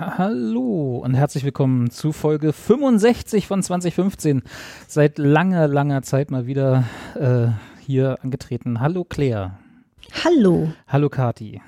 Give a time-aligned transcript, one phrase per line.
[0.00, 4.42] Hallo und herzlich willkommen zu Folge 65 von 2015.
[4.86, 6.84] Seit langer, langer Zeit mal wieder
[7.16, 7.48] äh,
[7.84, 8.78] hier angetreten.
[8.78, 9.58] Hallo Claire.
[10.24, 10.70] Hallo.
[10.86, 11.60] Hallo Kati.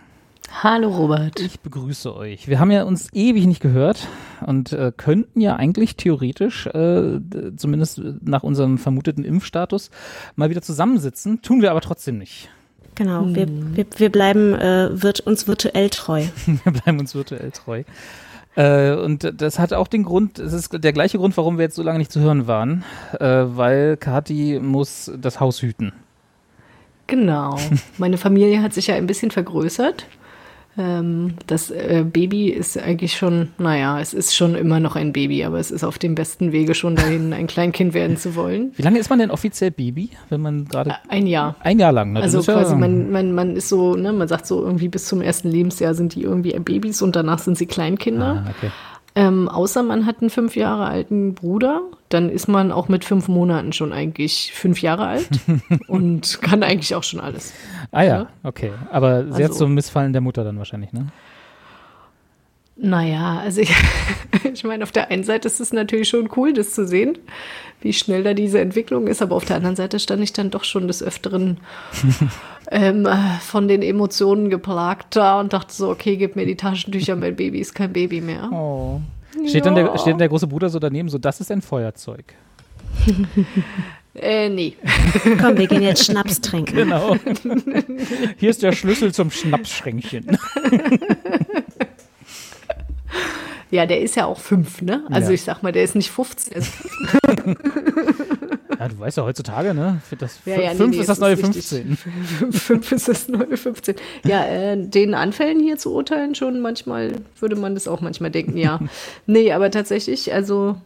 [0.63, 1.41] Hallo Robert.
[1.41, 2.47] Ich begrüße euch.
[2.47, 4.07] Wir haben ja uns ewig nicht gehört
[4.47, 7.19] und äh, könnten ja eigentlich theoretisch, äh,
[7.57, 9.91] zumindest nach unserem vermuteten Impfstatus,
[10.37, 11.43] mal wieder zusammensitzen.
[11.43, 12.49] Tun wir aber trotzdem nicht.
[13.01, 16.25] Genau, wir, wir, wir bleiben äh, wird uns virtuell treu.
[16.65, 17.85] wir bleiben uns virtuell treu.
[18.57, 21.77] Äh, und das hat auch den Grund, es ist der gleiche Grund, warum wir jetzt
[21.77, 22.85] so lange nicht zu hören waren,
[23.19, 25.95] äh, weil Kati muss das Haus hüten.
[27.07, 27.57] Genau.
[27.97, 30.05] Meine Familie hat sich ja ein bisschen vergrößert.
[30.79, 35.45] Ähm, das äh, Baby ist eigentlich schon, naja, es ist schon immer noch ein Baby,
[35.45, 38.73] aber es ist auf dem besten Wege schon dahin, ein Kleinkind werden zu wollen.
[38.77, 40.97] Wie lange ist man denn offiziell Baby, wenn man gerade.
[41.09, 41.57] Ein Jahr.
[41.61, 42.23] Ein Jahr lang, ne?
[42.23, 45.21] Also quasi, ja man, man, man ist so, ne, man sagt so irgendwie bis zum
[45.21, 48.45] ersten Lebensjahr sind die irgendwie Babys und danach sind sie Kleinkinder.
[48.47, 48.71] Ah, okay.
[49.15, 53.29] Ähm, außer man hat einen fünf Jahre alten Bruder, dann ist man auch mit fünf
[53.29, 55.29] Monaten schon eigentlich fünf Jahre alt
[55.89, 57.53] und kann eigentlich auch schon alles.
[57.91, 58.29] Ah ja, ja?
[58.45, 58.71] okay.
[58.91, 61.07] Aber sehr also, zum Missfallen der Mutter dann wahrscheinlich, ne?
[62.83, 63.75] Naja, also ich,
[64.53, 67.19] ich meine, auf der einen Seite ist es natürlich schon cool, das zu sehen,
[67.83, 70.65] wie schnell da diese Entwicklung ist, aber auf der anderen Seite stand ich dann doch
[70.65, 71.59] schon des Öfteren
[72.71, 73.07] ähm,
[73.41, 77.61] von den Emotionen geplagt da und dachte so, okay, gib mir die Taschentücher, mein Baby
[77.61, 78.51] ist kein Baby mehr.
[78.51, 79.01] Oh.
[79.47, 79.61] Steht, ja.
[79.61, 82.35] dann der, steht dann der große Bruder so daneben, so, das ist ein Feuerzeug.
[84.13, 84.77] Äh, nee.
[85.41, 86.75] Komm, wir gehen jetzt Schnaps trinken.
[86.75, 87.17] Genau.
[88.39, 90.37] Hier ist der Schlüssel zum Schnapsschränkchen.
[93.71, 95.05] Ja, der ist ja auch fünf, ne?
[95.11, 95.35] Also ja.
[95.35, 96.63] ich sag mal, der ist nicht 15.
[98.79, 100.01] ja, du weißt ja heutzutage, ne?
[100.19, 101.97] Das ja, ja, fünf nee, ist das neue 15.
[102.51, 103.95] fünf ist das neue 15.
[104.25, 108.57] Ja, äh, den Anfällen hier zu urteilen schon manchmal, würde man das auch manchmal denken,
[108.57, 108.81] ja.
[109.27, 110.77] nee, aber tatsächlich, also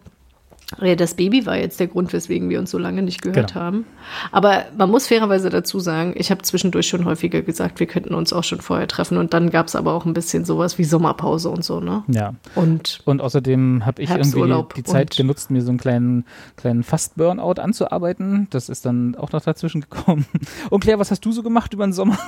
[0.97, 3.65] das Baby war jetzt der Grund, weswegen wir uns so lange nicht gehört genau.
[3.65, 3.87] haben.
[4.33, 8.33] Aber man muss fairerweise dazu sagen, ich habe zwischendurch schon häufiger gesagt, wir könnten uns
[8.33, 9.19] auch schon vorher treffen.
[9.19, 12.03] Und dann gab es aber auch ein bisschen sowas wie Sommerpause und so, ne?
[12.09, 12.35] Ja.
[12.55, 16.25] Und, und außerdem habe ich irgendwie die Zeit genutzt, mir so einen kleinen,
[16.57, 18.49] kleinen Fast-Burnout anzuarbeiten.
[18.51, 20.27] Das ist dann auch noch dazwischen gekommen.
[20.71, 22.19] Und Claire, was hast du so gemacht über den Sommer?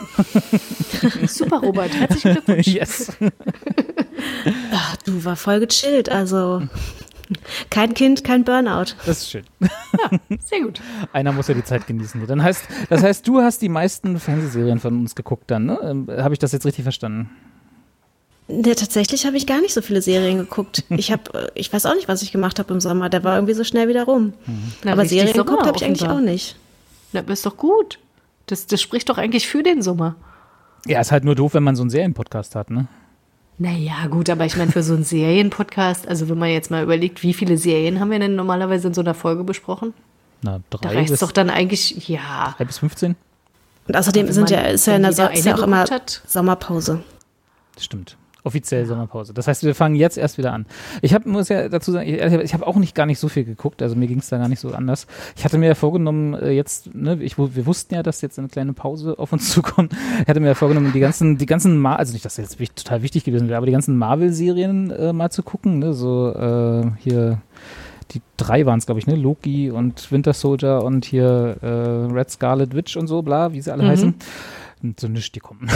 [1.27, 1.95] Super, Robert.
[1.95, 2.67] Herzlichen Glückwunsch.
[2.67, 3.13] Yes.
[4.73, 6.63] Ach, du war voll gechillt, also.
[7.71, 8.95] Kein Kind, kein Burnout.
[9.05, 9.45] Das ist schön.
[9.61, 10.81] Ja, sehr gut.
[11.13, 12.27] Einer muss ja die Zeit genießen.
[12.27, 15.79] Dann heißt, das heißt, du hast die meisten Fernsehserien von uns geguckt dann, ne?
[15.83, 17.31] Ähm, habe ich das jetzt richtig verstanden?
[18.49, 20.85] Ja, tatsächlich habe ich gar nicht so viele Serien geguckt.
[20.91, 23.09] Ich habe, äh, ich weiß auch nicht, was ich gemacht habe im Sommer.
[23.09, 24.35] Der war irgendwie so schnell wieder rum.
[24.47, 24.73] Mhm.
[24.85, 26.57] Na, Aber Serien geguckt habe ich eigentlich auch nicht.
[27.13, 27.99] Na, ist doch gut.
[28.47, 30.15] Das, das spricht doch eigentlich für den Sommer.
[30.87, 32.87] Ja, ist halt nur doof, wenn man so einen Serienpodcast hat, ne?
[33.59, 37.23] Naja, gut, aber ich meine, für so einen Serienpodcast, also wenn man jetzt mal überlegt,
[37.23, 39.95] wie viele Serien haben wir denn normalerweise in so einer Folge besprochen?
[40.43, 40.89] Na, drei.
[40.89, 42.55] Da reicht es doch dann eigentlich, ja.
[42.59, 43.17] Drei bis 15?
[43.89, 46.23] Und außerdem sind ja, ist ja in der ist ja auch immer hat.
[46.27, 47.03] Sommerpause.
[47.79, 48.17] Stimmt
[48.47, 48.87] offiziell.
[48.87, 49.35] Sommerpause.
[49.35, 50.67] Das heißt, wir fangen jetzt erst wieder an.
[51.03, 53.45] Ich hab, muss ja dazu sagen, ich, ich habe auch nicht gar nicht so viel
[53.45, 55.07] geguckt, also mir ging es da gar nicht so anders.
[55.37, 58.49] Ich hatte mir ja vorgenommen, äh, jetzt, ne, ich, wir wussten ja, dass jetzt eine
[58.49, 59.93] kleine Pause auf uns zukommt.
[60.23, 62.77] Ich hatte mir ja vorgenommen, die ganzen, die ganzen, Mar also nicht, dass das jetzt
[62.77, 66.91] total wichtig gewesen wäre, aber die ganzen Marvel-Serien äh, mal zu gucken, ne, so äh,
[66.99, 67.39] hier
[68.13, 69.17] die drei waren es, glaube ich, ne?
[69.17, 73.73] Loki und Winter Soldier und hier äh, Red Scarlet Witch und so, bla, wie sie
[73.73, 73.89] alle mhm.
[73.89, 74.15] heißen
[74.97, 75.69] so nichts, die kommen.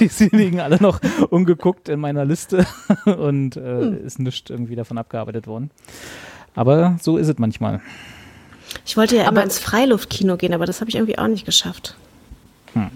[0.00, 1.00] die liegen alle noch
[1.30, 2.66] ungeguckt in meiner Liste
[3.04, 4.06] und äh, hm.
[4.06, 5.70] ist nichts irgendwie davon abgearbeitet worden.
[6.54, 7.80] Aber so ist es manchmal.
[8.84, 11.44] Ich wollte ja aber immer ins Freiluftkino gehen, aber das habe ich irgendwie auch nicht
[11.44, 11.96] geschafft.
[12.72, 12.90] Hm.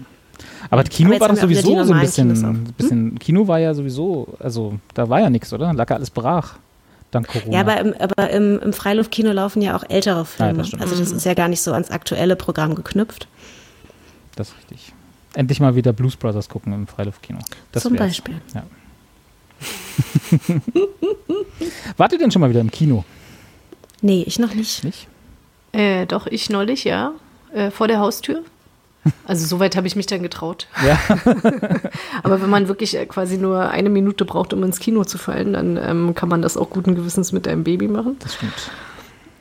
[0.69, 2.63] Aber Kino aber war doch sowieso so ein bisschen, hm?
[2.77, 5.73] bisschen, Kino war ja sowieso, also da war ja nichts, oder?
[5.73, 6.55] Lag ja alles brach.
[7.11, 7.53] Dank Corona.
[7.53, 10.63] Ja, aber im, aber im, im Freiluftkino laufen ja auch ältere Filme.
[10.63, 13.27] Ja, das also das ist ja gar nicht so ans aktuelle Programm geknüpft.
[14.35, 14.93] Das ist richtig
[15.33, 17.39] endlich mal wieder Blues Brothers gucken im Freiluftkino.
[17.71, 18.01] Das Zum wär's.
[18.01, 18.41] Beispiel.
[18.53, 18.63] Ja.
[21.97, 23.05] Wart ihr denn schon mal wieder im Kino?
[24.01, 24.83] Nee, ich noch nicht.
[24.83, 25.07] Nicht?
[25.73, 27.13] Äh, doch, ich neulich, ja.
[27.53, 28.43] Äh, vor der Haustür.
[29.25, 30.67] Also soweit habe ich mich dann getraut.
[30.85, 30.99] Ja.
[32.23, 35.53] Aber wenn man wirklich äh, quasi nur eine Minute braucht, um ins Kino zu fallen,
[35.53, 38.17] dann ähm, kann man das auch guten Gewissens mit einem Baby machen.
[38.19, 38.69] Das stimmt.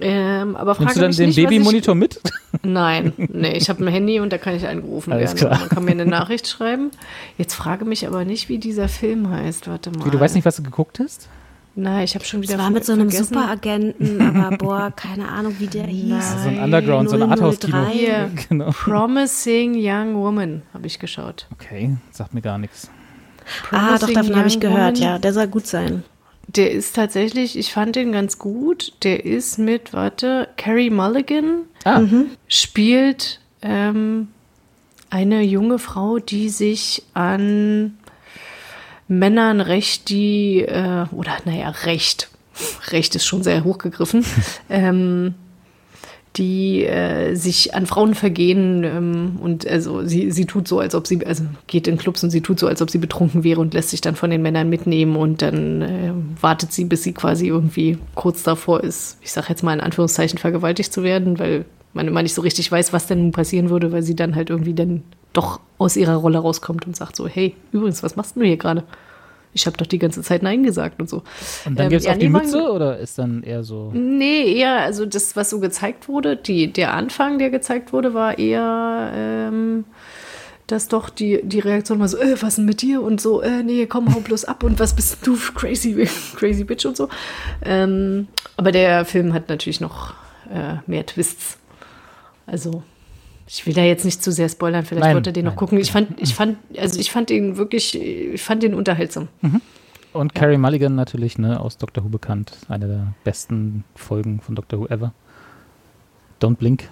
[0.01, 2.21] Ähm, aber Nimmst du dann den Babymonitor mit?
[2.63, 5.39] Nein, nee, ich habe ein Handy und da kann ich angerufen Alles werden.
[5.39, 5.59] Klar.
[5.61, 6.91] Man kann mir eine Nachricht schreiben.
[7.39, 9.69] Jetzt frage mich aber nicht, wie dieser Film heißt.
[9.69, 10.05] Warte mal.
[10.07, 11.29] Wie, du weißt nicht, was du geguckt hast?
[11.77, 12.55] Nein, ich habe schon wieder.
[12.55, 13.35] Es war mit so einem vergessen.
[13.35, 16.09] Superagenten, aber boah, keine Ahnung, wie der hieß.
[16.09, 16.23] Nein.
[16.43, 17.87] So ein Underground, so ein Arthouse-Kino.
[18.49, 18.71] Genau.
[18.73, 21.47] Promising Young Woman habe ich geschaut.
[21.53, 22.91] Okay, sagt mir gar nichts.
[23.71, 25.11] ah, doch, davon habe ich gehört, Woman.
[25.13, 25.19] ja.
[25.19, 26.03] Der soll gut sein.
[26.57, 28.93] Der ist tatsächlich, ich fand den ganz gut.
[29.05, 32.01] Der ist mit, warte, Carrie Mulligan ah.
[32.01, 32.31] Mhm.
[32.49, 34.29] spielt ähm,
[35.11, 37.99] eine junge Frau, die sich an
[39.07, 42.29] Männern recht, die, äh, oder naja, Recht,
[42.89, 44.25] Recht ist schon sehr hochgegriffen,
[44.69, 45.35] ähm,
[46.37, 51.07] die äh, sich an Frauen vergehen ähm, und also sie, sie tut so, als ob
[51.07, 53.75] sie, also geht in Clubs und sie tut so, als ob sie betrunken wäre und
[53.75, 57.49] lässt sich dann von den Männern mitnehmen und dann äh, wartet sie, bis sie quasi
[57.49, 62.07] irgendwie kurz davor ist, ich sag jetzt mal in Anführungszeichen, vergewaltigt zu werden, weil man
[62.07, 64.75] immer nicht so richtig weiß, was denn nun passieren würde, weil sie dann halt irgendwie
[64.75, 65.03] dann
[65.33, 68.85] doch aus ihrer Rolle rauskommt und sagt so, hey, übrigens, was machst du hier gerade?
[69.53, 71.23] Ich habe doch die ganze Zeit Nein gesagt und so.
[71.65, 73.91] Und dann ähm, gibt es auch die Mütze oder ist dann eher so?
[73.93, 78.39] Nee, eher, also das, was so gezeigt wurde, die, der Anfang, der gezeigt wurde, war
[78.39, 79.85] eher, ähm,
[80.67, 83.03] dass doch die, die Reaktion war so, äh, was denn mit dir?
[83.03, 86.87] Und so, äh, nee, komm, hau bloß ab und was bist du, crazy, crazy bitch
[86.87, 87.09] und so.
[87.63, 90.15] Ähm, aber der Film hat natürlich noch
[90.53, 91.59] äh, mehr Twists.
[92.47, 92.83] Also
[93.53, 95.59] ich will da jetzt nicht zu sehr spoilern, vielleicht nein, wollt ihr den nein, noch
[95.59, 95.79] gucken.
[95.79, 99.29] Ich fand, ich fand, also ich fand ihn wirklich, ich fand den unterhaltsam.
[99.43, 99.61] Mhm.
[100.13, 100.41] Und ja.
[100.41, 102.53] Carrie Mulligan natürlich, ne, aus Doctor Who bekannt.
[102.69, 105.13] Eine der besten Folgen von Doctor Who ever.
[106.41, 106.89] Don't Blink.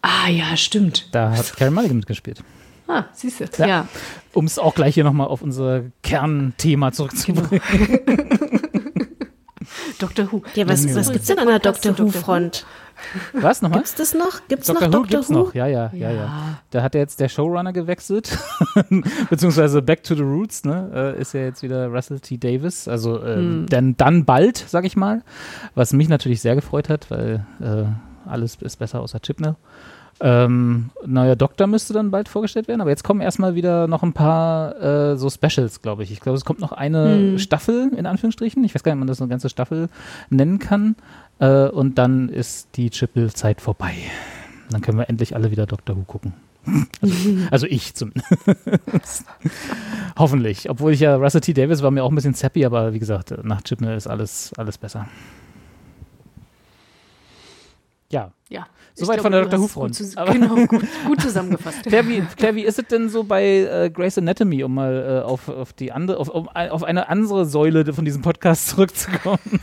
[0.00, 1.08] Ah ja, stimmt.
[1.12, 2.42] Da hat Carrie Mulligan mitgespielt.
[2.88, 3.44] Ah, siehst du.
[3.58, 3.66] Ja.
[3.66, 3.88] ja.
[4.32, 7.60] Um es auch gleich hier nochmal auf unser Kernthema zurückzubringen.
[8.06, 8.24] Genau.
[9.98, 10.42] Doctor Who.
[10.54, 12.64] Ja, was, was gibt es denn an der Doctor Who-Front?
[13.32, 13.80] Was nochmal?
[13.80, 14.46] Gibt's das noch?
[14.48, 14.80] Gibt's Dr.
[14.80, 15.34] noch Who Doctor gibt's Who?
[15.34, 16.58] noch, ja, ja, ja, ja.
[16.70, 18.36] Da hat ja jetzt der Showrunner gewechselt,
[19.30, 22.38] beziehungsweise Back to the Roots, ne, äh, ist ja jetzt wieder Russell T.
[22.38, 23.66] Davis, also äh, hm.
[23.68, 25.22] dann, dann bald, sag ich mal,
[25.74, 27.84] was mich natürlich sehr gefreut hat, weil äh,
[28.26, 29.56] alles ist besser außer Chipnell.
[30.18, 34.14] Ähm, neuer Doktor müsste dann bald vorgestellt werden, aber jetzt kommen erstmal wieder noch ein
[34.14, 36.10] paar äh, so Specials, glaube ich.
[36.10, 37.38] Ich glaube, es kommt noch eine hm.
[37.38, 38.64] Staffel, in Anführungsstrichen.
[38.64, 39.88] Ich weiß gar nicht, ob man das eine ganze Staffel
[40.30, 40.96] nennen kann.
[41.38, 43.94] Äh, und dann ist die Triple-Zeit vorbei.
[44.70, 46.32] Dann können wir endlich alle wieder Doctor Who gucken.
[47.02, 47.16] Also,
[47.50, 48.24] also ich zumindest.
[50.18, 50.70] Hoffentlich.
[50.70, 51.52] Obwohl ich ja, Russell T.
[51.52, 54.78] Davis war mir auch ein bisschen zappy, aber wie gesagt, nach Chipnell ist alles, alles
[54.78, 55.06] besser.
[58.10, 58.32] Ja.
[58.48, 58.66] Ja.
[58.94, 59.60] Soweit von der Dr.
[59.60, 59.98] Who-Front.
[60.32, 61.82] Genau, gut, gut zusammengefasst.
[61.82, 65.26] Claire, wie, Claire, wie ist es denn so bei äh, Grey's Anatomy, um mal äh,
[65.26, 69.60] auf, auf, die andere, auf, um, auf eine andere Säule von diesem Podcast zurückzukommen?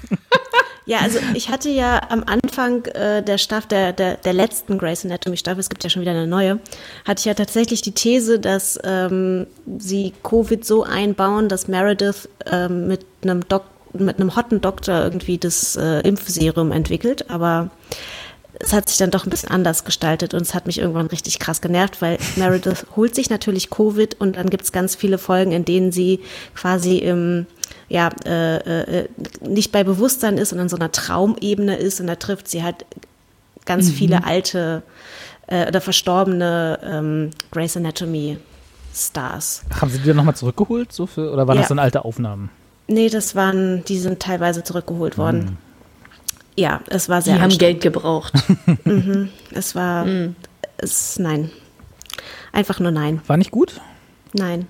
[0.86, 5.06] Ja, also ich hatte ja am Anfang äh, der Staffel, der, der, der letzten Grey's
[5.06, 6.60] Anatomy Staffel, es gibt ja schon wieder eine neue,
[7.06, 9.48] hatte ich ja tatsächlich die These, dass ähm,
[9.78, 13.63] sie Covid so einbauen, dass Meredith ähm, mit einem Dok
[13.94, 17.69] mit einem hotten Doktor irgendwie das äh, Impfserum entwickelt, aber
[18.59, 21.39] es hat sich dann doch ein bisschen anders gestaltet und es hat mich irgendwann richtig
[21.39, 25.51] krass genervt, weil Meredith holt sich natürlich Covid und dann gibt es ganz viele Folgen,
[25.51, 26.19] in denen sie
[26.55, 27.47] quasi im
[27.89, 29.09] ja, äh, äh,
[29.41, 32.85] nicht bei Bewusstsein ist und in so einer Traumebene ist und da trifft sie halt
[33.66, 33.94] ganz mhm.
[33.94, 34.83] viele alte
[35.47, 38.37] äh, oder verstorbene ähm, Grey's Anatomy
[38.95, 39.63] Stars.
[39.80, 41.61] Haben Sie die dann nochmal zurückgeholt so für, oder waren ja.
[41.61, 42.49] das dann alte Aufnahmen?
[42.87, 45.57] Nee, das waren, die sind teilweise zurückgeholt worden.
[46.56, 47.36] Ja, es war sehr.
[47.36, 48.33] Die haben Geld gebraucht.
[48.86, 49.30] mhm.
[49.52, 50.36] Es war, mhm.
[50.78, 51.52] es, nein.
[52.52, 53.22] Einfach nur nein.
[53.28, 53.81] War nicht gut?
[54.33, 54.68] Nein.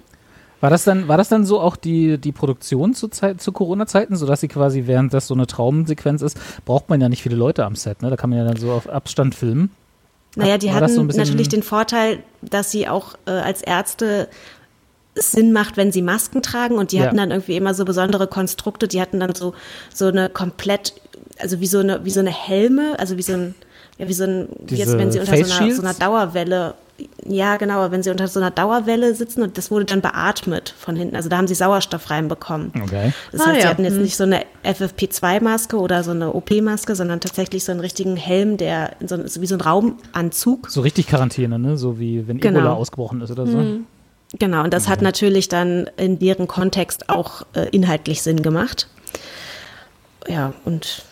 [0.62, 4.16] War das dann, war das dann so auch die, die Produktion zu, Zeit, zu Corona-Zeiten,
[4.16, 7.66] sodass sie quasi, während das so eine Traumsequenz ist, braucht man ja nicht viele Leute
[7.66, 8.10] am Set, ne?
[8.10, 9.72] Da kann man ja dann so auf Abstand filmen.
[10.36, 14.30] Naja, die war hatten so natürlich den Vorteil, dass sie auch äh, als Ärzte
[15.16, 17.06] Sinn macht, wenn sie Masken tragen und die ja.
[17.06, 19.54] hatten dann irgendwie immer so besondere Konstrukte, die hatten dann so,
[19.94, 20.94] so eine komplett,
[21.40, 23.56] also wie so eine, wie so eine Helme, also wie so ein,
[23.98, 26.76] ja, wie so ein, Diese jetzt wenn sie unter so einer, so einer Dauerwelle
[27.28, 30.96] ja, genau, wenn sie unter so einer Dauerwelle sitzen und das wurde dann beatmet von
[30.96, 31.16] hinten.
[31.16, 32.72] Also da haben sie Sauerstoff reinbekommen.
[32.84, 33.14] Okay.
[33.32, 33.62] Das heißt, ah, ja.
[33.62, 34.04] sie hatten jetzt hm.
[34.04, 38.92] nicht so eine FFP2-Maske oder so eine OP-Maske, sondern tatsächlich so einen richtigen Helm, der
[39.06, 40.70] so, wie so ein Raumanzug.
[40.70, 41.78] So richtig Quarantäne, ne?
[41.78, 42.60] So wie wenn genau.
[42.60, 43.58] Ebola ausgebrochen ist oder so.
[43.58, 43.86] Mhm.
[44.38, 44.94] Genau, und das okay.
[44.94, 48.88] hat natürlich dann in deren Kontext auch äh, inhaltlich Sinn gemacht.
[50.28, 51.04] Ja, und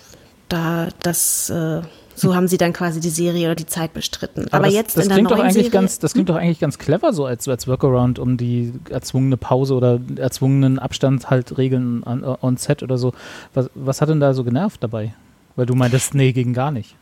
[0.52, 1.82] da das, äh,
[2.14, 4.48] So haben sie dann quasi die Serie oder die Zeit bestritten.
[4.52, 6.36] Aber, das, jetzt das in der klingt doch neuen eigentlich Serie, ganz, das klingt doch
[6.36, 11.58] eigentlich ganz clever so als, als Workaround, um die erzwungene Pause oder erzwungenen Abstand halt
[11.58, 13.14] regeln an, on set oder so.
[13.54, 15.14] Was, was hat denn da so genervt dabei?
[15.56, 16.96] Weil du meintest, nee, gegen gar nicht.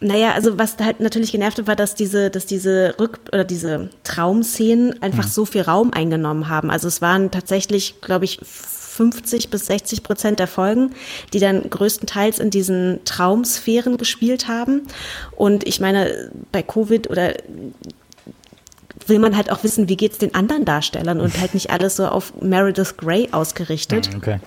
[0.00, 3.90] Naja, also was halt natürlich genervt hat, war, dass diese, dass diese Rück- oder diese
[4.04, 5.30] Traumszenen einfach Hm.
[5.30, 6.70] so viel Raum eingenommen haben.
[6.70, 8.38] Also es waren tatsächlich, glaube ich,
[8.98, 10.90] 50 bis 60 Prozent der Folgen,
[11.32, 14.82] die dann größtenteils in diesen Traumsphären gespielt haben.
[15.36, 17.34] Und ich meine, bei Covid oder
[19.06, 22.06] will man halt auch wissen, wie geht's den anderen Darstellern und halt nicht alles so
[22.08, 24.10] auf Meredith Grey ausgerichtet.
[24.16, 24.40] Okay.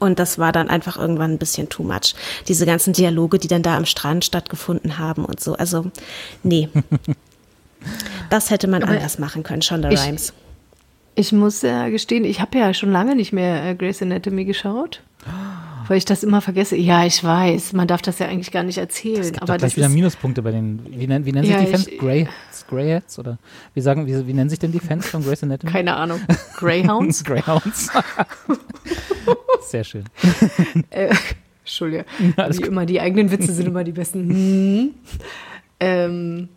[0.00, 2.16] Und das war dann einfach irgendwann ein bisschen too much.
[2.48, 5.54] Diese ganzen Dialoge, die dann da am Strand stattgefunden haben und so.
[5.54, 5.90] Also,
[6.42, 6.68] nee.
[8.30, 10.32] Das hätte man anders machen können, Shonda ich- Rhimes.
[11.14, 15.00] Ich muss ja gestehen, ich habe ja schon lange nicht mehr äh, Grey's Anatomy geschaut,
[15.86, 16.76] weil ich das immer vergesse.
[16.76, 19.20] Ja, ich weiß, man darf das ja eigentlich gar nicht erzählen.
[19.36, 21.66] Aber aber doch gleich das wieder Minuspunkte bei den, wie, nennen- wie nennen Ja, sich
[21.68, 21.90] die Fans?
[22.00, 22.28] Grey,
[22.68, 23.18] Greyheads?
[23.20, 23.38] Oder
[23.74, 25.72] wie sagen, wie, wie nennen sich denn die Fans von Grey's Anatomy?
[25.72, 26.20] keine Ahnung,
[26.56, 27.22] Greyhounds.
[27.24, 27.90] Greyhounds.
[29.62, 30.04] Sehr schön.
[30.90, 31.14] äh,
[31.60, 32.66] Entschuldige, wie gut.
[32.66, 34.28] immer, die eigenen Witze sind immer die besten.
[34.28, 34.90] Hm.
[35.80, 36.48] Ähm,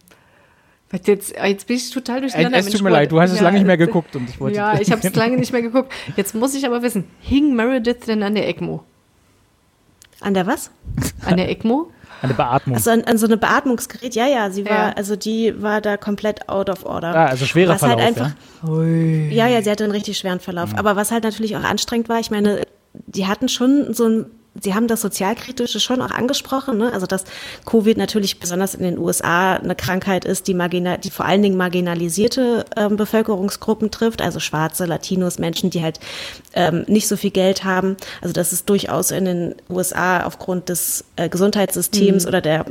[0.89, 2.57] was jetzt, jetzt bin ich total durcheinander.
[2.59, 4.29] Es tut Mensch, mir leid, du hast es ja, lange nicht mehr äh, geguckt und
[4.29, 4.57] ich wollte.
[4.57, 5.91] Ja, ich habe es lange nicht mehr geguckt.
[6.15, 8.83] Jetzt muss ich aber wissen, hing Meredith denn an der ECMO?
[10.21, 10.71] An der was?
[11.25, 11.91] An der ECMO?
[12.21, 12.75] Eine Beatmung.
[12.75, 14.93] Also an, an so eine Beatmungsgerät, ja, ja, sie war, Ja.
[14.93, 17.13] also die war da komplett out of order.
[17.15, 18.31] ah, also schwerer Was halt Verlauf, einfach,
[19.29, 19.45] ja.
[19.45, 20.75] Ja, ja, sie hatte einen richtig schweren Verlauf.
[20.75, 22.61] Aber was halt natürlich auch anstrengend war, ich meine,
[22.93, 24.25] die hatten schon so ein,
[24.61, 26.93] sie haben das Sozialkritische schon auch angesprochen, ne?
[26.93, 27.23] Also dass
[27.65, 31.57] Covid natürlich besonders in den USA eine Krankheit ist, die margina die vor allen Dingen
[31.57, 35.99] marginalisierte ähm, Bevölkerungsgruppen trifft, also Schwarze, Latinos, Menschen, die halt
[36.53, 37.97] ähm, nicht so viel Geld haben.
[38.21, 42.65] Also dass es durchaus in den USA aufgrund des äh, Gesundheitssystems oder der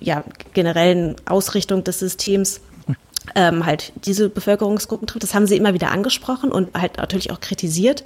[0.00, 2.60] ja, generellen Ausrichtung des Systems
[3.34, 5.22] ähm, halt diese Bevölkerungsgruppen trifft.
[5.22, 8.04] Das haben sie immer wieder angesprochen und halt natürlich auch kritisiert.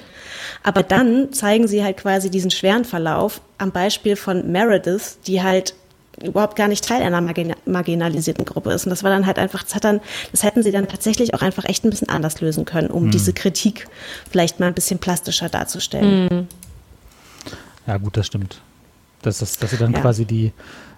[0.63, 5.75] Aber dann zeigen sie halt quasi diesen schweren Verlauf am Beispiel von Meredith, die halt
[6.23, 8.85] überhaupt gar nicht Teil einer margina marginalisierten Gruppe ist.
[8.85, 10.01] Und das war dann halt einfach, das hat dann,
[10.33, 13.33] das hätten sie dann tatsächlich auch einfach echt ein bisschen anders lösen können, um diese
[13.33, 13.89] Kritik
[14.31, 16.47] vielleicht mal ein bisschen plastischer darzustellen.
[17.87, 18.61] Ja, gut, das stimmt.
[19.23, 20.01] Das ist, dass sie dann Ja.
[20.01, 20.53] quasi die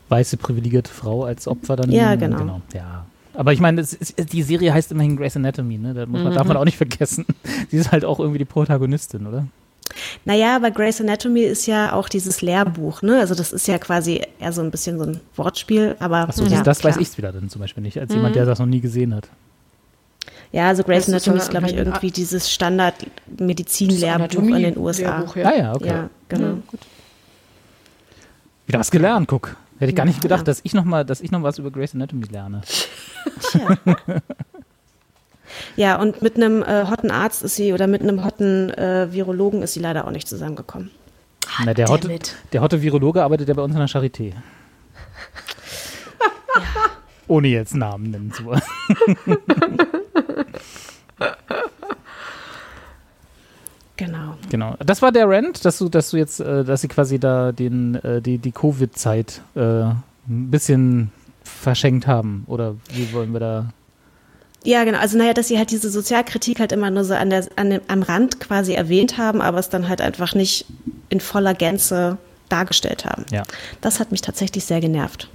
[0.09, 1.91] weiße privilegierte Frau als Opfer dann.
[1.93, 2.61] Ja, genau.
[2.75, 3.07] Ja.
[3.35, 5.95] Aber ich meine, ist, die Serie heißt immerhin Grey's Anatomy, ne?
[5.95, 6.37] Da muss man, Mhm.
[6.37, 7.25] darf man auch nicht vergessen.
[7.71, 9.47] Sie ist halt auch irgendwie die Protagonistin, oder?
[10.25, 13.19] Naja, aber Grey's Anatomy ist ja auch dieses Lehrbuch, ne?
[13.21, 16.62] Also das ist ja quasi eher so ein bisschen so ein Wortspiel, aber Achso, ja,
[16.62, 17.03] das weiß klar.
[17.03, 19.29] ich wieder dann zum Beispiel nicht, als jemand, der das noch nie gesehen hat.
[20.51, 25.19] Ja, also Grey's Anatomy ist, glaube ich, irgendwie dieses Standard-Medizin-Lehrbuch in den USA.
[25.19, 25.49] Lehrbuch, ja.
[25.49, 25.87] Ah ja, okay.
[25.89, 26.59] Ja, genau.
[28.67, 29.57] Wieder was gelernt, guck.
[29.79, 30.23] Hätte ich gar nicht Ja.
[30.23, 32.61] gedacht, dass ich noch mal, dass ich noch was über Grey's Anatomy lerne.
[35.76, 39.62] Ja, und mit einem äh, hotten Arzt ist sie oder mit einem hotten äh, Virologen
[39.62, 40.91] ist sie leider auch nicht zusammengekommen.
[41.64, 42.19] Na, der, hotte,
[42.52, 44.33] der hotte Virologe arbeitet ja bei uns in der Charité.
[47.29, 48.62] Ohne jetzt Namen nennen zu wollen.
[53.97, 54.37] Genau.
[54.50, 54.75] Genau.
[54.85, 57.95] Das war der Rant, dass du, dass du jetzt, äh, dass sie quasi da den,
[57.97, 61.12] äh, die, die Covid-Zeit äh, ein bisschen
[61.62, 62.45] verschenkt haben.
[62.47, 63.73] Oder wie wollen wir da.
[64.64, 64.99] Ja, genau.
[64.99, 67.81] Also naja, dass sie halt diese Sozialkritik halt immer nur so an der, an dem,
[67.88, 70.66] am Rand quasi erwähnt haben, aber es dann halt einfach nicht
[71.09, 73.25] in voller Gänze dargestellt haben.
[73.31, 73.42] Ja.
[73.81, 75.28] Das hat mich tatsächlich sehr genervt.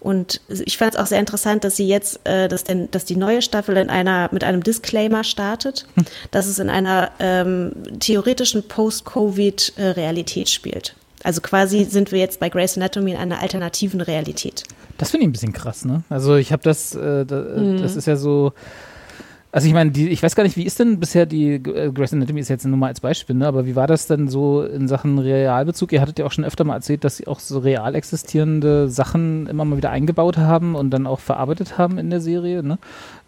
[0.00, 3.16] Und ich fand es auch sehr interessant, dass sie jetzt, äh, dass, denn, dass die
[3.16, 5.86] neue Staffel in einer, mit einem Disclaimer startet,
[6.30, 10.94] dass es in einer ähm, theoretischen Post-Covid-Realität spielt.
[11.24, 14.62] Also quasi sind wir jetzt bei Grey's Anatomy in einer alternativen Realität.
[14.98, 16.02] Das finde ich ein bisschen krass, ne?
[16.10, 18.52] Also ich habe das, äh, da, äh, das ist ja so.
[19.50, 22.12] Also ich meine, die, ich weiß gar nicht, wie ist denn bisher die äh, Grey's
[22.12, 23.46] Anatomy ist jetzt nur mal als Beispiel, ne?
[23.46, 25.90] Aber wie war das denn so in Sachen Realbezug?
[25.92, 29.46] Ihr hattet ja auch schon öfter mal erzählt, dass sie auch so real existierende Sachen
[29.46, 32.78] immer mal wieder eingebaut haben und dann auch verarbeitet haben in der Serie, ne?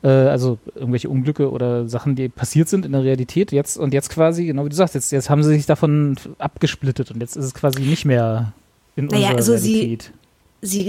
[0.03, 3.51] Äh, also irgendwelche Unglücke oder Sachen, die passiert sind in der Realität.
[3.51, 7.13] Jetzt und jetzt quasi, genau wie du sagst, jetzt, jetzt haben sie sich davon abgesplittet
[7.13, 8.53] und jetzt ist es quasi nicht mehr
[8.95, 10.03] in Naja, unserer also Realität.
[10.03, 10.20] sie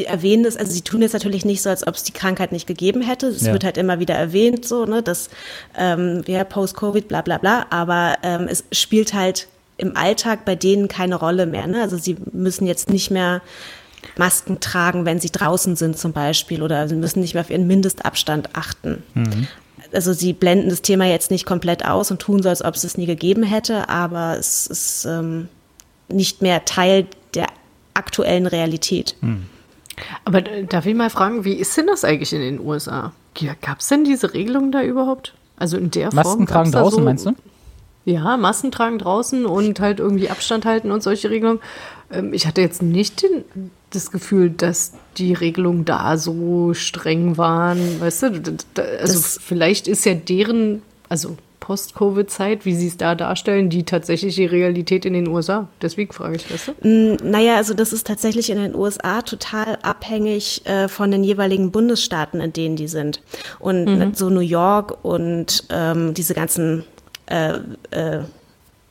[0.05, 2.67] erwähnen das, also sie tun jetzt natürlich nicht so, als ob es die Krankheit nicht
[2.67, 3.27] gegeben hätte.
[3.27, 3.53] Es Ja.
[3.53, 5.29] wird halt immer wieder erwähnt, so, ne, dass
[5.77, 9.47] ähm, wir Post-Covid, bla bla bla, aber ähm, es spielt halt
[9.77, 11.67] im Alltag bei denen keine Rolle mehr.
[11.67, 11.81] Ne?
[11.81, 13.41] Also sie müssen jetzt nicht mehr
[14.17, 17.65] Masken tragen, wenn sie draußen sind zum Beispiel, oder sie müssen nicht mehr auf ihren
[17.67, 19.03] Mindestabstand achten.
[19.93, 22.83] Also sie blenden das Thema jetzt nicht komplett aus und tun so, als ob es
[22.83, 25.47] es nie gegeben hätte, aber es ist ähm,
[26.09, 27.47] nicht mehr Teil der
[27.93, 29.15] aktuellen Realität.
[30.25, 33.11] Aber äh, darf ich mal fragen, wie ist denn das eigentlich in den USA?
[33.61, 35.33] Gab es denn diese Regelung da überhaupt?
[35.57, 36.45] Also in der Masken Form?
[36.47, 37.31] tragen gab's da draußen, so, meinst du?
[38.05, 41.59] Ja, Masken tragen draußen und halt irgendwie Abstand halten und solche Regelungen.
[42.11, 43.43] Ähm, ich hatte jetzt nicht den,
[43.91, 48.01] das Gefühl, dass die Regelungen da so streng waren.
[48.01, 53.69] Weißt du, also Das- vielleicht ist ja deren, also Post-Covid-Zeit, wie sie es da darstellen,
[53.69, 55.69] die tatsächliche Realität in den USA.
[55.81, 56.87] Deswegen frage ich, du?
[56.87, 61.71] Mm, Naja, also das ist tatsächlich in den USA total abhängig äh, von den jeweiligen
[61.71, 63.21] Bundesstaaten, in denen die sind.
[63.59, 63.87] Und
[64.17, 66.83] so New York und ähm, diese ganzen
[67.27, 67.53] äh,
[67.91, 68.19] äh,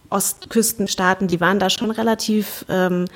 [0.08, 3.06] Ostküstenstaaten, die waren da schon relativ ähm,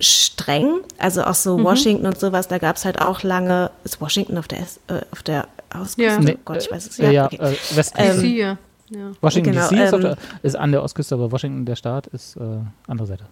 [0.00, 0.80] streng.
[0.98, 4.48] Also auch so Washington und sowas, da gab es halt auch lange, ist Washington auf
[4.48, 6.22] der, Es- äh, auf der Ostküste?
[6.22, 6.34] Ja.
[6.34, 7.36] Oh Gott, ich weiß es Äh, ja, okay.
[7.36, 8.56] äh, West Ähm,
[8.90, 9.12] ja.
[9.20, 12.06] Washington genau, DC ist, auf ähm, der, ist an der Ostküste, aber Washington, der Staat,
[12.08, 12.40] ist äh,
[12.86, 13.24] andere Seite.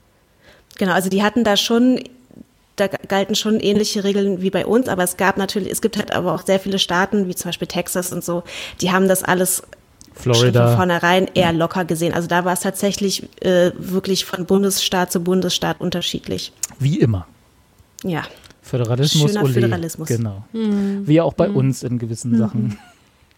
[0.79, 2.01] Genau, also die hatten da schon,
[2.77, 6.13] da galten schon ähnliche Regeln wie bei uns, aber es gab natürlich, es gibt halt
[6.13, 8.43] aber auch sehr viele Staaten, wie zum Beispiel Texas und so,
[8.81, 9.63] die haben das alles
[10.23, 10.77] schon von Florida.
[10.77, 12.15] vornherein eher locker gesehen.
[12.15, 16.53] Also da war es tatsächlich äh, wirklich von Bundesstaat zu Bundesstaat unterschiedlich.
[16.79, 17.27] Wie immer.
[18.03, 18.23] Ja.
[18.63, 19.53] Föderalismus, Schöner ole.
[19.53, 20.09] Föderalismus.
[20.09, 20.45] Genau.
[20.53, 22.79] Wie auch bei uns in gewissen Sachen.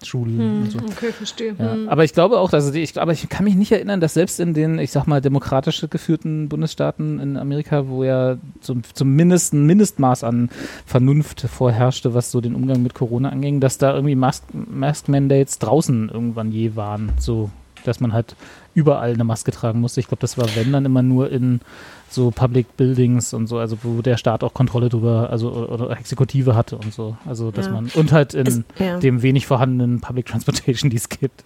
[0.02, 0.78] Schulen und so.
[0.78, 1.54] Okay, verstehe.
[1.58, 4.14] Ja, aber ich glaube auch, also die, ich, aber ich kann mich nicht erinnern, dass
[4.14, 9.54] selbst in den, ich sag mal, demokratisch geführten Bundesstaaten in Amerika, wo ja zum, zumindest
[9.54, 10.50] ein Mindestmaß an
[10.86, 15.58] Vernunft vorherrschte, was so den Umgang mit Corona anging, dass da irgendwie Mask, Mask Mandates
[15.58, 17.50] draußen irgendwann je waren, so
[17.84, 18.36] dass man halt
[18.74, 20.00] überall eine Maske tragen musste.
[20.00, 21.60] Ich glaube, das war wenn dann immer nur in
[22.10, 25.98] so Public Buildings und so, also wo der Staat auch Kontrolle drüber, also oder, oder
[25.98, 27.16] Exekutive hatte und so.
[27.26, 27.72] Also dass Ja.
[27.72, 28.98] man und halt in Es- ja.
[28.98, 31.44] dem wenig vorhandenen Public Transportation, die es gibt.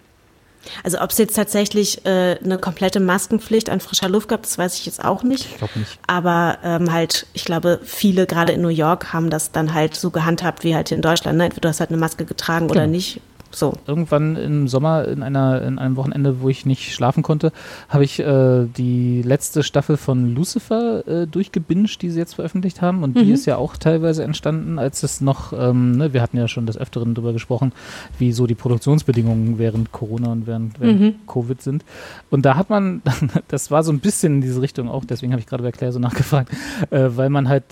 [0.85, 4.79] Also ob es jetzt tatsächlich äh, eine komplette Maskenpflicht an frischer Luft gab, das weiß
[4.79, 5.45] ich jetzt auch nicht.
[5.51, 5.99] Ich glaube nicht.
[6.07, 10.09] Aber ähm, halt, ich glaube, viele gerade in New York haben das dann halt so
[10.09, 11.37] gehandhabt wie halt hier in Deutschland.
[11.37, 11.43] Ne?
[11.43, 12.91] Entweder du hast halt eine Maske getragen oder Genau.
[12.93, 13.19] nicht.
[13.55, 13.73] So.
[13.87, 17.51] Irgendwann im Sommer in einer in einem Wochenende, wo ich nicht schlafen konnte,
[17.89, 23.03] habe ich äh, die letzte Staffel von Lucifer äh, durchgebinged, die sie jetzt veröffentlicht haben.
[23.03, 26.47] Und die ist ja auch teilweise entstanden, als es noch, ähm, ne, wir hatten ja
[26.47, 27.73] schon des Öfteren darüber gesprochen,
[28.17, 31.85] wie so die Produktionsbedingungen während Corona und während, während Covid sind.
[32.29, 33.01] Und da hat man,
[33.47, 35.93] das war so ein bisschen in diese Richtung auch, deswegen habe ich gerade bei Claire
[35.93, 36.51] so nachgefragt,
[36.89, 37.63] äh, weil man halt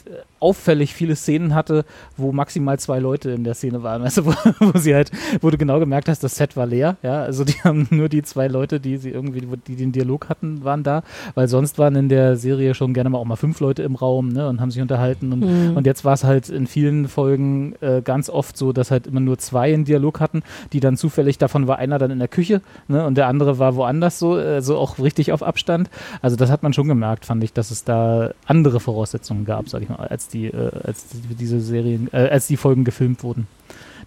[0.42, 1.86] auffällig viele Szenen hatte,
[2.18, 5.58] wo maximal zwei Leute in der Szene waren, du, wo, wo sie halt, wo du
[5.58, 8.80] genau gemerkt hast, das Set war leer, ja, also die haben nur die zwei Leute,
[8.80, 11.04] die sie irgendwie, die den Dialog hatten, waren da,
[11.36, 14.30] weil sonst waren in der Serie schon gerne mal auch mal fünf Leute im Raum,
[14.30, 15.32] ne, und haben sich unterhalten.
[15.32, 15.44] Und,
[15.76, 19.20] und jetzt war es halt in vielen Folgen äh, ganz oft so, dass halt immer
[19.20, 20.42] nur zwei einen Dialog hatten,
[20.74, 23.76] die dann zufällig, davon war einer dann in der Küche, ne, und der andere war
[23.76, 25.90] woanders so, äh, so auch richtig auf Abstand,
[26.22, 29.84] also das hat man schon gemerkt, fand ich, dass es da andere Voraussetzungen gab, sag
[29.84, 33.48] ich mal, als die, äh, als die, diese Serien, äh, als die Folgen gefilmt wurden.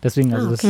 [0.05, 0.65] Deswegen, also Ah, das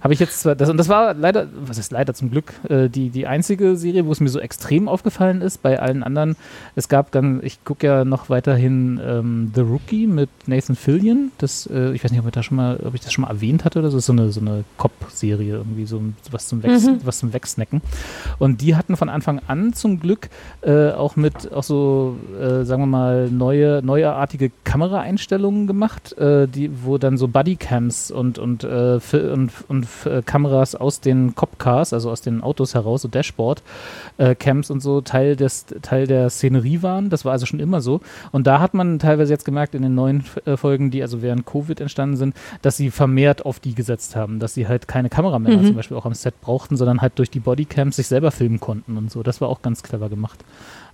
[0.00, 2.88] habe ich jetzt zwar, das, und das war leider, was ist leider zum Glück, äh,
[2.88, 5.62] die, die einzige Serie, wo es mir so extrem aufgefallen ist.
[5.62, 6.36] Bei allen anderen,
[6.76, 11.32] es gab dann, ich gucke ja noch weiterhin ähm, The Rookie mit Nathan Fillion.
[11.38, 13.30] Das, äh, ich weiß nicht, ob ich, da schon mal, ob ich das schon mal
[13.30, 13.96] erwähnt hatte oder so.
[13.96, 17.82] Das ist so eine, so eine Cop-Serie, irgendwie so was zum, Wegs, was zum Wegsnacken.
[18.38, 20.28] Und die hatten von Anfang an zum Glück
[20.62, 26.70] äh, auch mit auch so, äh, sagen wir mal, neue, neuartige Kameraeinstellungen gemacht, äh, die,
[26.84, 32.10] wo dann so Bodycams und, und, äh, und, und äh, Kameras aus den Copcars, also
[32.10, 33.62] aus den Autos heraus, so Dashboard,
[34.18, 34.34] äh,
[34.68, 37.10] und so Teil des Teil der Szenerie waren.
[37.10, 38.00] Das war also schon immer so.
[38.32, 41.46] Und da hat man teilweise jetzt gemerkt in den neuen äh, Folgen, die also während
[41.46, 45.64] Covid entstanden sind, dass sie vermehrt auf die gesetzt haben, dass sie halt keine Kameramänner
[45.64, 48.96] zum Beispiel auch am Set brauchten, sondern halt durch die Bodycams sich selber filmen konnten
[48.96, 49.22] und so.
[49.22, 50.44] Das war auch ganz clever gemacht.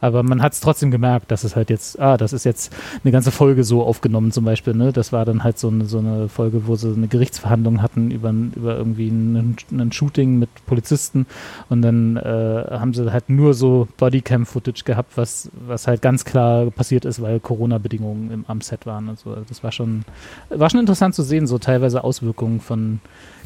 [0.02, 3.12] Aber man hat es trotzdem gemerkt, dass es halt jetzt, ah, das ist jetzt eine
[3.12, 4.92] ganze Folge so aufgenommen zum Beispiel, ne?
[4.92, 8.30] Das war dann halt so eine, so eine Folge, wo sie eine Gerichtsverhandlung hatten über,
[8.30, 11.26] über irgendwie ein, ein Shooting mit Polizisten
[11.68, 16.72] und dann äh, haben sie halt nur so Bodycam-Footage gehabt, was, was halt ganz klar
[16.72, 19.30] passiert ist, weil Corona-Bedingungen am Set waren und so.
[19.30, 20.04] Also das war schon,
[20.50, 22.98] war schon interessant zu sehen, so teilweise Auswirkungen von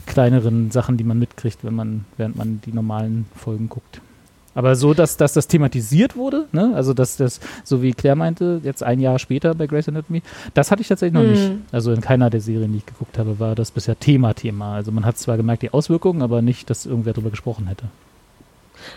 [0.06, 4.00] kleineren Sachen, die man mitkriegt, wenn man, während man die normalen Folgen guckt.
[4.56, 6.72] Aber so, dass, dass das thematisiert wurde, ne?
[6.74, 10.22] also dass das, so wie Claire meinte, jetzt ein Jahr später bei Grey's Anatomy,
[10.54, 11.50] das hatte ich tatsächlich noch nicht.
[11.72, 14.74] Also in keiner der Serien, die ich geguckt habe, war das bisher Thema-Thema.
[14.74, 17.84] Also man hat zwar gemerkt die Auswirkungen, aber nicht, dass irgendwer darüber gesprochen hätte.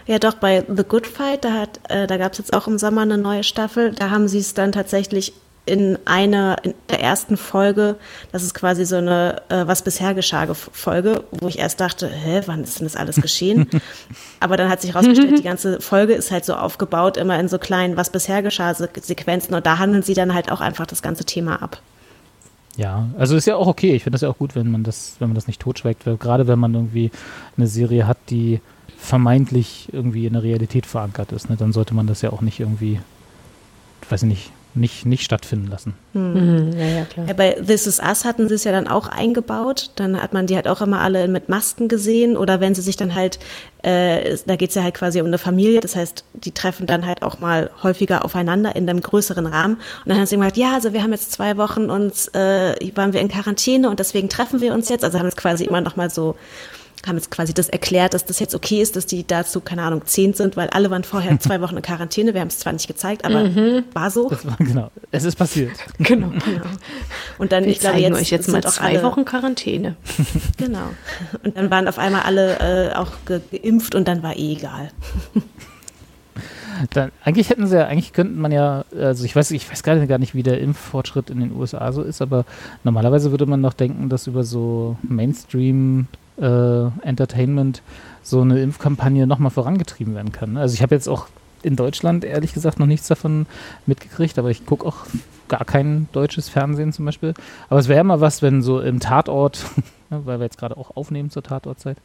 [0.08, 2.78] Ja, doch, bei The Good Fight, da, hat, äh, da gab es jetzt auch im
[2.78, 3.92] Sommer eine neue Staffel.
[3.92, 5.34] Da haben sie es dann tatsächlich
[5.70, 7.96] in einer, in der ersten Folge,
[8.32, 12.10] das ist quasi so eine äh, Was bisher geschah Ge- Folge, wo ich erst dachte,
[12.10, 13.70] hä, wann ist denn das alles geschehen?
[14.42, 17.58] Aber dann hat sich herausgestellt, die ganze Folge ist halt so aufgebaut, immer in so
[17.60, 21.02] kleinen Was bisher geschah Se- Sequenzen und da handeln sie dann halt auch einfach das
[21.02, 21.80] ganze Thema ab.
[22.76, 23.94] Ja, also ist ja auch okay.
[23.96, 26.18] Ich finde das ja auch gut, wenn man das, wenn man das nicht totschweigt, weil
[26.18, 27.12] gerade wenn man irgendwie
[27.58, 28.62] eine Serie hat, die
[28.98, 32.60] vermeintlich irgendwie in der Realität verankert ist, ne, dann sollte man das ja auch nicht
[32.60, 33.00] irgendwie,
[34.10, 35.94] weiß ich nicht, nicht, nicht stattfinden lassen.
[36.14, 36.72] Mhm.
[36.78, 37.28] Ja, ja, klar.
[37.28, 39.92] Ja, bei This Is Us hatten sie es ja dann auch eingebaut.
[39.96, 42.38] Dann hat man die halt auch immer alle mit Masken gesehen.
[42.38, 43.40] Oder wenn sie sich dann halt,
[43.84, 45.82] äh, da geht's ja halt quasi um eine Familie.
[45.82, 49.76] Das heißt, die treffen dann halt auch mal häufiger aufeinander in einem größeren Rahmen.
[49.76, 53.14] Und dann haben sie gesagt, ja, also wir haben jetzt zwei Wochen uns, äh, waren
[53.14, 55.04] wir in Quarantäne und deswegen treffen wir uns jetzt.
[55.04, 56.36] Also haben es quasi immer noch mal so
[57.08, 60.02] haben jetzt quasi das erklärt, dass das jetzt okay ist, dass die dazu, keine Ahnung,
[60.06, 62.34] zehn sind, weil alle waren vorher zwei Wochen in Quarantäne.
[62.34, 63.50] Wir haben es zwar nicht gezeigt, aber
[63.94, 64.30] war so.
[64.30, 65.72] Das war, genau, es ist passiert.
[66.00, 66.30] Genau.
[66.30, 66.66] Genau.
[67.38, 69.96] Und dann, Wir ich glaube, jetzt euch jetzt mal zwei alle, Wochen Quarantäne.
[70.58, 70.90] Genau.
[71.44, 74.92] Und dann waren auf einmal alle äh, auch ge geimpft und dann war eh egal.
[76.94, 79.96] Dann, eigentlich hätten sie ja, eigentlich könnten man ja, also ich weiß, ich weiß gar
[79.96, 82.46] nicht, gar nicht, wie der Impffortschritt in den USA so ist, aber
[82.84, 86.08] normalerweise würde man doch denken, dass über so Mainstream
[86.42, 87.82] Entertainment
[88.24, 90.58] so eine Impfkampagne nochmal vorangetrieben werden kann.
[90.58, 91.28] Also ich habe jetzt auch
[91.62, 93.46] in Deutschland ehrlich gesagt noch nichts davon
[93.86, 94.98] mitgekriegt, aber ich gucke auch
[95.48, 97.34] gar kein deutsches Fernsehen zum Beispiel.
[97.70, 99.66] Aber es wäre mal was, wenn so im Tatort,
[100.10, 101.98] ne, weil wir jetzt gerade auch aufnehmen zur Tatortzeit,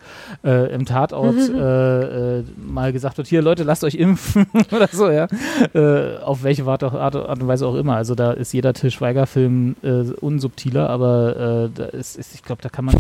[0.45, 5.11] äh, im Tatort äh, äh, mal gesagt wird, hier Leute, lasst euch impfen oder so,
[5.11, 5.29] ja.
[5.75, 7.97] Äh, auf welche Art, Art, Art und Weise auch immer.
[7.97, 12.63] Also da ist jeder Till Schweiger-Film äh, unsubtiler, aber äh, da ist, ist ich glaube,
[12.63, 12.97] da kann man,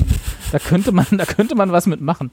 [0.52, 2.30] da könnte man, da könnte man was mitmachen.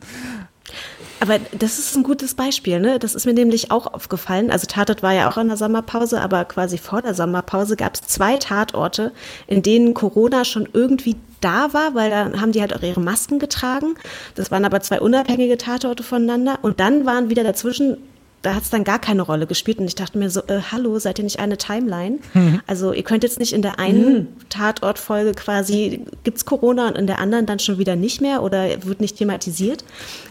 [1.19, 2.97] Aber das ist ein gutes Beispiel, ne?
[2.97, 4.49] Das ist mir nämlich auch aufgefallen.
[4.49, 8.01] Also Tatort war ja auch in der Sommerpause, aber quasi vor der Sommerpause gab es
[8.01, 9.11] zwei Tatorte,
[9.45, 13.39] in denen Corona schon irgendwie da war, weil da haben die halt auch ihre Masken
[13.39, 13.95] getragen.
[14.35, 16.59] Das waren aber zwei unabhängige Tatorte voneinander.
[16.61, 17.97] Und dann waren wieder dazwischen,
[18.43, 19.77] da hat es dann gar keine Rolle gespielt.
[19.79, 22.19] Und ich dachte mir so, äh, hallo, seid ihr nicht eine Timeline?
[22.65, 27.19] Also ihr könnt jetzt nicht in der einen Tatortfolge quasi, gibt's Corona und in der
[27.19, 29.83] anderen dann schon wieder nicht mehr oder wird nicht thematisiert.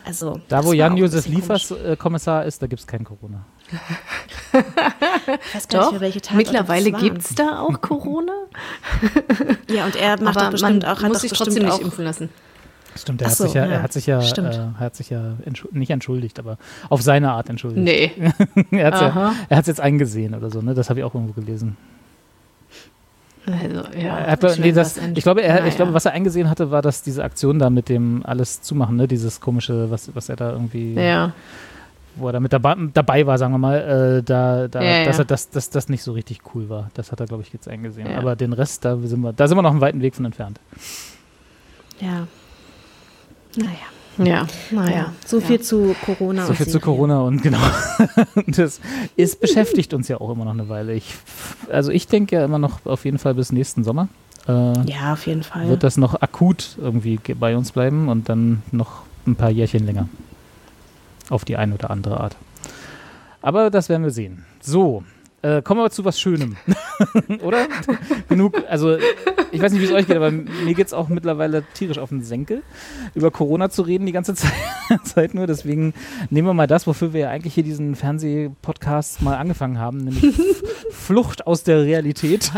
[0.04, 1.84] Also Da, wo Jan-Josef Liefers komisch.
[1.84, 3.44] äh, Kommissar ist, da gibt es kein Corona.
[4.52, 8.32] Ich weiß gar nicht Doch, mehr, welche Tatorte mittlerweile gibt es da auch Corona.
[9.70, 11.80] Ja, und er macht aber doch bestimmt man auch, hat muss sich trotzdem nicht auch,
[11.80, 12.28] impfen lassen.
[12.96, 14.96] Stimmt, er Ach hat so, sich ja, ja, er hat sich ja, äh, er hat
[14.96, 17.84] sich ja entschu nicht entschuldigt, aber auf seine Art entschuldigt.
[17.84, 18.12] Nee.
[18.72, 19.32] er hat Aha.
[19.48, 20.74] ja, er jetzt eingesehen oder so, ne?
[20.74, 21.76] Das habe ich auch irgendwo gelesen.
[23.46, 24.18] Also, ja.
[24.18, 25.76] Er hat, nee, das, ich glaube, er, ich Naja.
[25.76, 29.08] glaube, was er eingesehen hatte, war, dass diese Aktion da mit dem alles zumachen, ne?
[29.08, 31.32] Dieses komische, was, was er da irgendwie, Ja.
[32.16, 33.76] Wo er da mit dabei, dabei war, sagen wir mal,
[34.18, 35.22] äh, da, da, Ja, dass ja.
[35.22, 36.90] er das, das, das nicht so richtig cool war.
[36.94, 38.10] Das hat er, glaube ich, jetzt eingesehen.
[38.10, 38.18] Ja.
[38.18, 40.58] Aber den Rest, da sind wir, da sind wir noch einen weiten Weg von entfernt.
[42.00, 42.26] ja.
[43.56, 43.70] Naja,
[44.18, 44.90] Ja, naja.
[44.96, 45.12] ja.
[45.26, 45.46] so ja.
[45.46, 46.46] viel zu Corona.
[46.46, 46.78] So viel zu.
[46.78, 47.58] Corona und genau.
[48.46, 48.80] das
[49.16, 50.94] ist, beschäftigt uns ja auch immer noch eine Weile.
[50.94, 51.14] Ich,
[51.70, 54.08] also ich denke ja immer noch auf jeden Fall bis nächsten Sommer.
[54.46, 54.52] Äh,
[54.88, 55.68] Ja, auf jeden Fall.
[55.68, 59.84] Wird das noch akut irgendwie ge- bei uns bleiben und dann noch ein paar Jährchen
[59.84, 60.08] länger.
[61.30, 62.36] Auf die eine oder andere Art.
[63.40, 64.44] Aber das werden wir sehen.
[64.60, 65.04] So,
[65.42, 66.56] äh, kommen wir zu was Schönem.
[67.42, 67.66] oder?
[68.28, 68.98] Genug, also
[69.52, 72.10] ich weiß nicht, wie es euch geht, aber mir geht es auch mittlerweile tierisch auf
[72.10, 72.62] den Senkel,
[73.14, 74.52] über Corona zu reden die ganze Zeit,
[75.04, 75.46] Zeit nur.
[75.46, 75.94] Deswegen
[76.28, 80.40] nehmen wir mal das, wofür wir ja eigentlich hier diesen Fernsehpodcast mal angefangen haben, nämlich
[80.90, 82.52] Flucht aus der Realität.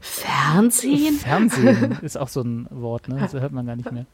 [0.00, 1.14] Fernsehen?
[1.14, 3.16] Fernsehen ist auch so ein Wort, ne?
[3.20, 4.06] Das hört man gar nicht mehr.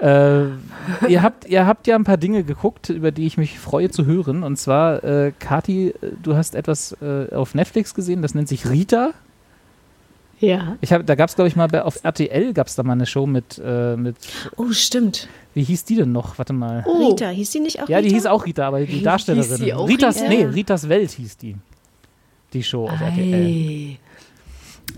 [0.00, 3.90] Äh, ihr, habt, ihr habt ja ein paar Dinge geguckt, über die ich mich freue
[3.90, 4.42] zu hören.
[4.42, 9.10] Und zwar, äh, Kati, du hast etwas äh, auf Netflix gesehen, das nennt sich Rita.
[10.40, 10.76] Ja.
[10.80, 12.92] Ich hab, da gab es, glaube ich, mal bei, auf RTL gab es da mal
[12.92, 14.16] eine Show mit, äh, mit,
[14.56, 15.28] Oh, stimmt.
[15.54, 16.38] wie hieß die denn noch?
[16.38, 16.84] Warte mal.
[16.86, 17.08] Oh.
[17.08, 18.16] Rita, hieß die nicht auch ja, die Rita?
[18.16, 19.56] hieß auch Rita, aber die Hieß Darstellerin.
[19.56, 20.28] sie auch Ritas, Rita?
[20.28, 21.56] nee, Ritas Welt hieß die.
[22.52, 23.34] Die Show auf RTL.
[23.34, 23.98] Ei.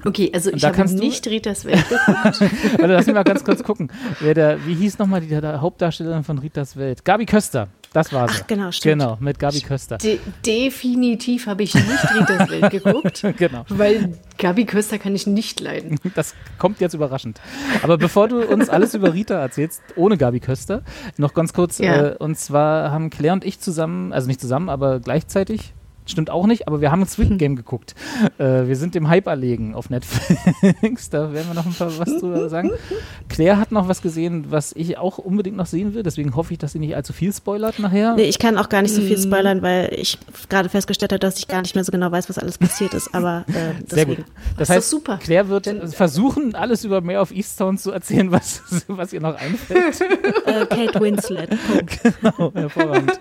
[0.05, 2.41] Okay, also ich da habe nicht Ritas Welt geguckt.
[2.79, 3.91] Warte, lass mich mal ganz kurz gucken.
[4.21, 7.05] Wer der, wie hieß nochmal die der Hauptdarstellerin von Ritas Welt?
[7.05, 7.69] Gabi Köster.
[7.93, 8.37] Das war sie.
[8.41, 9.01] Ach, genau, stimmt.
[9.01, 9.99] Genau, mit Gabi Köster.
[9.99, 13.65] De definitiv habe ich nicht Ritas Welt geguckt, Genau.
[13.69, 15.99] weil Gabi Köster kann ich nicht leiden.
[16.15, 17.41] Das kommt jetzt überraschend.
[17.83, 20.83] Aber bevor du uns alles über Rita erzählst, ohne Gabi Köster,
[21.17, 21.79] noch ganz kurz.
[21.79, 22.11] Ja.
[22.11, 25.75] Äh, und zwar haben Claire und ich zusammen, also nicht zusammen, aber gleichzeitig,
[26.11, 27.95] stimmt auch nicht, aber wir haben ein Squid Game geguckt.
[28.39, 31.11] Äh, wir sind dem Hype erlegen auf Netflix.
[31.11, 32.71] da werden wir noch ein paar was drüber sagen.
[33.29, 36.03] Claire hat noch was gesehen, was ich auch unbedingt noch sehen will.
[36.03, 38.15] Deswegen hoffe ich, dass sie nicht allzu viel spoilert nachher.
[38.17, 39.23] Nee, ich kann auch gar nicht so viel Mm.
[39.23, 40.19] spoilern, weil ich
[40.49, 43.15] gerade festgestellt habe, dass ich gar nicht mehr so genau weiß, was alles passiert ist.
[43.15, 44.17] Aber äh, Sehr deswegen.
[44.17, 44.25] gut.
[44.57, 45.17] Das ist doch heißt, super.
[45.23, 50.01] Claire wird versuchen, alles über Mehr of Easttown zu erzählen, was, was ihr noch einfällt.
[50.47, 51.51] Äh, Kate Winslet.
[51.51, 52.01] Punkt.
[52.21, 53.21] Genau, hervorragend.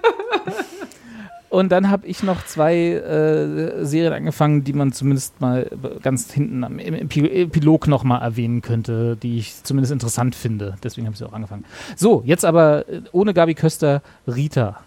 [1.49, 5.67] Und dann habe ich noch zwei äh, Serien angefangen, die man zumindest mal
[6.03, 10.75] ganz hinten am, im Epilog nochmal erwähnen könnte, die ich zumindest interessant finde.
[10.83, 11.65] Deswegen habe ich sie auch angefangen.
[11.95, 14.81] So, jetzt aber äh, ohne Gabi Köster, Rita.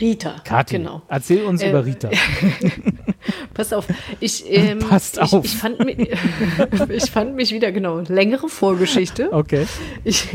[0.00, 0.36] Rita.
[0.44, 1.02] Kathi, genau.
[1.08, 2.10] erzähl uns Äh, über Rita.
[3.54, 3.88] Pass auf.
[4.20, 5.44] Ich, ähm, Passt auf.
[5.44, 6.08] Ich fand, mi-
[6.90, 9.32] ich fand mich wieder, genau, längere Vorgeschichte.
[9.32, 9.66] Okay.
[10.04, 10.28] Ich,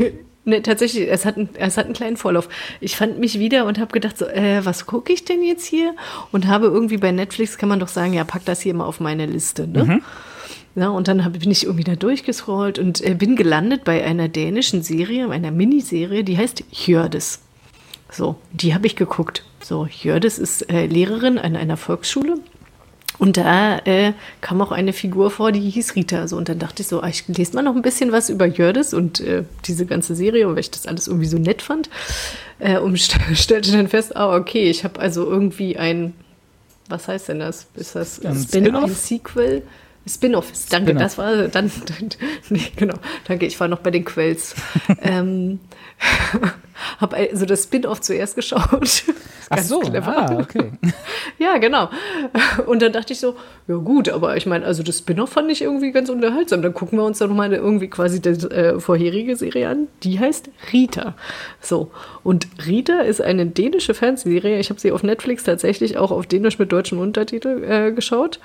[0.44, 2.48] ne, tatsächlich, es hat, einen, es hat einen kleinen Vorlauf.
[2.80, 5.94] Ich fand mich wieder und habe gedacht, so, äh, was gucke ich denn jetzt hier?
[6.32, 9.00] Und habe irgendwie bei Netflix, kann man doch sagen, ja, pack das hier mal auf
[9.00, 9.66] meine Liste.
[9.66, 10.00] Ne?
[10.76, 14.28] Ja, und dann hab, bin ich irgendwie da durchgescrollt und äh, bin gelandet bei einer
[14.28, 17.40] dänischen Serie, einer Miniserie, die heißt Hjördis.
[18.10, 19.44] So, die habe ich geguckt.
[19.62, 22.36] So, Hjördis ist äh, Lehrerin an einer Volksschule.
[23.18, 26.26] Und da äh, kam auch eine Figur vor, die hieß Rita.
[26.26, 28.46] So, und dann dachte ich so, ah, ich lese mal noch ein bisschen was über
[28.46, 31.88] Jördis und äh, diese ganze Serie, weil ich das alles irgendwie so nett fand.
[32.58, 36.12] Äh, und st stellte dann fest, ah, okay, ich habe also irgendwie ein,
[36.88, 37.66] was heißt denn das?
[37.76, 38.84] Ist das Ein Spin Spin-off?
[38.84, 39.62] ein Sequel?
[40.06, 41.02] Spin-off, danke, Spin-off.
[41.02, 42.10] das war dann, dann
[42.50, 44.54] nee, genau, danke, ich war noch bei den Quells.
[45.02, 45.60] ähm,
[46.98, 49.04] habe also das Spin-off zuerst geschaut.
[49.50, 50.16] Ach so, clever.
[50.16, 50.72] ah, okay.
[51.38, 51.88] Ja, genau.
[52.66, 53.36] Und dann dachte ich so,
[53.68, 56.62] ja gut, aber ich meine, also das Spin-off fand ich irgendwie ganz unterhaltsam.
[56.62, 59.88] Dann gucken wir uns doch mal irgendwie quasi die äh, vorherige Serie an.
[60.02, 61.14] Die heißt Rita.
[61.60, 61.90] So.
[62.22, 64.58] Und Rita ist eine dänische Fernsehserie.
[64.58, 68.40] Ich habe sie auf Netflix tatsächlich auch auf Dänisch mit deutschem Untertitel äh, geschaut.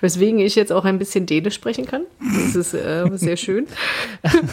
[0.00, 2.02] Weswegen ich jetzt auch ein bisschen Dänisch sprechen kann.
[2.44, 3.66] Das ist äh, sehr schön.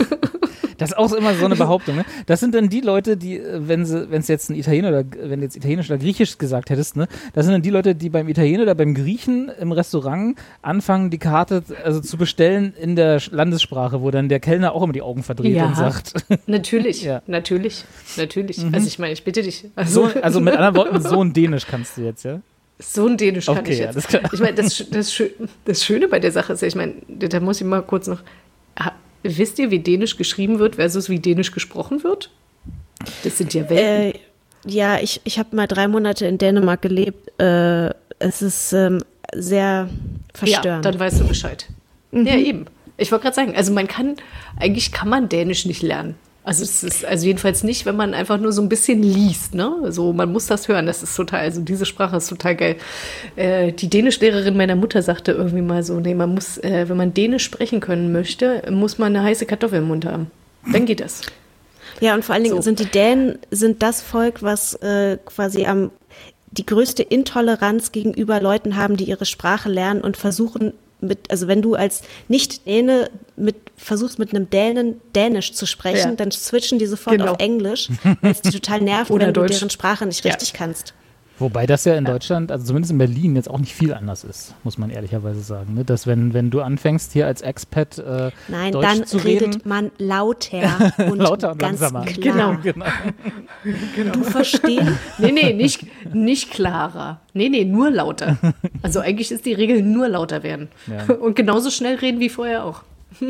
[0.79, 1.97] Das ist auch immer so eine Behauptung.
[1.97, 2.06] Ne?
[2.25, 5.03] Das sind dann die Leute, die, äh, wenn sie, wenn es jetzt ein Italiener oder
[5.21, 8.10] wenn du jetzt Italienisch oder Griechisch gesagt hättest, ne, das sind dann die Leute, die
[8.10, 13.21] beim Italiener oder beim Griechen im Restaurant anfangen, die Karte also zu bestellen in der
[13.29, 15.67] Landessprache, wo dann der Kellner auch immer die Augen verdreht Ja.
[15.67, 16.13] und sagt.
[16.47, 17.21] Natürlich, Ja.
[17.27, 17.86] natürlich,
[18.17, 18.60] natürlich.
[18.73, 19.65] Also ich meine, ich bitte dich.
[19.75, 22.41] Also, So, also mit anderen Worten, so ein Dänisch kannst du jetzt, ja?
[22.79, 24.13] So ein Dänisch kann Okay, ich ja, jetzt.
[24.33, 25.21] Ich meine, das, das,
[25.65, 28.21] das Schöne bei der Sache ist ja, ich meine, da muss ich mal kurz noch.
[29.23, 32.29] Wisst ihr, wie Dänisch geschrieben wird versus wie Dänisch gesprochen wird?
[33.23, 34.19] Das sind ja Welten.
[34.19, 34.23] Äh,
[34.65, 37.39] ja, ich, ich habe mal drei Monate in Dänemark gelebt.
[37.39, 38.99] Äh, es ist ähm,
[39.33, 39.89] sehr ja,
[40.33, 40.86] verstörend.
[40.86, 41.67] dann weißt du Bescheid.
[42.12, 42.65] Ja, eben.
[42.97, 44.15] Ich wollte gerade sagen, also man kann,
[44.59, 46.15] eigentlich kann man Dänisch nicht lernen.
[46.45, 49.75] Also es ist, also jedenfalls nicht, wenn man einfach nur so ein bisschen liest, ne?
[49.89, 50.86] So, man muss das hören.
[50.86, 52.75] Das ist total, also diese Sprache ist total geil.
[53.38, 57.13] Äh, die Dänischlehrerin meiner Mutter sagte irgendwie mal so, nee, man muss, äh, wenn man
[57.13, 60.32] Dänisch sprechen können möchte, muss man eine heiße Kartoffel im Mund haben.
[60.71, 61.21] Dann geht das.
[62.01, 62.62] Ja, und vor allen Dingen So.
[62.62, 65.91] sind die Dänen sind das Volk, was äh, quasi am
[66.51, 71.61] die größte Intoleranz gegenüber Leuten haben, die ihre Sprache lernen und versuchen mit, also wenn
[71.61, 76.15] du als Nicht-Däne mit versuchst mit einem Dänen Dänisch zu sprechen, Ja.
[76.15, 77.33] dann switchen die sofort Genau.
[77.33, 77.89] auf Englisch,
[78.21, 79.53] weil es die total nervt, Oder wenn du Deutsch.
[79.59, 80.31] deren Sprache nicht Ja.
[80.31, 80.93] richtig kannst.
[81.39, 84.54] Wobei das ja in Deutschland, also zumindest in Berlin, jetzt auch nicht viel anders ist,
[84.63, 85.74] muss man ehrlicherweise sagen.
[85.74, 85.84] Ne?
[85.84, 89.62] Dass wenn, wenn du anfängst, hier als Expat äh, Nein, Deutsch dann zu redet reden,
[89.65, 92.06] man lauter und lauter und ganz langsamer.
[92.06, 92.60] klar.
[93.96, 94.12] Genau.
[94.13, 97.22] Du verstehst, Nee, nee, nicht, nicht klarer.
[97.34, 98.38] Nee, nee, nur lauter.
[98.82, 100.67] Also eigentlich ist die Regel nur lauter werden.
[100.88, 101.15] Ja.
[101.15, 102.84] Und genauso schnell reden wie vorher auch.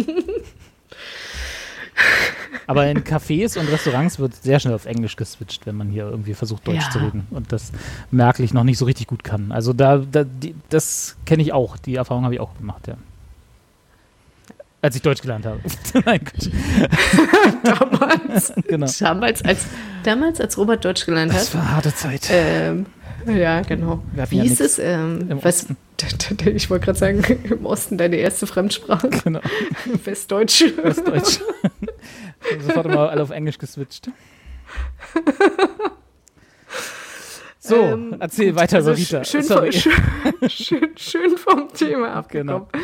[2.67, 6.33] Aber in Cafés und Restaurants wird sehr schnell auf Englisch geswitcht, wenn man hier irgendwie
[6.33, 6.89] versucht, Deutsch Ja.
[6.91, 7.27] zu reden.
[7.31, 7.71] Und das
[8.09, 9.51] merklich noch nicht so richtig gut kann.
[9.51, 11.77] Also da, da die, das kenne ich auch.
[11.77, 12.95] Die Erfahrung habe ich auch gemacht, ja.
[14.81, 15.59] Als ich Deutsch gelernt habe.
[16.05, 16.49] Nein, Gott.
[17.63, 18.87] Damals, Genau.
[18.99, 19.65] damals, als,
[20.03, 21.55] damals, als Robert Deutsch gelernt Das hat.
[21.55, 22.27] war eine harte Zeit.
[22.31, 22.85] Ähm,
[23.27, 24.03] ja, genau.
[24.29, 24.79] Wie ja ist nix es?
[24.79, 25.67] Ähm, was,
[26.45, 29.09] ich wollte gerade sagen, im Osten deine erste Fremdsprache.
[29.23, 29.39] Genau.
[30.05, 30.65] Westdeutsch.
[30.81, 31.39] Das ist Deutsch.
[32.67, 34.09] Sofort immer alle auf Englisch geswitcht.
[37.59, 39.23] So, Ähm, erzähl gut, weiter, also Rita.
[39.23, 39.71] Schön, Sorry.
[39.71, 39.93] schön,
[40.49, 42.65] schön, schön vom Thema abgekommen.
[42.71, 42.83] Genau.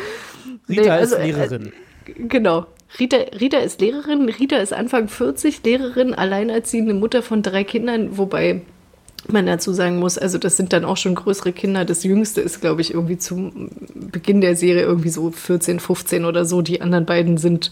[0.68, 1.72] Rita Nee, also, ist äh, Lehrerin.
[2.16, 2.66] Genau.
[2.98, 4.28] Rita, Rita ist Lehrerin.
[4.30, 8.62] Rita ist Anfang 40, Lehrerin, alleinerziehende Mutter von drei Kindern, wobei
[9.28, 11.84] man dazu sagen muss, also das sind dann auch schon größere Kinder.
[11.84, 16.44] Das jüngste ist, glaube ich, irgendwie zum Beginn der Serie irgendwie so 14, 15 oder
[16.44, 16.62] so.
[16.62, 17.70] Die anderen beiden sind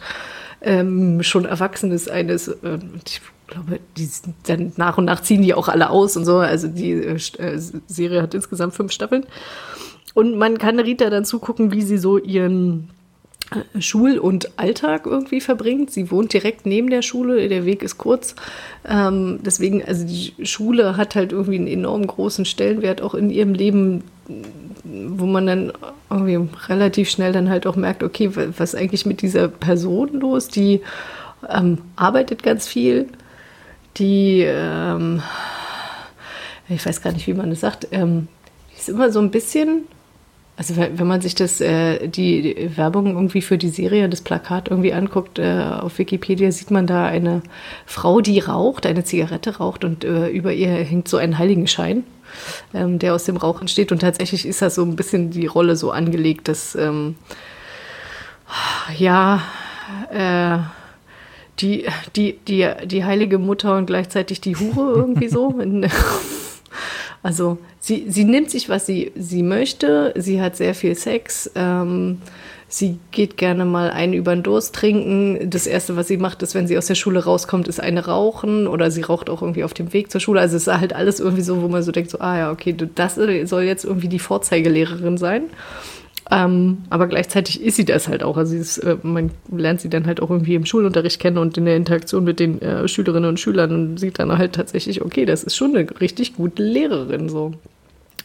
[0.61, 2.49] ähm, schon Erwachsenes eines.
[2.49, 6.25] Äh, ich glaube, die sind dann nach und nach ziehen die auch alle aus und
[6.25, 6.39] so.
[6.39, 9.27] Also die äh, äh, Serie hat insgesamt fünf Staffeln.
[10.15, 12.91] Und man kann Rita dann zugucken, wie sie so ihren
[13.79, 15.91] Schul- und Alltag irgendwie verbringt.
[15.91, 18.35] Sie wohnt direkt neben der Schule, der Weg ist kurz.
[18.87, 23.55] Ähm, deswegen, also die Schule hat halt irgendwie einen enorm großen Stellenwert auch in ihrem
[23.55, 24.05] Leben,
[24.85, 25.73] wo man dann
[26.11, 30.21] irgendwie relativ schnell dann halt auch merkt, okay, wa- was ist eigentlich mit dieser Person
[30.21, 30.49] los?
[30.49, 30.81] Die
[31.49, 33.07] ähm, arbeitet ganz viel,
[33.97, 35.23] die ähm,
[36.69, 38.29] ich weiß gar nicht, wie man das sagt, ähm,
[38.73, 39.85] die ist immer so ein bisschen,
[40.59, 44.93] also wenn man sich das, äh, die, Werbung irgendwie für die Serie, das Plakat irgendwie
[44.93, 47.43] anguckt, äh, auf Wikipedia sieht man da eine
[47.87, 52.03] Frau, die raucht, eine Zigarette raucht und äh, über ihr hängt so ein Heiligenschein,
[52.75, 53.93] ähm, der aus dem Rauch entsteht.
[53.93, 57.15] Und tatsächlich ist das so ein bisschen die Rolle so angelegt, dass, ähm,
[58.97, 59.43] ja,
[60.11, 60.59] äh,
[61.61, 65.55] die, die, die, die heilige Mutter und gleichzeitig die Hure irgendwie so.
[67.23, 70.13] also sie, sie nimmt sich, was sie, sie möchte.
[70.17, 71.51] Sie hat sehr viel Sex.
[71.55, 72.19] Ähm,
[72.69, 75.51] sie geht gerne mal einen über den Durst trinken.
[75.51, 78.67] Das Erste, was sie macht, ist, wenn sie aus der Schule rauskommt, ist eine rauchen.
[78.67, 80.41] Oder sie raucht auch irgendwie auf dem Weg zur Schule.
[80.41, 82.75] Also es ist halt alles irgendwie so, wo man so denkt, so, ah ja, okay,
[82.95, 85.45] das soll jetzt irgendwie die Vorzeigelehrerin sein.
[86.31, 88.37] Ähm, aber gleichzeitig ist sie das halt auch.
[88.37, 91.65] Also ist, äh, man lernt sie dann halt auch irgendwie im Schulunterricht kennen und in
[91.65, 95.43] der Interaktion mit den äh, Schülerinnen und Schülern und sieht dann halt tatsächlich, okay, das
[95.43, 97.53] ist schon eine richtig gute Lehrerin so.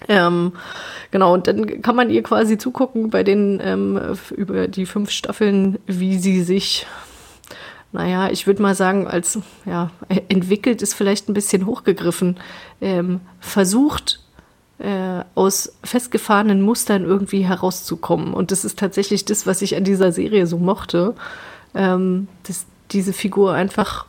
[0.09, 0.51] Ähm,
[1.11, 3.97] genau, und dann kann man ihr quasi zugucken bei den ähm,
[4.35, 6.85] über die fünf Staffeln, wie sie sich,
[7.93, 9.91] naja, ich würde mal sagen, als ja,
[10.27, 12.35] entwickelt ist vielleicht ein bisschen hochgegriffen,
[12.81, 14.22] ähm, versucht
[14.83, 18.33] äh, aus festgefahrenen Mustern irgendwie herauszukommen.
[18.33, 21.15] Und das ist tatsächlich das, was ich an dieser Serie so mochte,
[21.73, 24.05] ähm, dass diese Figur einfach,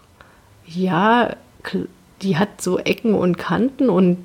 [0.67, 1.37] ja,
[2.23, 4.19] die hat so Ecken und Kanten und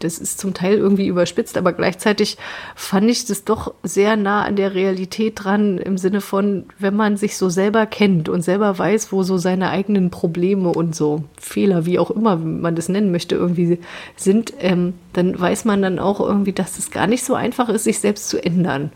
[0.00, 2.38] das ist zum Teil irgendwie überspitzt, aber gleichzeitig
[2.74, 7.16] fand ich das doch sehr nah an der Realität dran, im Sinne von, wenn man
[7.16, 11.86] sich so selber kennt und selber weiß, wo so seine eigenen Probleme und so Fehler,
[11.86, 13.78] wie auch immer man das nennen möchte, irgendwie
[14.16, 17.84] sind, ähm, dann weiß man dann auch irgendwie, dass es gar nicht so einfach ist,
[17.84, 18.92] sich selbst zu ändern.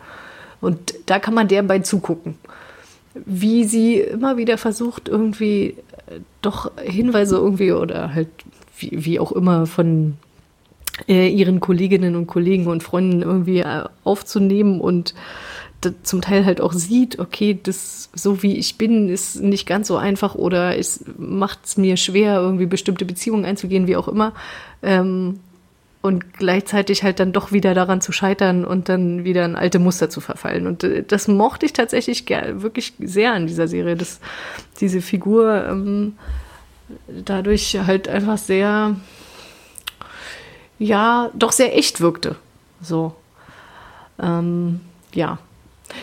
[0.61, 2.37] Und da kann man der bei zugucken.
[3.15, 8.29] Wie sie immer wieder versucht, irgendwie äh, doch Hinweise irgendwie oder halt
[8.79, 10.17] wie, wie auch immer von
[11.09, 15.15] äh, ihren Kolleginnen und Kollegen und Freunden irgendwie äh, aufzunehmen und
[16.03, 19.97] zum Teil halt auch sieht, okay, das so wie ich bin, ist nicht ganz so
[19.97, 24.33] einfach oder es macht es mir schwer, irgendwie bestimmte Beziehungen einzugehen, wie auch immer.
[24.83, 25.41] Ähm,
[26.01, 30.11] und gleichzeitig halt dann doch wieder daran zu scheitern und dann wieder in alte Muster
[30.11, 30.67] zu verfallen.
[30.67, 34.21] Und äh, das mochte ich tatsächlich wirklich sehr an dieser Serie, dass
[34.81, 36.13] diese Figur ähm,
[37.09, 38.97] dadurch halt einfach sehr
[40.79, 42.37] ja doch sehr echt wirkte.
[42.81, 43.15] So.
[44.21, 44.81] Ähm,
[45.13, 45.39] ja.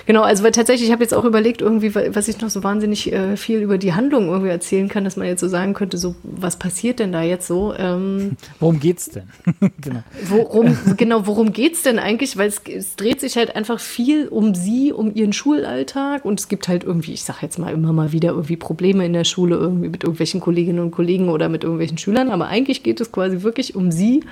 [0.06, 3.12] Genau, also weil tatsächlich, ich habe jetzt auch überlegt, irgendwie, was ich noch so wahnsinnig
[3.12, 6.16] äh, viel über die Handlung irgendwie erzählen kann, dass man jetzt so sagen könnte, so,
[6.24, 7.74] was passiert denn da jetzt so?
[7.78, 9.24] Ähm, worum geht's denn?
[9.82, 10.04] genau.
[10.28, 12.38] Worum, genau, worum geht's denn eigentlich?
[12.38, 16.48] Weil es, es, dreht sich halt einfach viel um sie, um ihren Schulalltag und es
[16.48, 19.56] gibt halt irgendwie, ich sag jetzt mal immer mal wieder irgendwie Probleme in der Schule,
[19.56, 23.42] irgendwie mit irgendwelchen Kolleginnen und Kollegen oder mit irgendwelchen Schülern, aber eigentlich geht es quasi
[23.42, 24.24] wirklich um sie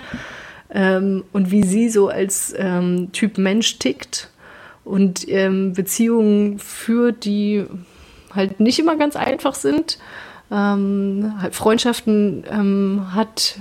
[0.69, 4.29] ähm, und wie sie so als ähm, Typ Mensch tickt
[4.89, 7.63] und ähm, Beziehungen führt, die
[8.33, 9.99] halt nicht immer ganz einfach sind.
[10.51, 13.59] Ähm, halt Freundschaften ähm, hat,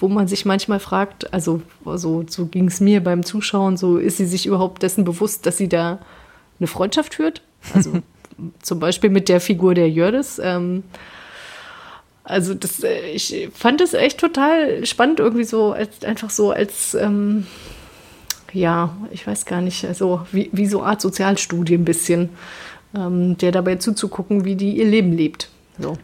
[0.00, 4.18] wo man sich manchmal fragt, also, also so ging es mir beim Zuschauen, so ist
[4.18, 5.98] sie sich überhaupt dessen bewusst, dass sie da
[6.58, 7.40] eine Freundschaft führt?
[7.72, 7.92] Also
[8.62, 10.38] zum Beispiel mit der Figur der Jördis.
[10.44, 10.82] Ähm,
[12.22, 16.92] also das, äh, ich fand es echt total spannend, irgendwie so, als, einfach so als,
[16.94, 17.46] ähm,
[18.52, 22.30] ja, ich weiß gar nicht, also wie, wie so eine Art Sozialstudie ein bisschen,
[22.94, 25.48] ähm, der dabei zuzugucken, wie die ihr Leben lebt.
[25.78, 25.96] So.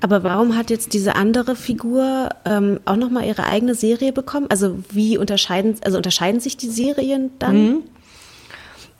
[0.00, 4.46] Aber warum hat jetzt diese andere Figur ähm, auch nochmal ihre eigene Serie bekommen?
[4.48, 7.56] Also wie unterscheiden, also unterscheiden sich die Serien dann?
[7.56, 7.82] Mhm.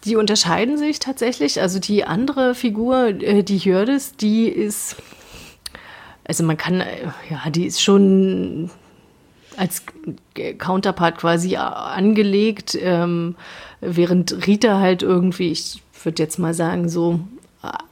[0.05, 1.61] Die unterscheiden sich tatsächlich.
[1.61, 4.97] Also die andere Figur, äh, die Hürdes, die ist
[6.29, 8.71] also man kann, äh, ja, die ist schon
[9.59, 9.83] als
[10.59, 13.35] Counterpart quasi angelegt, ähm,
[13.81, 17.21] während Rita halt irgendwie, ich würde jetzt mal sagen, so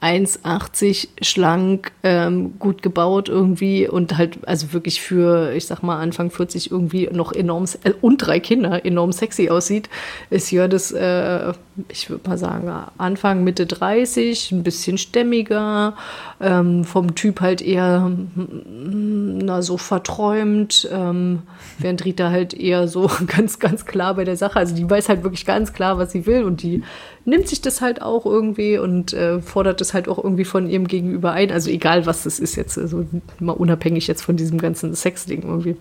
[0.00, 6.30] 1,80 schlank, ähm, gut gebaut irgendwie und halt, also wirklich für, ich sag mal, Anfang
[6.30, 9.88] 40 irgendwie noch enorm, äh, und drei Kinder enorm sexy aussieht,
[10.30, 11.52] ist ja das, äh,
[11.88, 15.94] ich würde mal sagen, Anfang, Mitte 30, ein bisschen stämmiger,
[16.40, 21.42] ähm, vom Typ halt eher, na, so verträumt, ähm,
[21.78, 25.22] während Rita halt eher so ganz, ganz klar bei der Sache, also die weiß halt
[25.22, 26.82] wirklich ganz klar, was sie will und die
[27.24, 30.86] nimmt sich das halt auch irgendwie und äh, fordert es halt auch irgendwie von ihrem
[30.86, 31.50] Gegenüber ein.
[31.50, 33.04] Also egal, was das ist jetzt, also
[33.40, 35.76] mal unabhängig jetzt von diesem ganzen Sex-Ding irgendwie.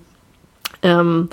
[0.82, 1.30] Ähm,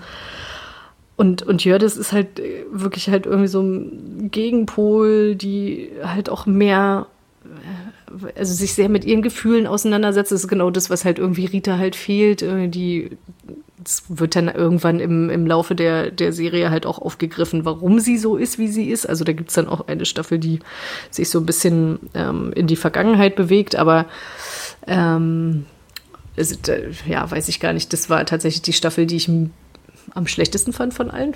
[1.23, 6.47] und, und Jördis ist halt äh, wirklich halt irgendwie so ein Gegenpol, die halt auch
[6.47, 7.07] mehr,
[7.45, 10.33] äh, also sich sehr mit ihren Gefühlen auseinandersetzt.
[10.33, 12.41] Das ist genau das, was halt irgendwie Rita halt fehlt.
[12.41, 13.17] Die
[13.85, 18.19] es wird dann irgendwann im, im Laufe der, der Serie halt auch aufgegriffen, warum sie
[18.19, 19.09] so ist, wie sie ist.
[19.09, 20.59] Also da gibt es dann auch eine Staffel, die
[21.11, 24.07] sich so ein bisschen ähm, in die Vergangenheit bewegt, aber
[24.89, 25.67] ähm,
[26.37, 26.45] äh,
[27.07, 27.93] ja, weiß ich gar nicht.
[27.93, 29.31] Das war tatsächlich die Staffel, die ich
[30.15, 31.35] am schlechtesten fand von allen.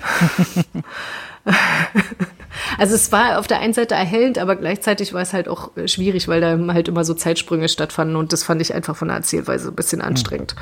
[2.77, 5.87] also es war auf der einen Seite erhellend, aber gleichzeitig war es halt auch äh,
[5.87, 9.17] schwierig, weil da halt immer so Zeitsprünge stattfanden und das fand ich einfach von der
[9.17, 10.55] Erzählweise ein bisschen anstrengend.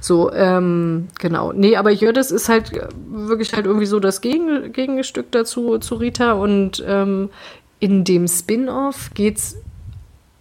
[0.00, 1.52] So, ähm, genau.
[1.52, 5.96] Nee, aber Jördis ist halt äh, wirklich halt irgendwie so das Gegen Gegenstück dazu zu
[5.96, 7.30] Rita und ähm,
[7.78, 9.56] in dem Spin-off geht's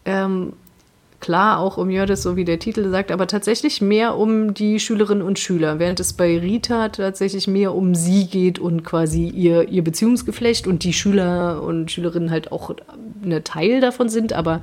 [0.06, 0.54] ähm,
[1.20, 5.24] klar auch um Jördis, so wie der Titel sagt, aber tatsächlich mehr um die Schülerinnen
[5.24, 9.84] und Schüler, während es bei Rita tatsächlich mehr um sie geht und quasi ihr, ihr
[9.84, 12.76] Beziehungsgeflecht und die Schüler und Schülerinnen halt auch
[13.24, 14.62] eine Teil davon sind, aber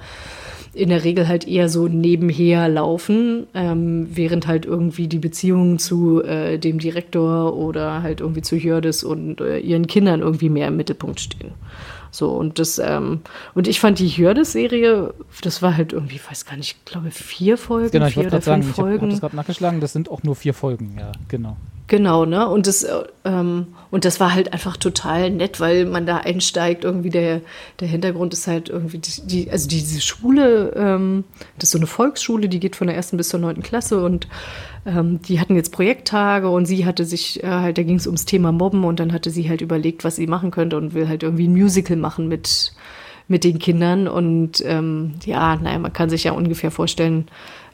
[0.77, 6.23] in der Regel halt eher so nebenher laufen, ähm, während halt irgendwie die Beziehungen zu
[6.23, 10.77] äh, dem Direktor oder halt irgendwie zu Jördis und äh, ihren Kindern irgendwie mehr im
[10.77, 11.53] Mittelpunkt stehen.
[12.17, 13.21] So, und das, ähm,
[13.55, 15.13] und ich fand die Hürde-Serie,
[15.43, 18.41] das war halt irgendwie, weiß gar nicht, ich glaube vier Folgen, genau, ich vier oder
[18.41, 18.73] sagen, Folgen.
[18.73, 21.59] Ich habe hab das gerade nachgeschlagen, das sind auch nur vier Folgen, ja, genau.
[21.89, 22.49] Genau, ne?
[22.49, 22.87] Und das,
[23.27, 26.85] ähm, und das war halt einfach total nett, weil man da einsteigt.
[26.85, 27.43] Irgendwie der,
[27.79, 31.25] der Hintergrund ist halt irgendwie die, die also diese Schule, ähm,
[31.59, 34.27] das ist so eine Volksschule, die geht von der ersten bis zur neunten Klasse und
[34.87, 38.25] ähm, die hatten jetzt Projekttage und sie hatte sich äh, halt, da ging es ums
[38.25, 41.23] Thema Mobben und dann hatte sie halt überlegt, was sie machen könnte und will halt
[41.23, 42.73] irgendwie ein Musical machen mit
[43.29, 47.27] mit den Kindern und ähm, ja, naja, man kann sich ja ungefähr vorstellen,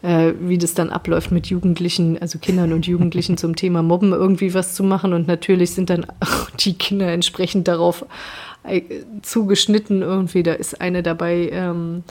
[0.03, 4.55] äh, wie das dann abläuft mit Jugendlichen, also Kindern und Jugendlichen zum Thema Mobben irgendwie
[4.55, 5.13] was zu machen.
[5.13, 8.05] Und natürlich sind dann auch die Kinder entsprechend darauf
[8.65, 8.83] äh,
[9.23, 10.03] zugeschnitten.
[10.03, 12.03] Irgendwie, da ist eine dabei, ähm,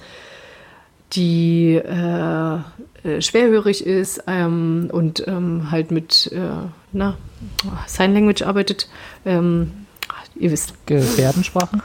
[1.14, 2.56] die äh,
[3.04, 7.18] äh, schwerhörig ist ähm, und ähm, halt mit äh, na,
[7.88, 8.88] Sign Language arbeitet.
[9.26, 9.72] Ähm,
[10.36, 10.74] ihr wisst.
[10.86, 11.82] Gebärdensprachen?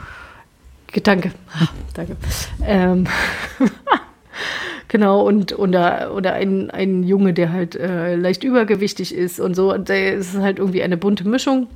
[1.03, 1.31] Danke.
[1.93, 2.17] Danke.
[2.63, 3.07] Ähm,
[4.89, 9.73] Genau, und oder, oder ein, ein Junge, der halt äh, leicht übergewichtig ist und so.
[9.73, 11.67] Und der ist halt irgendwie eine bunte Mischung.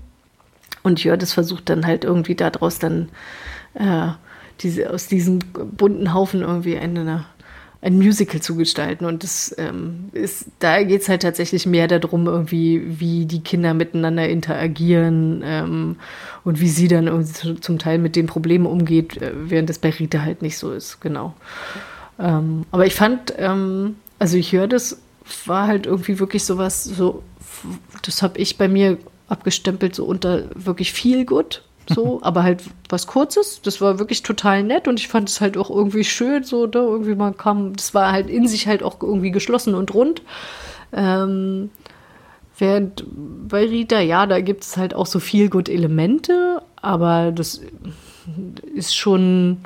[0.84, 3.10] Und Jördis versucht dann halt irgendwie daraus dann
[3.74, 4.08] äh,
[4.62, 7.26] diese, aus diesem bunten Haufen irgendwie eine,
[7.82, 9.06] ein Musical zu gestalten.
[9.06, 13.74] Und das ähm, ist, da geht es halt tatsächlich mehr darum, irgendwie, wie die Kinder
[13.74, 15.96] miteinander interagieren ähm,
[16.44, 20.22] und wie sie dann zum Teil mit den Problemen umgeht, äh, während das bei Rita
[20.22, 21.34] halt nicht so ist, genau.
[22.20, 25.00] Ähm, aber ich fand, ähm, also ich höre das,
[25.46, 27.24] war halt irgendwie wirklich sowas, so,
[28.04, 31.64] das habe ich bei mir abgestempelt, so unter wirklich viel gut.
[31.94, 33.62] So, aber halt was Kurzes.
[33.62, 36.80] Das war wirklich total nett und ich fand es halt auch irgendwie schön, so, da
[36.80, 40.22] irgendwie man kam, das war halt in sich halt auch irgendwie geschlossen und rund.
[40.94, 41.70] Ähm,
[42.58, 43.04] während
[43.48, 47.62] bei Rita, ja, da gibt es halt auch so viel gut Elemente, aber das
[48.76, 49.58] ist schon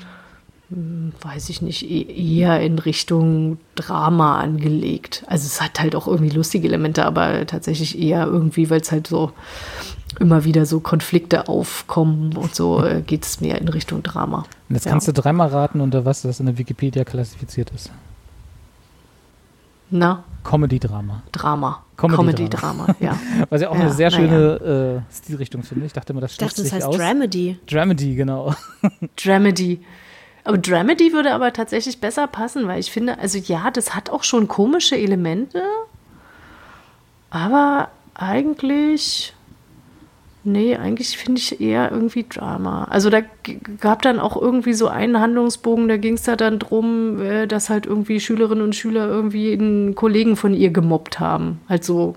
[0.70, 5.24] hm, weiß ich nicht, e-, eher in Richtung Drama angelegt.
[5.28, 9.08] Also es hat halt auch irgendwie lustige Elemente, aber tatsächlich eher irgendwie, weil es halt
[9.08, 9.32] so
[10.20, 14.46] immer wieder so Konflikte aufkommen und so äh, geht es mehr in Richtung Drama.
[14.70, 14.92] Und jetzt ja.
[14.92, 17.92] kannst du dreimal raten, unter was das in der Wikipedia klassifiziert ist.
[19.90, 20.24] Na?
[20.44, 21.24] Comedy-Drama.
[21.32, 21.84] Drama.
[21.98, 23.18] Comedy-Drama, Comedy ja.
[23.50, 24.98] Was ja auch ja, eine sehr schöne ja.
[24.98, 25.86] äh, Stilrichtung finde.
[25.86, 26.98] Ich dachte immer, das schließt ich dachte, das heißt aus.
[26.98, 27.58] Dramedy.
[27.68, 28.54] Dramedy, genau.
[29.16, 29.82] Dramedy.
[30.44, 34.24] Aber Dramedy würde aber tatsächlich besser passen, weil ich finde, also ja, das hat auch
[34.24, 35.64] schon komische Elemente,
[37.32, 39.34] aber eigentlich,
[40.46, 42.86] nee, eigentlich finde ich eher irgendwie Drama.
[42.86, 43.22] Also da
[43.80, 47.70] gab dann auch irgendwie so einen Handlungsbogen, da ging es da dann drum, äh, dass
[47.70, 51.60] halt irgendwie Schülerinnen und Schüler irgendwie einen Kollegen von ihr gemobbt haben.
[51.68, 52.16] Halt so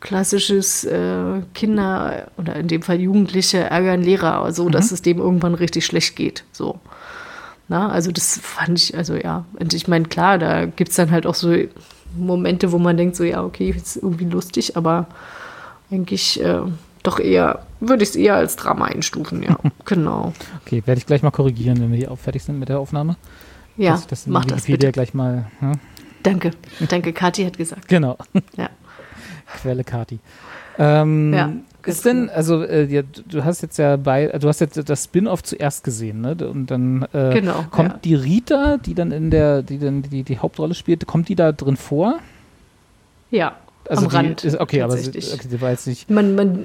[0.00, 4.72] klassisches äh, Kinder oder in dem Fall Jugendliche ärgern Lehrer, so mhm.
[4.72, 6.44] dass es dem irgendwann richtig schlecht geht.
[6.52, 6.78] So.
[7.68, 9.44] Na, also das fand ich, also ja.
[9.58, 11.54] Und ich meine, klar, da gibt es dann halt auch so
[12.16, 15.08] Momente, wo man denkt, so ja, okay, ist irgendwie lustig, aber
[15.90, 16.60] eigentlich äh,
[17.06, 19.58] doch eher, würde ich es eher als Drama einstufen, ja.
[19.84, 20.32] genau.
[20.64, 23.16] Okay, werde ich gleich mal korrigieren, wenn wir hier fertig sind mit der Aufnahme.
[23.76, 24.90] Ja, dass das mach das bitte.
[24.92, 25.50] gleich mal.
[25.60, 25.72] Ja?
[26.22, 26.50] Danke,
[26.88, 27.88] danke, Kathi hat gesagt.
[27.88, 28.16] Genau.
[28.56, 28.70] Ja.
[29.62, 30.18] Quelle Kati.
[30.78, 31.52] Ähm, ja.
[31.84, 35.44] Ist denn, also äh, ja, du hast jetzt ja bei, du hast jetzt das Spin-off
[35.44, 36.36] zuerst gesehen, ne?
[36.48, 37.98] Und dann äh, genau, kommt ja.
[38.02, 41.52] die Rita, die dann in der, die dann die, die Hauptrolle spielt, kommt die da
[41.52, 42.18] drin vor?
[43.30, 43.56] Ja.
[43.88, 44.42] Also am Rand.
[44.42, 46.10] Ist, okay, aber sie, okay, sie war jetzt nicht.
[46.10, 46.64] Man, man,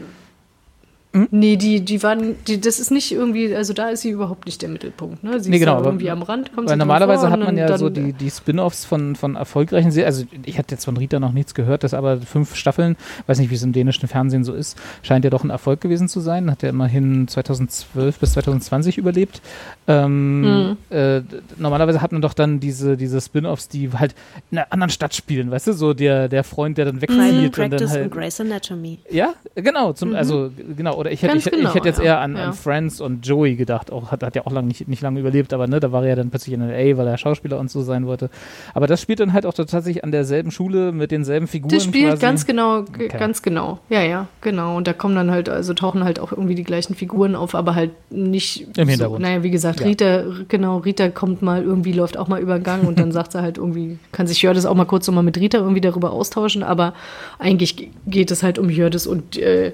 [1.14, 4.62] Nee, die, die waren, die, das ist nicht irgendwie, also da ist sie überhaupt nicht
[4.62, 5.24] der Mittelpunkt.
[5.26, 5.42] Ne?
[5.42, 7.90] Sie Nee, ist genau, aber- irgendwie am Rand, kommt Weil normalerweise hat man ja so
[7.90, 10.06] die, die Spin-offs von, von erfolgreichen Serien.
[10.08, 12.96] Also ich hatte jetzt von Rita noch nichts gehört, das aber fünf Staffeln,
[13.28, 16.08] weiß nicht, wie es im dänischen Fernsehen so ist, scheint ja doch ein Erfolg gewesen
[16.08, 16.50] zu sein.
[16.50, 19.42] Hat ja immerhin 2012 bis 2020 überlebt.
[19.88, 20.78] Ähm, Mhm.
[20.92, 21.22] äh,
[21.58, 24.16] normalerweise hat man doch dann diese, diese Spin-offs, die halt
[24.50, 25.74] in einer anderen Stadt spielen, weißt du?
[25.74, 28.04] So der, der Freund, der dann Private wegzieht und dann Practice halt.
[28.06, 29.00] und Grey's Anatomy.
[29.10, 29.92] Ja, genau.
[29.94, 31.01] Zum, Also genau.
[31.02, 32.06] Oder ich hätte, ich, ich genau, hätte jetzt ja.
[32.06, 32.46] eher an, Ja.
[32.46, 33.92] an Friends und Joey gedacht.
[33.92, 36.10] Auch hat, hat ja auch lang nicht, nicht lange überlebt, aber ne, da war er
[36.10, 38.30] ja dann plötzlich in LA, weil er Schauspieler und so sein wollte.
[38.74, 41.74] Aber das spielt dann halt auch tatsächlich an derselben Schule mit denselben Figuren.
[41.74, 42.22] Das spielt quasi.
[42.22, 43.10] ganz genau, Okay.
[43.18, 43.80] ganz genau.
[43.90, 44.78] Ja, ja, genau.
[44.78, 47.76] Und da kommen dann halt, also tauchen halt auch irgendwie die gleichen Figuren auf, aber
[47.76, 49.22] halt nicht Im Hintergrund.
[49.22, 49.82] So, naja, wie gesagt.
[49.84, 53.32] Rita, genau, Rita kommt mal irgendwie, läuft auch mal über den Gang und dann sagt
[53.32, 56.12] sie halt irgendwie, kann sich Jördis auch mal kurz so mal mit Rita irgendwie darüber
[56.12, 56.94] austauschen, aber
[57.40, 59.72] eigentlich ge- geht es halt um Jördis und äh,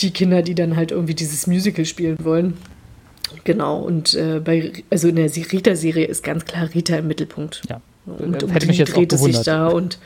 [0.00, 2.56] die Kinder, die dann halt irgendwie dieses Musical spielen wollen.
[3.44, 7.62] Genau, und äh, bei, also in der Rita-Serie ist ganz klar Rita im Mittelpunkt.
[7.68, 7.80] Ja.
[8.06, 9.98] Und um Hätte mich die dreht es sich da und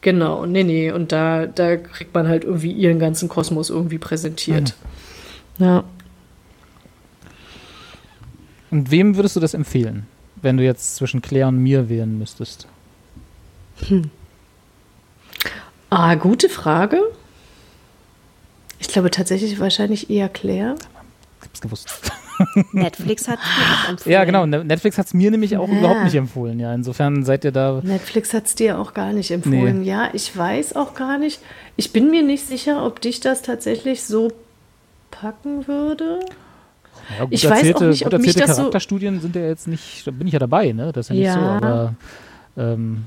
[0.00, 4.74] genau, nee, nee, und da, da kriegt man halt irgendwie ihren ganzen Kosmos irgendwie präsentiert.
[5.58, 5.64] Mhm.
[5.64, 5.84] Ja.
[8.70, 10.06] Und wem würdest du das empfehlen,
[10.42, 12.66] wenn du jetzt zwischen Claire und mir wählen müsstest?
[15.90, 17.00] Ah, gute Frage.
[18.86, 20.74] Ich glaube tatsächlich wahrscheinlich eher Claire.
[21.40, 21.88] Ich hab's gewusst.
[22.72, 23.44] Netflix hat mir
[23.84, 24.12] auch empfohlen.
[24.12, 24.44] Ja, genau.
[24.44, 25.78] Ne- Netflix hat es mir nämlich auch Ja.
[25.78, 26.60] überhaupt nicht empfohlen.
[26.60, 27.80] Ja, insofern seid ihr da.
[27.82, 29.84] Netflix hat es dir auch gar nicht empfohlen.
[29.84, 31.40] Ja, ich weiß auch gar nicht.
[31.76, 34.32] Ich bin mir nicht sicher, ob dich das tatsächlich so
[35.10, 36.20] packen würde.
[37.18, 39.34] Ja, gut Ich weiß auch erzählte, nicht, gut ob mich erzählte das so- Charakterstudien sind
[39.36, 40.92] ja jetzt nicht, da bin ich ja dabei, ne?
[40.92, 41.34] Das ist ja nicht Ja.
[41.34, 41.94] so, aber
[42.58, 43.04] ähm,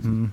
[0.00, 0.32] hm.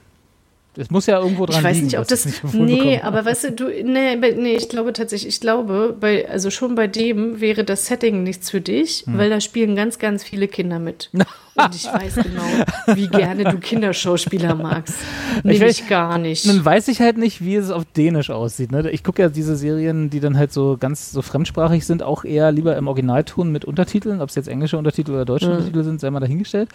[0.77, 2.25] Es muss ja irgendwo dran Ich weiß liegen, nicht, ob das.
[2.25, 6.49] nicht nee, aber weißt du, du, nee, nee, ich glaube tatsächlich, ich glaube, bei, also
[6.49, 9.17] schon bei dem wäre das Setting nichts für dich, Hm.
[9.17, 11.09] weil da spielen ganz, ganz viele Kinder mit.
[11.53, 14.95] Und ich weiß genau, wie gerne du Kinderschauspieler magst.
[15.43, 16.45] Nämlich weiß- gar nicht.
[16.45, 18.71] Nun weiß ich halt nicht, wie es auf Dänisch aussieht.
[18.71, 18.89] Ne?
[18.91, 22.53] Ich gucke ja diese Serien, die dann halt so ganz so fremdsprachig sind, auch eher
[22.53, 24.21] lieber im Originalton mit Untertiteln.
[24.21, 26.69] Ob es jetzt englische Untertitel oder deutsche Untertitel sind, sei mal dahingestellt.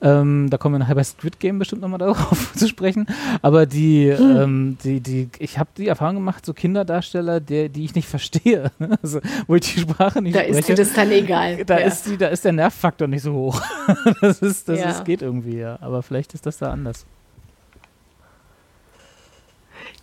[0.00, 3.06] Ähm, da kommen wir nachher bei Squid Game bestimmt nochmal darauf zu sprechen.
[3.42, 7.94] Aber die, ähm, die, die, ich habe die Erfahrung gemacht, so Kinderdarsteller, der, die ich
[7.94, 8.70] nicht verstehe,
[9.02, 10.58] also, wo ich die Sprache nicht da spreche.
[10.58, 11.64] ist dir das dann egal.
[11.66, 11.86] da, ja.
[11.86, 13.60] ist die, da ist der Nervfaktor nicht so hoch.
[14.20, 14.90] das ist, das Ja.
[14.90, 15.76] ist, geht irgendwie, ja.
[15.80, 17.04] Aber vielleicht ist das da anders.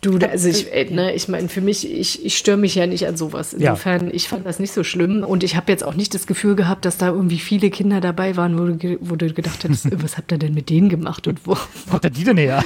[0.02, 3.06] Du, also ich, äh, ne, ich meine, für mich, ich, ich störe mich ja nicht
[3.06, 3.52] an sowas.
[3.58, 3.72] Ja.
[3.72, 6.56] Insofern, ich fand das nicht so schlimm und ich habe jetzt auch nicht das Gefühl
[6.56, 10.18] gehabt, dass da irgendwie viele Kinder dabei waren, wo du, wo du gedacht hättest, was
[10.18, 11.58] habt ihr denn mit denen gemacht und wo?
[11.92, 12.64] Hat der die denn her?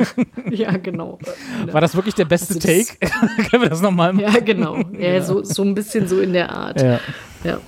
[0.50, 1.18] ja, genau.
[1.72, 3.48] War das wirklich der beste Also das- Take?
[3.50, 4.32] Können wir das nochmal machen?
[4.32, 4.78] Ja, genau.
[4.96, 6.80] Ja, So, so ein bisschen so in der Art.
[6.80, 7.00] Ja.
[7.42, 7.58] Ja.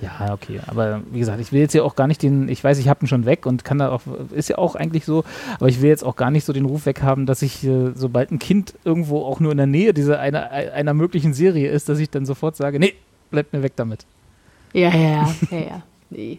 [0.00, 0.60] Ja, okay.
[0.66, 3.04] Aber wie gesagt, ich will jetzt ja auch gar nicht den, ich weiß, ich habe
[3.04, 5.24] ihn schon weg und kann da auch, ist ja auch eigentlich so,
[5.56, 8.30] aber ich will jetzt auch gar nicht so den Ruf weghaben, dass ich, äh, sobald
[8.30, 11.98] ein Kind irgendwo auch nur in der Nähe dieser einer, einer möglichen Serie ist, dass
[11.98, 12.94] ich dann sofort sage, nee,
[13.30, 14.06] bleibt mir weg damit.
[14.72, 15.82] Ja, ja, ja, ja, ja.
[16.10, 16.38] Nee.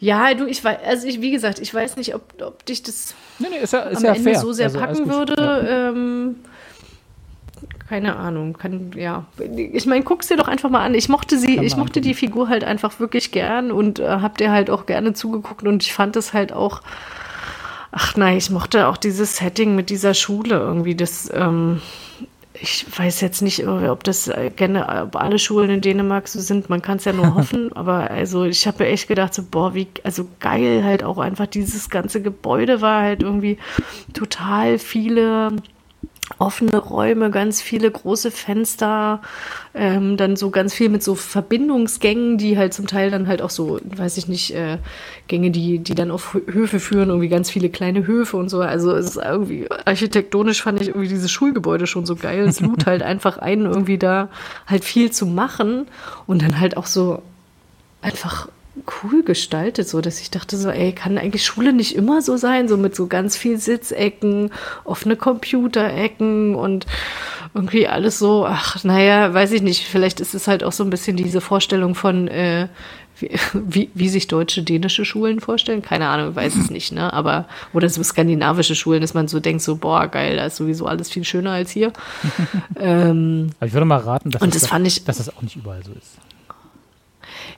[0.00, 3.14] Ja, du, ich weiß, also ich, wie gesagt, ich weiß nicht, ob, ob dich das
[3.38, 4.40] Nee, nee, ist ja, ist am ja Ende fair.
[4.40, 5.66] so sehr Also, packen würde.
[5.96, 6.36] Ähm,
[7.88, 9.26] keine Ahnung, kann, ja.
[9.56, 10.94] Ich meine, guck's dir doch einfach mal an.
[10.94, 14.50] Ich mochte sie, ich mochte die Figur halt einfach wirklich gern und äh, hab dir
[14.50, 16.80] halt auch gerne zugeguckt und ich fand es halt auch,
[17.92, 21.82] ach nein, ich mochte auch dieses Setting mit dieser Schule irgendwie, das, ähm,
[22.54, 26.70] ich weiß jetzt nicht, ob das äh, gerne, ob alle Schulen in Dänemark so sind.
[26.70, 27.72] Man kann es ja nur hoffen.
[27.74, 31.90] Aber also ich habe echt gedacht, so boah, wie also geil halt auch einfach dieses
[31.90, 33.58] ganze Gebäude war halt irgendwie
[34.12, 35.50] total viele
[36.44, 39.22] offene Räume, ganz viele große Fenster,
[39.74, 43.50] ähm, dann so ganz viel mit so Verbindungsgängen, die halt zum Teil dann halt auch
[43.50, 44.78] so, weiß ich nicht, äh,
[45.26, 48.60] Gänge, die, die dann auf Hö- Höfe führen, irgendwie ganz viele kleine Höfe und so.
[48.60, 52.46] Also es ist irgendwie architektonisch fand ich irgendwie dieses Schulgebäude schon so geil.
[52.46, 54.28] Es lud halt einfach ein, irgendwie da
[54.66, 55.86] halt viel zu machen
[56.26, 57.22] und dann halt auch so
[58.02, 58.48] einfach
[59.02, 62.66] cool gestaltet, so dass ich dachte so, ey, kann eigentlich Schule nicht immer so sein,
[62.68, 64.50] so mit so ganz viel Sitzecken,
[64.84, 66.86] offene Computerecken und
[67.54, 70.90] irgendwie alles so, ach, naja, weiß ich nicht, vielleicht ist es halt auch so ein
[70.90, 72.66] bisschen diese Vorstellung von, äh,
[73.20, 77.46] wie, wie, wie sich deutsche, dänische Schulen vorstellen, keine Ahnung, weiß es nicht, ne, aber,
[77.72, 81.10] oder so skandinavische Schulen, dass man so denkt, so, boah, geil, da ist sowieso alles
[81.10, 81.92] viel schöner als hier.
[82.76, 85.54] ähm, Aber ich würde mal raten, dass, Und das fand ich- dass das auch nicht
[85.54, 86.18] überall so ist.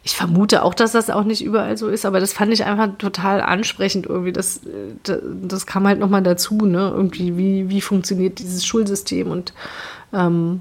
[0.07, 2.91] Ich vermute auch, dass das auch nicht überall so ist, aber das fand ich einfach
[2.97, 4.31] total ansprechend irgendwie.
[4.31, 6.93] Das, äh, das, das kam halt nochmal dazu, ne?
[6.95, 9.53] Irgendwie, wie, wie funktioniert dieses Schulsystem und
[10.13, 10.61] Ähm,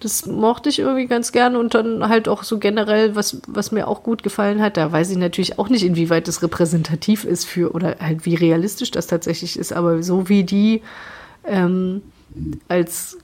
[0.00, 3.88] das mochte ich irgendwie ganz gern und dann halt auch so generell, was, was mir
[3.88, 7.74] auch gut gefallen hat, da weiß ich natürlich auch nicht, inwieweit das repräsentativ ist für
[7.74, 10.82] oder halt wie realistisch das tatsächlich ist, aber so wie die
[11.44, 12.02] ähm,
[12.68, 13.18] als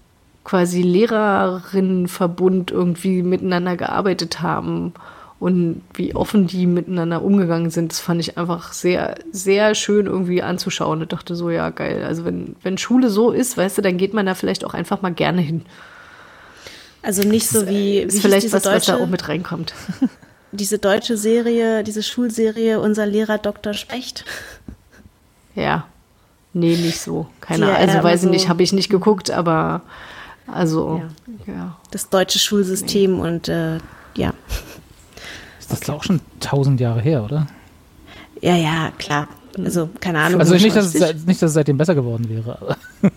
[0.45, 4.95] quasi Lehrerinnenverbund irgendwie miteinander gearbeitet haben
[5.43, 10.41] und wie offen die miteinander umgegangen sind, das fand ich einfach sehr, sehr schön irgendwie
[10.41, 11.03] anzuschauen.
[11.03, 12.05] Ich dachte so, ja, geil.
[12.05, 15.03] Also wenn, wenn Schule so ist, weißt du, dann geht man da vielleicht auch einfach
[15.03, 15.63] mal gerne hin.
[17.03, 19.29] Also nicht so wie, Ist wie vielleicht hieß was, diese was da deutsche, auch mit
[19.29, 19.75] reinkommt.
[20.53, 23.75] diese deutsche Serie, diese Schulserie, unser Lehrer Dr.
[23.75, 24.25] Specht.
[25.57, 25.89] Ja.
[26.53, 27.27] Nee, nicht so.
[27.41, 27.79] Keine Ahnung.
[27.79, 29.83] Also ja weiß ich immer nicht, so- habe ich nicht geguckt, aber
[30.47, 31.03] also
[31.49, 31.77] ja.
[31.91, 33.79] Das deutsche Schulsystem und äh,
[34.17, 34.35] ja.
[35.73, 37.47] Das ist auch schon tausend Jahre her, oder?
[38.41, 39.29] Ja, ja, klar.
[39.57, 40.41] Also, keine Ahnung.
[40.41, 41.01] Also nicht, dass es, 55.
[41.01, 42.59] seit- nicht, dass es seitdem besser geworden wäre.
[42.61, 42.77] Aber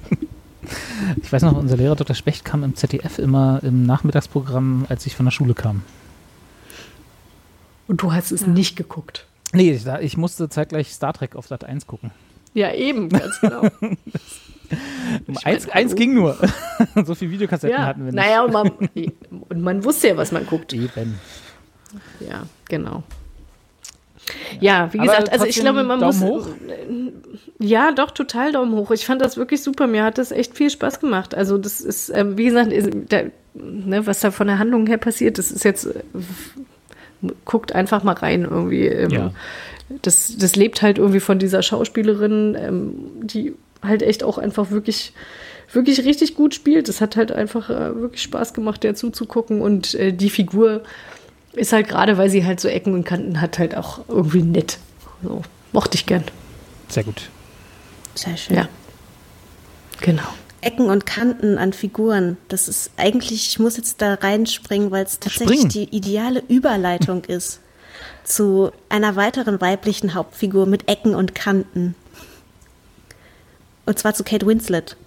[1.21, 2.15] ich weiß noch, unser Lehrer Dr.
[2.15, 5.83] Specht kam im ZDF immer im Nachmittagsprogramm, als ich von der Schule kam.
[7.87, 9.27] Und du hast es nicht geguckt.
[9.53, 12.11] Nee, ich, ich musste zeitgleich Star Trek auf Sat 1 gucken.
[12.53, 13.61] Ja, eben, ganz genau.
[15.27, 15.95] eins, mein, eins hallo?
[15.95, 16.37] ging nur.
[17.05, 18.15] so viele Videokassetten ja, hatten wir nicht.
[18.15, 18.71] naja, und man,
[19.49, 20.73] und man wusste ja, was man guckt.
[20.73, 21.19] Eben.
[22.19, 23.03] Ja, genau.
[24.59, 26.45] Ja, wie Aber gesagt, also ich glaube, man Daumen muss.
[26.45, 26.47] hoch?
[27.59, 28.91] Ja, doch, total Daumen hoch.
[28.91, 29.85] Ich fand das wirklich super.
[29.87, 31.35] Mir hat das echt viel Spaß gemacht.
[31.35, 33.21] Also, das ist, ähm, wie gesagt, ist, da,
[33.53, 35.85] ne, was da von der Handlung her passiert, das ist jetzt.
[35.85, 35.99] Äh,
[37.45, 38.87] guckt einfach mal rein irgendwie.
[38.87, 39.31] Ähm, Ja.
[40.01, 45.13] das, das lebt halt irgendwie von dieser Schauspielerin, ähm, die halt echt auch einfach wirklich,
[45.71, 46.89] wirklich richtig gut spielt.
[46.89, 49.61] Es hat halt einfach äh, wirklich Spaß gemacht, der zuzugucken.
[49.61, 50.81] Und äh, die Figur
[51.55, 54.77] ist halt gerade, weil sie halt so Ecken und Kanten hat, halt auch irgendwie nett.
[55.23, 55.41] So,
[55.71, 56.23] mochte ich gern.
[56.89, 57.29] Sehr gut.
[58.13, 58.57] Sehr schön.
[58.57, 58.67] Ja.
[60.01, 60.23] Genau.
[60.61, 62.37] Ecken und Kanten an Figuren.
[62.47, 65.69] Das ist eigentlich, ich muss jetzt da reinspringen, weil es tatsächlich Springen.
[65.69, 67.59] die ideale Überleitung ist
[68.23, 71.95] zu einer weiteren weiblichen Hauptfigur mit Ecken und Kanten.
[73.85, 74.97] Und zwar zu Kate Winslet.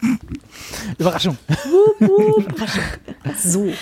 [0.99, 1.37] Überraschung.
[3.37, 3.73] So,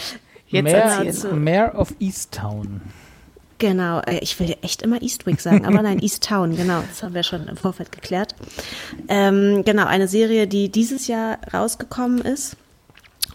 [0.47, 1.33] jetzt Mayor, erzähl.
[1.33, 2.81] Mayor of Easttown.
[3.59, 7.15] Genau, äh, ich will ja echt immer Eastwick sagen, aber nein, Easttown, genau, das haben
[7.15, 8.35] wir schon im Vorfeld geklärt.
[9.09, 12.57] Ähm, genau, eine Serie, die dieses Jahr rausgekommen ist.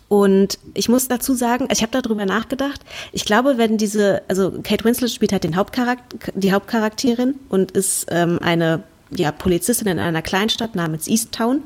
[0.08, 2.82] Und ich muss dazu sagen, ich habe darüber nachgedacht.
[3.14, 8.08] Ich glaube, wenn diese, also Kate Winslet spielt halt den Hauptcharakter, die Hauptcharakterin und ist
[8.10, 11.64] ähm, eine ja, Polizistin in einer Kleinstadt namens Easttown.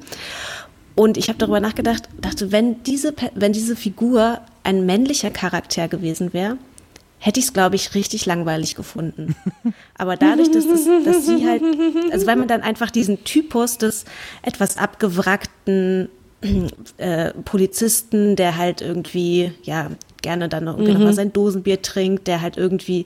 [0.96, 6.34] Und ich habe darüber nachgedacht, dachte, wenn diese, wenn diese Figur ein männlicher Charakter gewesen
[6.34, 6.58] wäre,
[7.20, 9.36] hätte ich es, glaube ich, richtig langweilig gefunden.
[9.98, 11.64] Aber dadurch, dass, das, dass sie halt,
[12.12, 14.06] also weil man dann einfach diesen Typus des
[14.42, 16.10] etwas abgewrackten
[16.98, 19.90] äh, Polizisten, der halt irgendwie, ja,
[20.22, 23.06] gerne dann noch, irgendwie noch mal sein Dosenbier trinkt, der halt irgendwie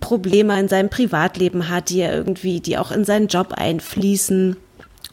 [0.00, 4.56] Probleme in seinem Privatleben hat, die er irgendwie, die auch in seinen Job einfließen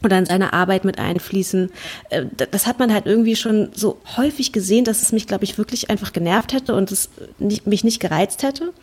[0.03, 1.71] oder in seine Arbeit mit einfließen.
[2.09, 5.57] Äh, Das hat man halt irgendwie schon so häufig gesehen, dass es mich, glaube ich,
[5.57, 8.73] wirklich einfach genervt hätte und es nicht, mich nicht gereizt hätte.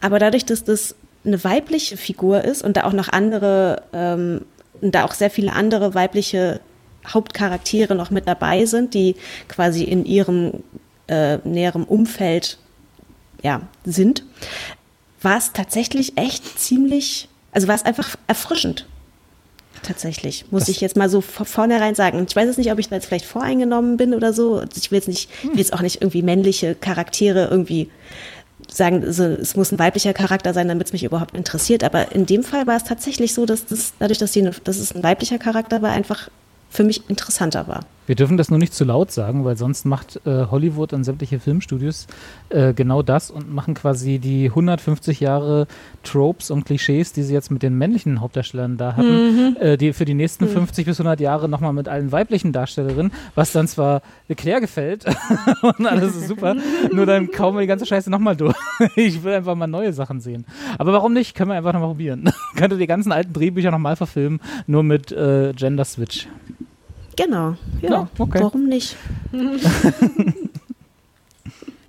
[0.00, 0.94] Aber dadurch, dass das
[1.24, 4.42] eine weibliche Figur ist und da auch noch andere, ähm,
[4.80, 6.60] da auch sehr viele andere weibliche
[7.06, 9.16] Hauptcharaktere noch mit dabei sind, die
[9.48, 10.62] quasi in ihrem
[11.08, 12.58] äh, näherem Umfeld
[13.42, 14.24] ja, sind,
[15.22, 18.86] war es tatsächlich echt ziemlich, also war es einfach erfrischend.
[19.82, 22.24] Tatsächlich, muss Das- ich jetzt mal so von vornherein sagen.
[22.28, 24.62] Ich weiß jetzt nicht, ob ich da jetzt vielleicht voreingenommen bin oder so.
[24.76, 27.88] Ich will jetzt nicht, will jetzt auch nicht irgendwie männliche Charaktere irgendwie
[28.70, 31.84] sagen, also es muss ein weiblicher Charakter sein, damit es mich überhaupt interessiert.
[31.84, 34.94] Aber in dem Fall war es tatsächlich so, dass das, dadurch, dass, eine, dass es
[34.94, 36.28] ein weiblicher Charakter war, einfach
[36.70, 37.86] für mich interessanter war.
[38.08, 41.40] Wir dürfen das nur nicht zu laut sagen, weil sonst macht äh, Hollywood und sämtliche
[41.40, 42.06] Filmstudios
[42.48, 45.66] äh, genau das und machen quasi die 150 Jahre
[46.04, 50.06] Tropes und Klischees, die sie jetzt mit den männlichen Hauptdarstellern da hatten, äh, die für
[50.06, 54.00] die nächsten 50 bis 100 Jahre nochmal mit allen weiblichen Darstellerinnen, was dann zwar
[54.34, 55.04] Claire gefällt
[55.62, 56.56] und alles ist super,
[56.92, 58.56] nur dann kaum wir die ganze Scheiße nochmal durch.
[58.96, 60.46] ich will einfach mal neue Sachen sehen.
[60.78, 61.34] Aber warum nicht?
[61.34, 62.30] Können wir einfach nochmal probieren.
[62.56, 66.26] Könnte die ganzen alten Drehbücher nochmal verfilmen, nur mit äh, Gender Switch.
[67.18, 68.38] Genau, ja, Ja, okay.
[68.40, 68.96] warum nicht?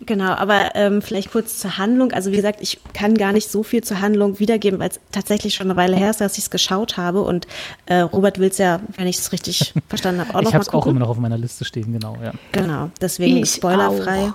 [0.06, 2.12] genau, aber ähm, vielleicht kurz zur Handlung.
[2.14, 5.54] Also wie gesagt, ich kann gar nicht so viel zur Handlung wiedergeben, weil es tatsächlich
[5.54, 7.22] schon eine Weile her ist, dass ich es geschaut habe.
[7.22, 7.46] Und
[7.86, 10.64] äh, Robert will es ja, wenn ich es richtig verstanden habe, auch ich noch habe
[10.64, 12.32] es auch immer noch auf meiner Liste stehen, genau, ja.
[12.52, 14.30] Genau, deswegen Ich spoilerfrei.
[14.30, 14.34] auch.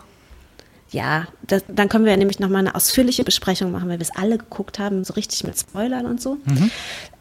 [0.91, 4.39] Ja, das, dann können wir nämlich nochmal eine ausführliche Besprechung machen, weil wir es alle
[4.39, 6.37] geguckt haben, so richtig mit Spoilern und so.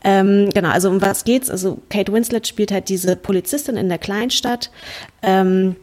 [0.03, 1.49] Ähm, genau, also um was geht's?
[1.49, 4.71] Also Kate Winslet spielt halt diese Polizistin in der Kleinstadt.
[5.21, 5.75] Ähm,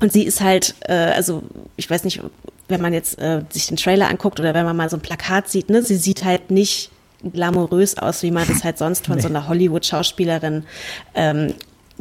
[0.00, 1.42] und sie ist halt, äh, also
[1.76, 2.20] ich weiß nicht,
[2.68, 5.48] wenn man jetzt äh, sich den Trailer anguckt oder wenn man mal so ein Plakat
[5.48, 6.90] sieht, ne, sie sieht halt nicht
[7.32, 9.22] glamourös aus, wie man das halt sonst von nee.
[9.22, 10.64] so einer Hollywood-Schauspielerin
[11.14, 11.54] ähm,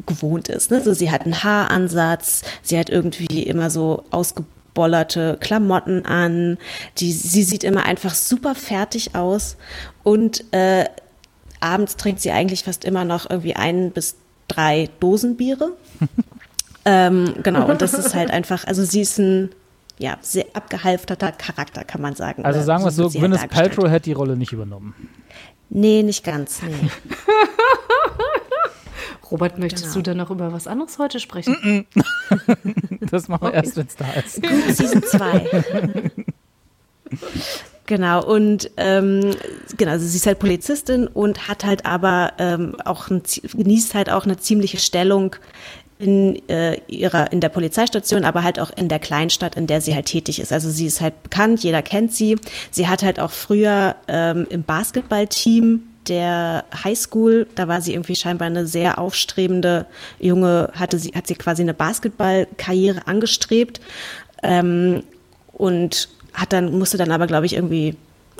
[0.06, 0.72] gewohnt ist.
[0.72, 0.78] Ne?
[0.78, 6.58] Also sie hat einen Haaransatz, sie hat irgendwie immer so ausgebollerte Klamotten an,
[6.98, 9.56] die, sie sieht immer einfach super fertig aus
[10.04, 10.86] und äh,
[11.64, 14.16] abends trinkt sie eigentlich fast immer noch irgendwie ein bis
[14.48, 15.72] drei Dosen Biere.
[16.86, 19.50] ähm, genau, und das ist halt einfach, also sie ist ein
[19.98, 22.46] ja, sehr abgehalfterter Charakter, kann man sagen.
[22.46, 24.94] Also sagen wir es so, so Gwyneth halt Paltrow hätte die Rolle nicht übernommen.
[25.70, 26.74] Nee, nicht ganz, nee.
[29.32, 29.96] Robert, möchtest genau.
[29.96, 31.88] du dann noch über was anderes heute sprechen?
[33.00, 33.58] das machen wir okay.
[33.58, 34.78] erst, wenn es da ist.
[34.78, 36.12] Season 2.
[37.86, 39.36] Genau, und ähm,
[39.76, 43.24] genau, also sie ist halt Polizistin und hat halt aber ähm, auch ein,
[43.54, 45.36] genießt halt auch eine ziemliche Stellung
[46.00, 49.94] in äh, ihrer in der Polizeistation, aber halt auch in der Kleinstadt, in der sie
[49.94, 50.54] halt tätig ist.
[50.54, 52.38] Also sie ist halt bekannt, jeder kennt sie.
[52.72, 58.48] Sie hat halt auch früher ähm, im Basketballteam der Highschool, da war sie irgendwie scheinbar
[58.48, 59.86] eine sehr aufstrebende
[60.20, 63.80] junge, hatte sie hat sie quasi eine Basketballkarriere angestrebt
[64.42, 65.04] ähm,
[65.54, 67.96] und hat dann musste dann aber glaube ich irgendwie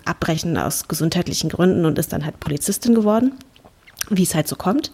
[0.06, 3.34] abbrechen aus gesundheitlichen Gründen und ist dann halt Polizistin geworden,
[4.10, 4.92] wie es halt so kommt.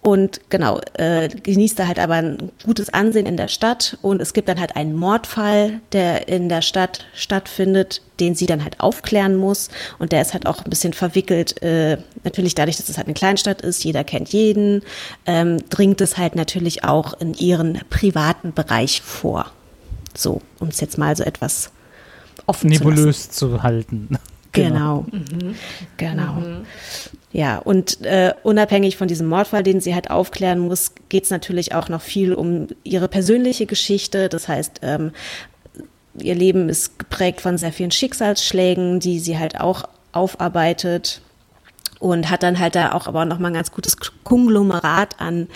[0.00, 3.98] Und genau, äh, genießt da halt aber ein gutes Ansehen in der Stadt.
[4.00, 8.62] Und es gibt dann halt einen Mordfall, der in der Stadt stattfindet, den sie dann
[8.62, 9.68] halt aufklären muss.
[9.98, 11.60] Und der ist halt auch ein bisschen verwickelt.
[11.62, 14.82] Äh, natürlich dadurch, dass es halt eine Kleinstadt ist, jeder kennt jeden,
[15.26, 19.50] ähm, dringt es halt natürlich auch in ihren privaten Bereich vor.
[20.16, 21.70] So, um es jetzt mal so etwas
[22.48, 24.08] offen nebulös zu, zu halten.
[24.50, 25.04] Genau.
[25.10, 25.18] Genau.
[25.20, 25.54] Mhm.
[25.98, 26.32] genau.
[26.32, 26.66] Mhm.
[27.32, 31.74] Ja, und äh, unabhängig von diesem Mordfall, den sie halt aufklären muss, geht es natürlich
[31.74, 34.30] auch noch viel um ihre persönliche Geschichte.
[34.30, 35.12] Das heißt, ähm,
[36.18, 41.20] ihr Leben ist geprägt von sehr vielen Schicksalsschlägen, die sie halt auch aufarbeitet
[41.98, 45.48] und hat dann halt da auch aber noch mal ein ganz gutes Konglomerat an,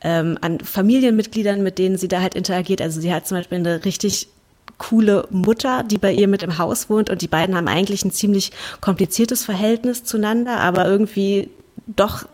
[0.00, 2.80] ähm, an Familienmitgliedern, mit denen sie da halt interagiert.
[2.80, 4.28] Also sie hat zum Beispiel eine richtig
[4.78, 8.12] coole Mutter, die bei ihr mit im Haus wohnt und die beiden haben eigentlich ein
[8.12, 11.50] ziemlich kompliziertes Verhältnis zueinander, aber irgendwie
[11.86, 12.26] doch,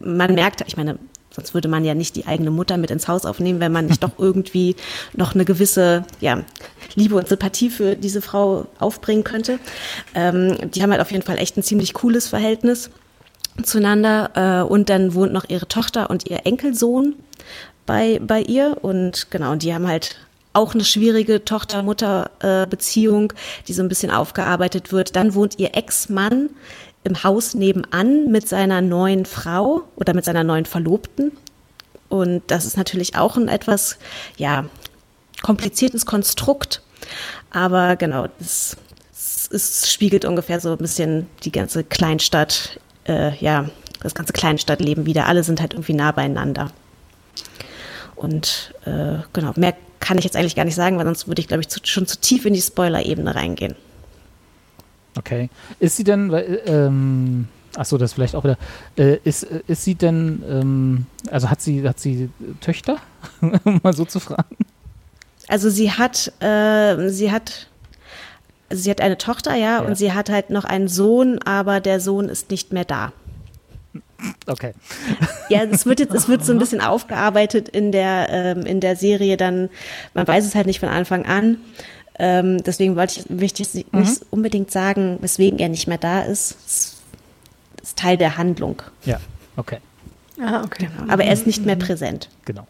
[0.00, 0.98] man merkt, ich meine,
[1.30, 4.02] sonst würde man ja nicht die eigene Mutter mit ins Haus aufnehmen, wenn man nicht
[4.02, 4.76] doch irgendwie
[5.14, 6.42] noch eine gewisse, ja,
[6.96, 9.60] Liebe und Sympathie für diese Frau aufbringen könnte.
[10.14, 12.90] Ähm, die haben halt auf jeden Fall echt ein ziemlich cooles Verhältnis
[13.62, 17.14] zueinander äh, und dann wohnt noch ihre Tochter und ihr Enkelsohn
[17.86, 20.16] bei, bei ihr und genau, die haben halt
[20.52, 23.32] auch eine schwierige Tochter-Mutter-Beziehung,
[23.68, 25.16] die so ein bisschen aufgearbeitet wird.
[25.16, 26.50] Dann wohnt ihr Ex-Mann
[27.04, 31.32] im Haus nebenan mit seiner neuen Frau oder mit seiner neuen Verlobten.
[32.08, 33.98] Und das ist natürlich auch ein etwas,
[34.36, 34.66] ja,
[35.42, 36.82] kompliziertes Konstrukt.
[37.50, 38.76] Aber genau, es,
[39.50, 43.70] es spiegelt ungefähr so ein bisschen die ganze Kleinstadt, äh, ja,
[44.02, 45.26] das ganze Kleinstadtleben wieder.
[45.26, 46.72] Alle sind halt irgendwie nah beieinander.
[48.16, 51.48] Und äh, genau, mehr kann ich jetzt eigentlich gar nicht sagen, weil sonst würde ich,
[51.48, 53.76] glaube ich, zu, schon zu tief in die Spoiler-Ebene reingehen.
[55.16, 55.50] Okay.
[55.78, 58.58] Ist sie denn, weil, ähm, achso, das vielleicht auch wieder,
[58.96, 62.30] äh, ist, ist sie denn, ähm, also hat sie, hat sie
[62.60, 62.98] Töchter?
[63.64, 64.56] um mal so zu fragen.
[65.48, 67.68] Also sie hat, äh, sie hat,
[68.68, 71.80] also sie hat eine Tochter, ja, ja, und sie hat halt noch einen Sohn, aber
[71.80, 73.12] der Sohn ist nicht mehr da.
[74.46, 74.72] Okay.
[75.48, 78.96] Ja, es wird jetzt, es wird so ein bisschen aufgearbeitet in der, ähm, in der
[78.96, 79.70] Serie dann,
[80.14, 81.58] man weiß es halt nicht von Anfang an.
[82.18, 84.00] Ähm, deswegen wollte ich, möchte ich mhm.
[84.00, 86.56] nicht unbedingt sagen, weswegen er nicht mehr da ist.
[86.66, 86.96] Das
[87.82, 88.82] ist Teil der Handlung.
[89.04, 89.20] Ja,
[89.56, 89.78] okay.
[90.40, 90.88] Ah, okay.
[90.96, 91.12] Genau.
[91.12, 92.28] Aber er ist nicht mehr präsent.
[92.44, 92.66] Genau.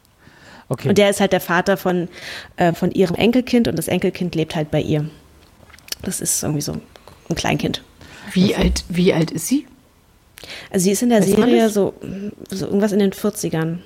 [0.68, 0.88] Okay.
[0.88, 2.08] Und der ist halt der Vater von,
[2.56, 5.10] äh, von ihrem Enkelkind und das Enkelkind lebt halt bei ihr.
[6.02, 6.80] Das ist irgendwie so
[7.28, 7.82] ein Kleinkind.
[8.32, 9.66] Wie alt, wie alt ist sie?
[10.70, 11.94] Also sie ist in der Weiß Serie so,
[12.50, 13.78] so irgendwas in den 40ern.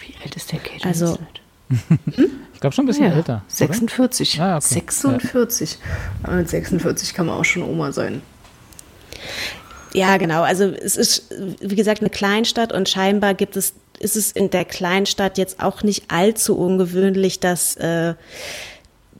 [0.00, 1.18] Wie alt ist der Kate Also,
[2.54, 3.44] ich glaube schon ein bisschen ja, älter.
[3.48, 4.40] 46.
[4.40, 4.74] Ah, okay.
[4.74, 5.78] 46.
[6.22, 8.22] Aber mit 46 kann man auch schon Oma sein.
[9.94, 10.42] Ja, genau.
[10.42, 14.64] Also es ist, wie gesagt, eine Kleinstadt und scheinbar gibt es, ist es in der
[14.64, 18.14] Kleinstadt jetzt auch nicht allzu ungewöhnlich, dass äh,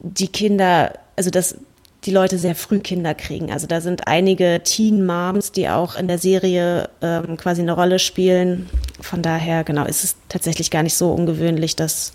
[0.00, 1.56] die Kinder, also dass
[2.04, 3.50] die Leute sehr früh Kinder kriegen.
[3.50, 7.98] Also da sind einige Teen Moms, die auch in der Serie ähm, quasi eine Rolle
[7.98, 8.70] spielen.
[9.00, 12.12] Von daher, genau, ist es tatsächlich gar nicht so ungewöhnlich, dass,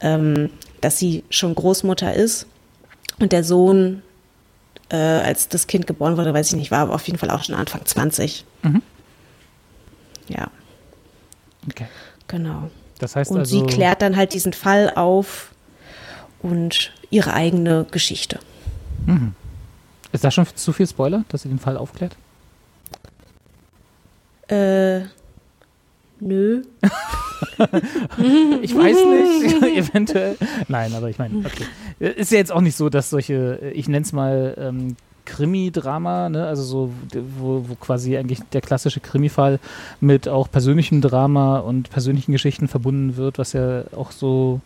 [0.00, 0.50] ähm,
[0.80, 2.46] dass sie schon Großmutter ist.
[3.18, 4.02] Und der Sohn,
[4.90, 7.54] äh, als das Kind geboren wurde, weiß ich nicht, war auf jeden Fall auch schon
[7.54, 8.44] Anfang 20.
[8.62, 8.82] Mhm.
[10.28, 10.50] Ja.
[11.70, 11.86] Okay.
[12.28, 12.70] Genau.
[12.98, 15.50] Das heißt und also, sie klärt dann halt diesen Fall auf
[16.42, 18.38] und ihre eigene Geschichte.
[20.12, 22.16] Ist das schon zu viel Spoiler, dass sie den Fall aufklärt?
[24.48, 25.00] Äh,
[26.20, 26.62] nö.
[28.62, 30.36] Ich weiß nicht, eventuell.
[30.68, 31.64] Nein, aber ich meine, okay.
[31.98, 36.46] Ist ja jetzt auch nicht so, dass solche, ich nenne es mal ähm, Krimi-Drama, ne?
[36.46, 36.92] also so,
[37.38, 39.58] wo, wo quasi eigentlich der klassische Krimi-Fall
[40.00, 44.60] mit auch persönlichem Drama und persönlichen Geschichten verbunden wird, was ja auch so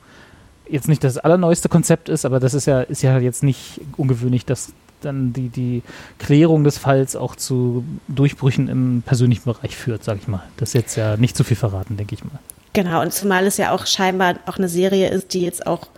[0.70, 4.44] jetzt nicht das allerneueste Konzept ist, aber das ist ja, ist ja jetzt nicht ungewöhnlich,
[4.44, 5.82] dass dann die, die
[6.18, 10.42] Klärung des Falls auch zu Durchbrüchen im persönlichen Bereich führt, sag ich mal.
[10.56, 12.38] Das ist jetzt ja nicht zu viel verraten, denke ich mal.
[12.72, 15.88] Genau, und zumal es ja auch scheinbar auch eine Serie ist, die jetzt auch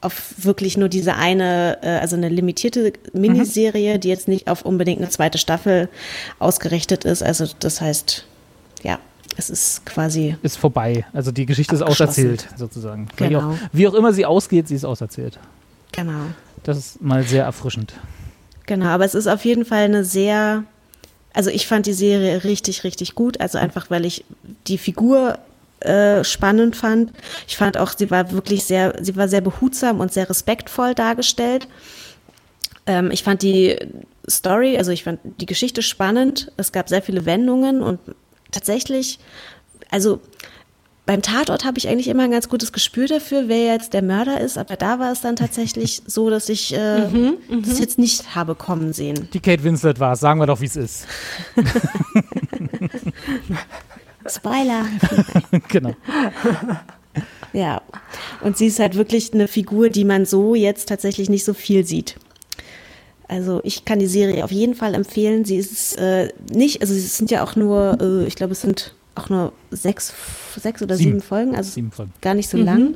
[0.00, 5.00] auf wirklich nur diese eine, äh, also eine limitierte Miniserie, die jetzt nicht auf unbedingt
[5.00, 5.88] eine zweite Staffel
[6.38, 7.22] ausgerichtet ist.
[7.22, 8.24] Also das heißt,
[8.84, 9.00] ja,
[9.38, 11.06] es ist quasi ist vorbei.
[11.12, 13.08] Also die Geschichte ist auserzählt, sozusagen.
[13.16, 13.52] Wie, Genau.
[13.52, 15.38] auch, wie auch immer sie ausgeht, sie ist auserzählt.
[15.92, 16.24] genau.
[16.64, 17.94] Das ist mal sehr erfrischend.
[18.66, 20.64] Genau, aber es ist auf jeden Fall eine sehr,
[21.32, 23.40] also ich fand die Serie richtig, richtig gut.
[23.40, 24.24] Also einfach, weil ich
[24.66, 25.38] die Figur
[25.80, 27.12] äh, spannend fand.
[27.46, 31.68] Ich fand auch, sie war wirklich sehr, sie war sehr behutsam und sehr respektvoll dargestellt.
[32.86, 33.76] Ähm, ich fand die
[34.28, 36.50] Story, also ich fand die Geschichte spannend.
[36.56, 38.00] Es gab sehr viele Wendungen und
[38.50, 39.18] tatsächlich,
[39.90, 40.20] also
[41.08, 44.42] beim Tatort habe ich eigentlich immer ein ganz gutes Gespür dafür, wer jetzt der Mörder
[44.42, 47.32] ist, aber da war es dann tatsächlich so, dass ich äh,
[47.62, 49.26] das jetzt nicht habe kommen sehen.
[49.32, 51.06] Die Kate Winslet war es, sagen wir doch, wie es ist.
[54.28, 54.84] Spoiler.
[55.68, 55.94] genau.
[57.54, 57.80] Ja.
[58.42, 61.86] Und sie ist halt wirklich eine Figur, die man so jetzt tatsächlich nicht so viel
[61.86, 62.16] sieht.
[63.28, 65.44] Also ich kann die Serie auf jeden Fall empfehlen.
[65.44, 68.94] Sie ist äh, nicht, also es sind ja auch nur, äh, ich glaube, es sind
[69.14, 70.14] auch nur sechs,
[70.56, 71.22] sechs oder sieben, Sieben.
[71.22, 72.12] Folgen, also Sieben Folgen.
[72.22, 72.94] gar nicht so lang.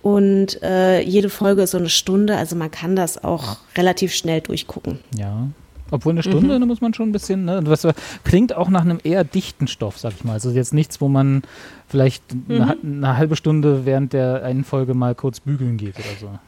[0.00, 4.40] Und äh, jede Folge ist so eine Stunde, also man kann das auch relativ schnell
[4.40, 5.00] durchgucken.
[5.16, 5.48] Ja.
[5.90, 7.60] Obwohl eine Stunde, da muss man schon ein bisschen, ne?
[7.64, 7.86] Was
[8.22, 10.34] klingt auch nach einem eher dichten Stoff, sag ich mal.
[10.34, 11.42] Also jetzt nichts, wo man
[11.88, 16.38] vielleicht eine, eine halbe Stunde während der einen Folge mal kurz bügeln geht oder so.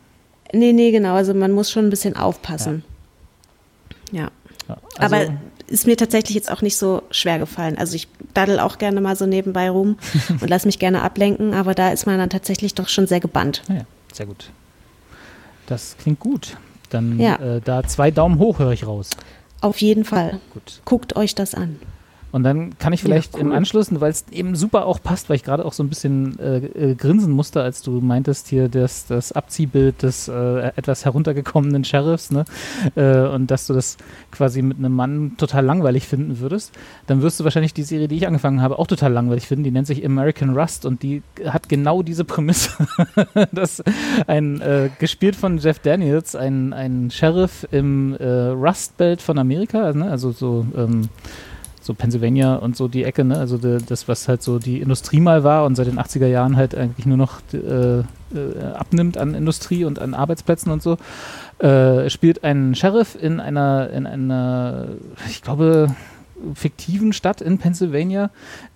[0.52, 2.84] Nee, nee, genau, also man muss schon ein bisschen aufpassen.
[4.12, 4.30] Ja.
[4.68, 5.34] Ja, also, Aber
[5.66, 7.76] ist mir tatsächlich jetzt auch nicht so schwer gefallen.
[7.78, 9.96] Also ich daddel auch gerne mal so nebenbei rum
[10.40, 13.62] und lass mich gerne ablenken, aber da ist man dann tatsächlich doch schon sehr gebannt.
[13.68, 14.50] naja, sehr gut.
[15.66, 16.56] Das klingt gut.
[16.90, 17.36] Dann Ja.
[17.36, 19.10] äh, da zwei Daumen hoch höre ich raus.
[19.60, 20.40] Auf jeden Fall.
[20.52, 20.80] Gut.
[20.84, 21.78] Guckt euch das an.
[22.32, 25.44] Und dann kann ich vielleicht im Anschluss, weil es eben super auch passt, weil ich
[25.44, 29.32] gerade auch so ein bisschen äh, äh, grinsen musste, als du meintest hier das, das
[29.32, 32.44] Abziehbild des äh, etwas heruntergekommenen Sheriffs, ne?
[32.94, 33.96] Äh, und dass du das
[34.30, 36.72] quasi mit einem Mann total langweilig finden würdest,
[37.06, 39.64] dann wirst du wahrscheinlich die Serie, die ich angefangen habe, auch total langweilig finden.
[39.64, 42.70] Die nennt sich American Rust und die hat genau diese Prämisse,
[43.52, 43.82] dass
[44.26, 49.82] ein, äh, gespielt von Jeff Daniels, ein, ein Sheriff im äh, Rust Belt von Amerika,
[49.82, 50.10] also, ne?
[50.10, 51.08] also so ähm,
[51.80, 53.38] so Pennsylvania und so die Ecke, ne?
[53.38, 56.56] Also de, das, was halt so die Industrie mal war und seit den 80er Jahren
[56.56, 58.04] halt eigentlich nur noch äh, äh,
[58.74, 60.98] abnimmt an Industrie und an Arbeitsplätzen und so,
[61.58, 64.88] äh, spielt ein Sheriff in einer, in einer,
[65.28, 65.94] ich glaube,
[66.54, 68.30] fiktiven Stadt in Pennsylvania,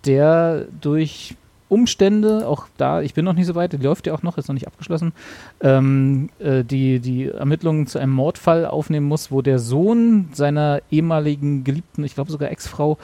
[0.04, 1.36] der durch
[1.68, 4.48] Umstände, auch da, ich bin noch nicht so weit, die läuft ja auch noch, ist
[4.48, 5.12] noch nicht abgeschlossen,
[5.60, 11.64] ähm, äh, die, die Ermittlungen zu einem Mordfall aufnehmen muss, wo der Sohn seiner ehemaligen
[11.64, 12.98] Geliebten, ich glaube sogar Ex-Frau,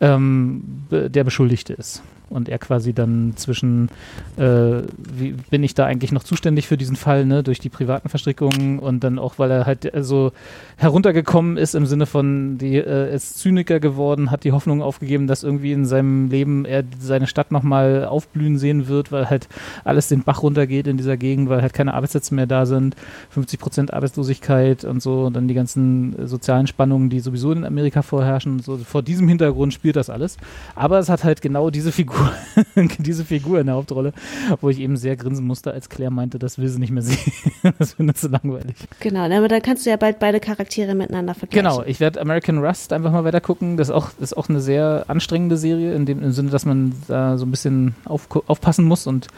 [0.00, 2.02] ähm, be- der Beschuldigte ist.
[2.28, 3.88] Und er quasi dann zwischen,
[4.36, 8.08] äh, wie bin ich da eigentlich noch zuständig für diesen Fall, ne, durch die privaten
[8.08, 10.32] Verstrickungen und dann auch, weil er halt äh, so
[10.76, 15.44] heruntergekommen ist im Sinne von, die äh, ist Zyniker geworden, hat die Hoffnung aufgegeben, dass
[15.44, 19.48] irgendwie in seinem Leben er seine Stadt nochmal aufblühen sehen wird, weil halt
[19.84, 22.96] alles den Bach runtergeht in dieser Gegend, weil halt keine Arbeitsplätze mehr da sind,
[23.30, 28.02] 50 Prozent Arbeitslosigkeit und so, und dann die ganzen sozialen Spannungen, die sowieso in Amerika
[28.02, 28.58] vorherrschen.
[28.58, 30.38] So, vor diesem Hintergrund spielt das alles.
[30.74, 32.15] Aber es hat halt genau diese Figur,
[32.98, 34.12] diese Figur in der Hauptrolle,
[34.60, 37.32] wo ich eben sehr grinsen musste, als Claire meinte, das will sie nicht mehr sehen.
[37.78, 38.76] das findet sie langweilig.
[39.00, 41.68] Genau, aber dann kannst du ja bald beide Charaktere miteinander vergleichen.
[41.68, 43.76] Genau, ich werde American Rust einfach mal weiter gucken.
[43.76, 46.94] Das ist auch, ist auch eine sehr anstrengende Serie, in dem im Sinne, dass man
[47.08, 49.28] da so ein bisschen auf, aufpassen muss und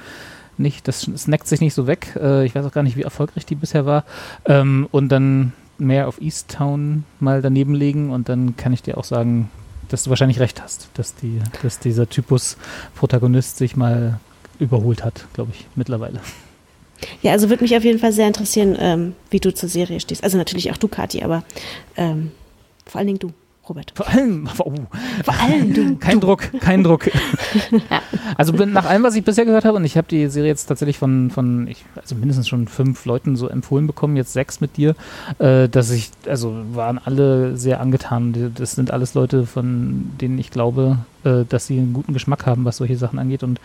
[0.56, 2.16] nicht, das snackt sich nicht so weg.
[2.20, 4.04] Äh, ich weiß auch gar nicht, wie erfolgreich die bisher war.
[4.44, 8.98] Ähm, und dann mehr auf East Town mal daneben legen und dann kann ich dir
[8.98, 9.50] auch sagen,
[9.88, 12.56] dass du wahrscheinlich recht hast, dass, die, dass dieser Typus
[12.94, 14.20] Protagonist sich mal
[14.58, 16.20] überholt hat, glaube ich, mittlerweile.
[17.22, 20.24] Ja, also würde mich auf jeden Fall sehr interessieren, ähm, wie du zur Serie stehst.
[20.24, 21.44] Also natürlich auch du, Kathi, aber
[21.96, 22.32] ähm,
[22.86, 23.32] vor allen Dingen du.
[23.68, 23.92] Robert.
[23.94, 24.72] Vor allem, oh,
[25.24, 25.96] vor allem du.
[26.00, 27.10] Kein Druck, kein Druck.
[28.36, 30.98] Also nach allem, was ich bisher gehört habe, und ich habe die Serie jetzt tatsächlich
[30.98, 34.94] von, von ich, also mindestens schon fünf Leuten so empfohlen bekommen, jetzt sechs mit dir,
[35.38, 38.52] äh, dass ich, also waren alle sehr angetan.
[38.54, 42.64] Das sind alles Leute, von denen ich glaube, äh, dass sie einen guten Geschmack haben,
[42.64, 43.42] was solche Sachen angeht.
[43.42, 43.60] Und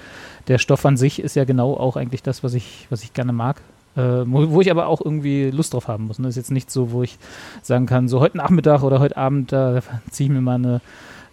[0.48, 3.34] der Stoff an sich ist ja genau auch eigentlich das, was ich, was ich gerne
[3.34, 3.62] mag.
[3.96, 6.18] Äh, wo, ich aber auch irgendwie Lust drauf haben muss.
[6.18, 6.24] Ne?
[6.24, 7.18] Das ist jetzt nicht so, wo ich
[7.62, 10.82] sagen kann, so heute Nachmittag oder heute Abend, da ziehe ich mir mal eine,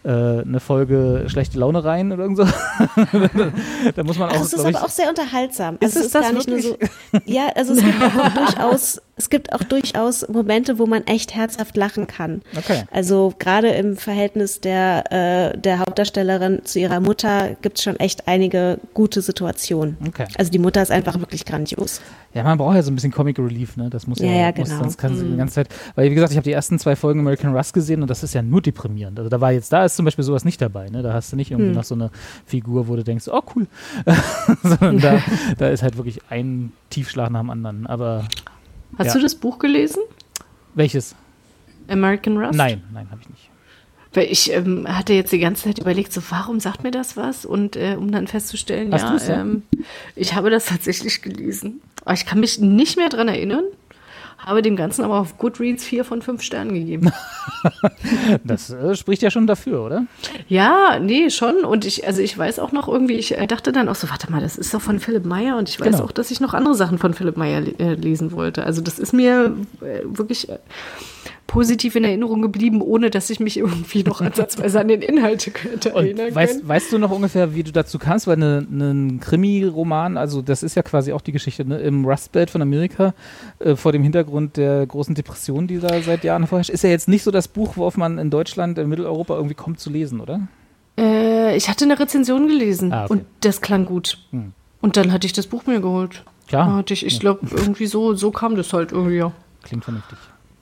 [0.05, 2.45] äh, eine Folge schlechte Laune rein oder irgend so.
[3.95, 4.35] da muss man auch.
[4.35, 5.77] Also es ist ich, aber auch sehr unterhaltsam.
[5.81, 6.77] Ist Also es es ist das gar nicht nur so.
[7.25, 11.77] Ja, also es gibt auch durchaus, es gibt auch durchaus Momente, wo man echt herzhaft
[11.77, 12.41] lachen kann.
[12.57, 12.85] Okay.
[12.91, 18.29] Also gerade im Verhältnis der, äh, der Hauptdarstellerin zu ihrer Mutter gibt es schon echt
[18.29, 19.99] einige gute Situationen.
[20.09, 20.27] Okay.
[20.39, 22.01] Also die Mutter ist einfach wirklich grandios.
[22.33, 23.91] Ja, man braucht ja so ein bisschen Comic Relief, ne?
[23.91, 24.83] Das muss ja, Ja, ja, muss, genau.
[24.83, 25.69] sonst kann sie die ganze Zeit.
[25.97, 28.35] Weil, wie gesagt, ich habe die ersten zwei Folgen American Rust gesehen und das ist
[28.35, 29.19] ja nur deprimierend.
[29.19, 31.03] Also da war jetzt, da ist zum Beispiel sowas nicht dabei, ne?
[31.03, 32.11] Da hast du nicht irgendwie noch so eine
[32.47, 33.67] Figur, wo du denkst, oh cool.
[34.63, 35.21] Sondern da,
[35.59, 37.87] da ist halt wirklich ein Tiefschlag nach dem anderen.
[37.87, 38.29] Aber
[38.99, 39.15] Hast Ja.
[39.15, 40.03] du das Buch gelesen?
[40.75, 41.15] welches?
[41.89, 42.57] American Rust?
[42.57, 43.51] Nein, nein, habe ich nicht.
[44.13, 47.45] Weil ich ähm, hatte jetzt die ganze Zeit überlegt, so warum sagt mir das was?
[47.45, 49.63] Und äh, um dann festzustellen, Hast ja, ähm,
[50.17, 51.81] ich habe das tatsächlich gelesen.
[52.05, 53.65] Aber ich kann mich nicht mehr dran erinnern.
[54.45, 57.11] Habe dem Ganzen aber auf Goodreads vier von fünf Sternen gegeben.
[58.45, 60.07] Das äh, spricht ja schon dafür, oder?
[60.49, 61.57] ja, nee, schon.
[61.65, 64.31] Und ich, also ich weiß auch noch irgendwie, ich äh, dachte dann auch so, warte
[64.33, 65.59] mal, das ist doch von Philipp Meyer.
[65.59, 66.05] Und ich weiß Genau.
[66.05, 68.65] auch, dass ich noch andere Sachen von Philipp Meyer äh, lesen wollte.
[68.65, 70.49] Also das ist mir äh, wirklich
[71.51, 75.91] positiv in Erinnerung geblieben, ohne dass ich mich irgendwie noch ansatzweise an den Inhalt könnte
[75.91, 76.69] erinnern weißt, kann.
[76.69, 78.29] weißt du noch ungefähr, wie du dazu kamst?
[78.29, 81.79] Weil ne- ein Krimi-Roman, also das ist ja quasi auch die Geschichte ne?
[81.81, 83.15] im Rust Belt von Amerika,
[83.59, 87.09] äh, vor dem Hintergrund der großen Depression, die da seit Jahren vorherrscht, ist ja jetzt
[87.09, 90.47] nicht so das Buch, worauf man in Deutschland, in Mitteleuropa irgendwie kommt zu lesen, oder?
[90.97, 93.13] Äh, ich hatte eine Rezension gelesen Ah, okay.
[93.15, 94.19] und das klang gut.
[94.31, 94.53] Hm.
[94.81, 96.23] Und dann hatte ich das Buch mir geholt.
[96.47, 96.77] Klar.
[96.77, 99.33] Hatte ich, ich glaube, irgendwie so, so kam das halt irgendwie, ja.
[99.65, 100.17] Klingt vernünftig.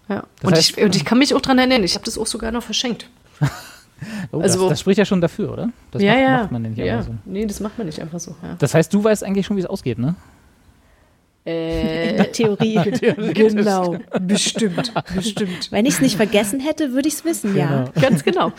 [0.08, 0.24] Ja.
[0.42, 2.50] Und, heißt- ich, und ich kann mich auch dran erinnern, ich habe das auch sogar
[2.52, 3.08] noch verschenkt.
[4.30, 5.70] Oh, Also- das, das spricht ja schon dafür, oder?
[5.90, 6.38] Das ja, macht, ja.
[6.42, 6.98] macht man nicht ja.
[6.98, 7.14] einfach so.
[7.24, 8.30] Nee, das macht man nicht einfach so.
[8.44, 8.54] Ja.
[8.60, 10.14] Das heißt, du weißt eigentlich schon, wie es ausgeht, ne?
[11.44, 12.74] In Äh, der Theorie.
[13.34, 15.72] genau, bestimmt, bestimmt.
[15.72, 17.86] Wenn ich es nicht vergessen hätte, würde ich es wissen, ja.
[18.00, 18.52] Ganz genau.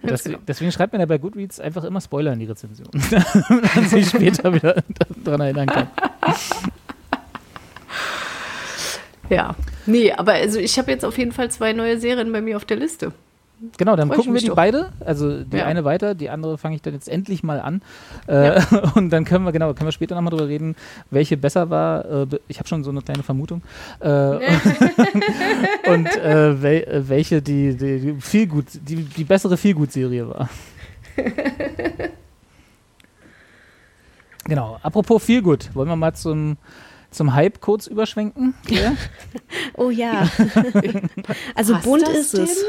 [0.00, 0.38] Das, Ganz genau.
[0.48, 4.08] deswegen schreibt man ja bei Goodreads einfach immer Spoiler in die Rezension, damit man sich
[4.08, 4.82] später wieder
[5.24, 5.88] daran erinnern kann.
[9.30, 9.54] Ja.
[9.86, 12.64] Nee, aber also ich habe jetzt auf jeden Fall zwei neue Serien bei mir auf
[12.64, 13.12] der Liste.
[13.78, 14.54] Genau, dann Freu gucken wir die doch.
[14.56, 14.90] beide.
[15.00, 15.64] Also die Ja.
[15.64, 17.80] eine weiter, die andere fange ich dann jetzt endlich mal an.
[18.26, 18.60] Äh,
[18.94, 20.76] Und dann können wir, genau, können wir später nochmal drüber reden,
[21.10, 22.04] welche besser war.
[22.04, 23.62] Äh, ich habe schon so eine kleine Vermutung.
[24.00, 24.08] Äh,
[25.88, 30.50] und äh, wel, äh, welche die, die, die viel gut, die, die bessere Feelgood-Serie war.
[34.44, 36.58] genau, apropos Feelgood, wollen wir mal zum,
[37.16, 38.54] zum Hype kurz überschwenken?
[38.68, 38.94] Ja?
[39.78, 40.28] Oh ja.
[41.54, 42.64] also Passt bunt ist es.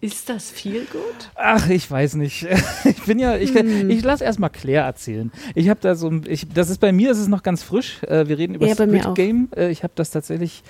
[0.00, 1.30] Ist das viel gut?
[1.34, 2.46] Ach, ich weiß nicht.
[2.84, 5.32] Ich bin ja, ich, ich lasse erstmal Claire erzählen.
[5.54, 8.02] Ich habe da so ein, ich, das ist bei mir, ist es noch ganz frisch.
[8.04, 9.14] Äh, wir reden über Ja, Squid.
[9.14, 9.48] Game.
[9.56, 10.62] Äh, ich habe das tatsächlich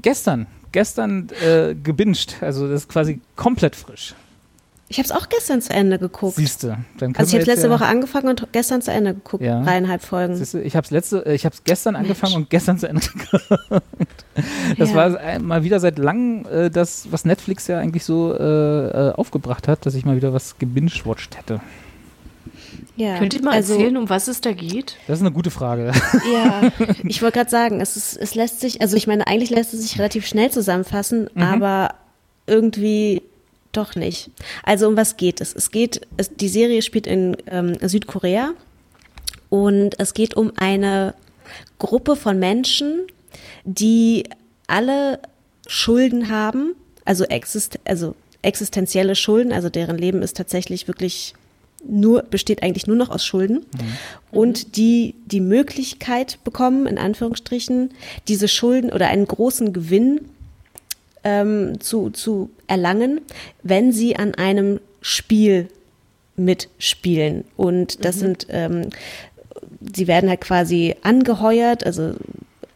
[0.00, 2.36] gestern, gestern äh, gebinged.
[2.40, 4.14] Also das ist quasi komplett frisch.
[4.92, 6.36] Ich habe es auch gestern zu Ende geguckt.
[6.36, 6.68] Siehst du.
[6.68, 9.42] Also ich habe letzte jetzt, Woche angefangen und gestern zu Ende geguckt.
[9.42, 9.62] Ja.
[9.62, 10.36] Dreieinhalb Folgen.
[10.36, 12.90] Siehst du, ich habe es letzte, äh, ich habe es gestern angefangen und gestern zu
[12.90, 14.26] Ende geguckt.
[14.76, 14.94] Das Ja.
[14.94, 18.42] war mal wieder seit langem äh, das, was Netflix ja eigentlich so äh,
[19.08, 21.60] äh, aufgebracht hat, dass ich mal wieder was gebingewatcht hätte.
[22.96, 23.16] Ja.
[23.16, 24.98] Könnt ihr mal also, erzählen, um was es da geht?
[25.06, 25.92] Das ist eine gute Frage.
[26.34, 26.70] Ja,
[27.04, 29.80] ich wollte gerade sagen, es, ist, es lässt sich, also ich meine, eigentlich lässt es
[29.80, 31.94] sich relativ schnell zusammenfassen, aber
[32.46, 33.22] irgendwie
[33.72, 34.30] doch nicht.
[34.62, 35.54] Also um was geht es?
[35.54, 38.52] Es geht, es, die Serie spielt in ähm, Südkorea
[39.48, 41.14] und es geht um eine
[41.78, 43.06] Gruppe von Menschen,
[43.64, 44.24] die
[44.66, 45.20] alle
[45.66, 51.34] Schulden haben, also, exist also existenzielle Schulden, also deren Leben ist tatsächlich wirklich
[51.84, 53.64] nur, besteht eigentlich nur noch aus Schulden
[54.30, 57.90] und die die Möglichkeit bekommen, in Anführungsstrichen,
[58.28, 60.20] diese Schulden oder einen großen Gewinn
[61.24, 63.20] ähm, zu, zu erlangen,
[63.62, 65.68] wenn sie an einem Spiel
[66.36, 67.44] mitspielen.
[67.56, 68.88] Und das sind, ähm,
[69.94, 72.14] sie werden halt quasi angeheuert, also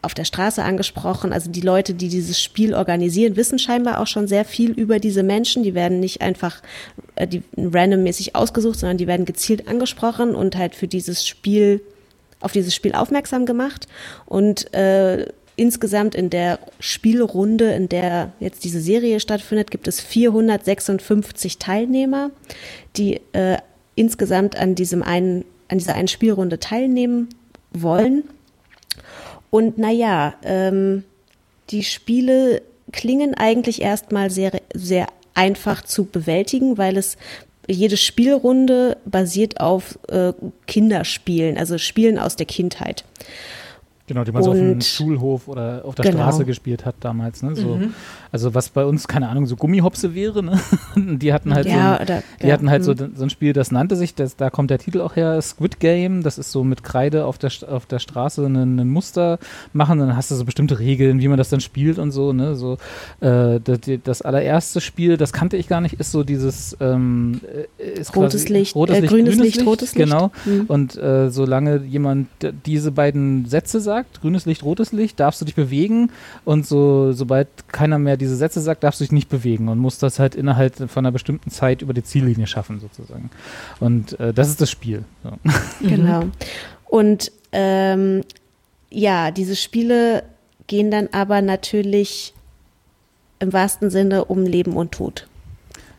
[0.02, 1.32] auf der Straße angesprochen.
[1.32, 5.22] Also die Leute, die dieses Spiel organisieren, wissen scheinbar auch schon sehr viel über diese
[5.22, 5.64] Menschen.
[5.64, 6.62] Die werden nicht einfach
[7.16, 11.80] äh, die, randommäßig ausgesucht, sondern die werden gezielt angesprochen und halt für dieses Spiel,
[12.40, 13.88] auf dieses Spiel aufmerksam gemacht.
[14.26, 15.26] Und äh,
[15.56, 22.30] insgesamt in der Spielrunde, in der jetzt diese Serie stattfindet, gibt es 456 Teilnehmer,
[22.96, 23.58] die äh,
[23.94, 27.28] insgesamt an diesem einen, an dieser einen Spielrunde teilnehmen
[27.72, 28.24] wollen.
[29.50, 31.04] Und naja, ähm,
[31.70, 37.16] die Spiele klingen eigentlich erstmal sehr, sehr einfach zu bewältigen, weil es
[37.66, 40.32] jede Spielrunde basiert auf äh,
[40.66, 43.04] Kinderspielen, also Spielen aus der Kindheit.
[44.06, 46.18] Genau, die man so auf dem Schulhof oder auf der genau.
[46.18, 47.42] Straße gespielt hat damals.
[47.42, 47.56] Ne?
[47.56, 47.94] So, mhm.
[48.30, 50.42] Also was bei uns, keine Ahnung, so Gummihopse wäre.
[50.42, 50.60] Ne?
[50.96, 53.12] die hatten halt, ja, so, ein, oder, die ja, hatten halt so, mhm.
[53.16, 56.22] so ein Spiel, das nannte sich, das, da kommt der Titel auch her, Squid Game.
[56.22, 59.38] Das ist so mit Kreide auf der, auf der Straße ein, ein Muster
[59.72, 59.98] machen.
[59.98, 62.32] Dann hast du so bestimmte Regeln, wie man das dann spielt und so.
[62.32, 62.54] Ne?
[62.54, 62.78] so
[63.20, 67.40] äh, das, das, allererste Spiel, das kannte ich gar nicht, ist so dieses ähm,
[67.78, 70.10] ist rotes quasi, Licht, rotes äh, Licht, grünes Licht, Licht, rotes Licht.
[70.10, 70.30] Genau.
[70.44, 70.64] Mhm.
[70.68, 72.28] Und äh, solange jemand
[72.64, 76.10] diese beiden Sätze sagt, grünes Licht, rotes Licht, darfst du dich bewegen.
[76.44, 80.02] Und so, sobald keiner mehr diese Sätze sagt, darfst du dich nicht bewegen und musst
[80.02, 83.30] das halt innerhalb von einer bestimmten Zeit über die Ziellinie schaffen, sozusagen.
[83.80, 85.04] Und äh, das ist das Spiel.
[85.22, 85.30] So.
[85.86, 86.24] Genau.
[86.84, 88.22] Und ähm,
[88.90, 90.22] ja, diese Spiele
[90.66, 92.34] gehen dann aber natürlich
[93.38, 95.26] im wahrsten Sinne um Leben und Tod.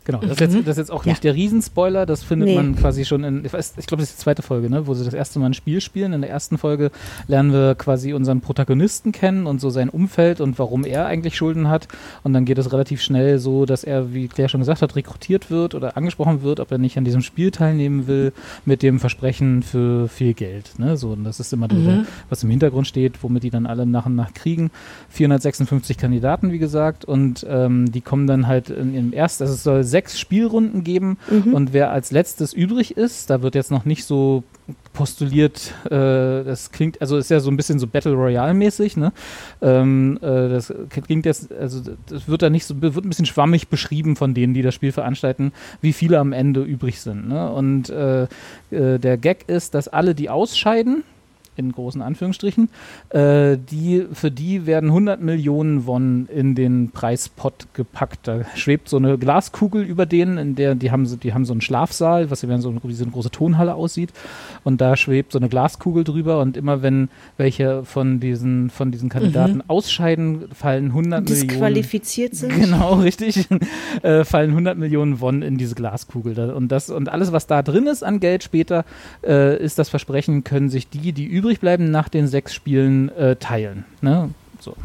[0.07, 0.63] Genau, das ist, jetzt, mhm.
[0.63, 1.11] das ist jetzt auch ja.
[1.11, 2.55] nicht der Riesenspoiler, das findet nee.
[2.55, 5.13] man quasi schon in, ich, glaube, das ist die zweite Folge, ne, wo sie das
[5.13, 6.13] erste Mal ein Spiel spielen.
[6.13, 6.91] In der ersten Folge
[7.27, 11.67] lernen wir quasi unseren Protagonisten kennen und so sein Umfeld und warum er eigentlich Schulden
[11.67, 11.89] hat.
[12.23, 15.51] Und dann geht es relativ schnell so, dass er, wie Claire schon gesagt hat, rekrutiert
[15.51, 18.31] wird oder angesprochen wird, ob er nicht an diesem Spiel teilnehmen will,
[18.63, 20.79] mit dem Versprechen für viel Geld.
[20.79, 20.95] Ne?
[20.95, 21.83] So, und das ist immer mhm.
[21.85, 24.71] der, was im Hintergrund steht, womit die dann alle nach und nach kriegen.
[25.09, 29.63] 456 Kandidaten, wie gesagt, und ähm, die kommen dann halt in, im ersten, also es
[29.63, 31.55] soll sechs Spielrunden geben mhm.
[31.55, 34.43] und wer als letztes übrig ist, da wird jetzt noch nicht so
[34.93, 39.11] postuliert, äh, das klingt, also ist ja so ein bisschen so Battle Royale mäßig, ne?
[39.59, 43.69] Ähm, äh, das klingt jetzt, also das wird da nicht so, wird ein bisschen schwammig
[43.69, 47.27] beschrieben von denen, die das Spiel veranstalten, wie viele am Ende übrig sind.
[47.27, 47.51] Ne?
[47.51, 48.23] Und äh,
[48.69, 51.03] äh der Gag ist, dass alle, die ausscheiden,
[51.57, 52.69] in großen Anführungsstrichen,
[53.09, 58.27] äh, die, für die werden 100 Millionen Won in den Preispot gepackt.
[58.27, 61.53] Da schwebt so eine Glaskugel über denen, in der die haben, so, die haben so
[61.53, 64.11] einen Schlafsaal, was wie so, wie so eine große Tonhalle aussieht.
[64.63, 69.09] Und da schwebt so eine Glaskugel drüber und immer wenn welche von diesen, von diesen
[69.09, 69.63] Kandidaten mhm.
[69.67, 71.47] ausscheiden, fallen 100 Millionen.
[71.47, 72.53] Disqualifiziert sind.
[72.53, 73.47] Genau, richtig.
[74.03, 76.51] äh, fallen 100 Millionen Won in diese Glaskugel.
[76.51, 78.85] Und, das, und alles, was da drin ist an Geld später,
[79.25, 83.07] äh, ist das Versprechen, können sich die, die übrig übrig bleiben, nach den sechs Spielen
[83.15, 83.85] äh, teilen.
[84.01, 84.31] Ne?
[84.59, 84.75] So,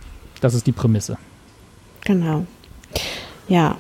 [0.41, 1.19] das ist die Prämisse.
[2.05, 2.47] Genau.
[3.49, 3.77] Ja.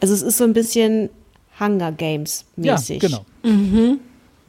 [0.00, 1.10] Also es ist so ein bisschen
[1.58, 3.02] Hunger Games mäßig.
[3.02, 3.26] Ja, genau.
[3.42, 3.98] Mhm.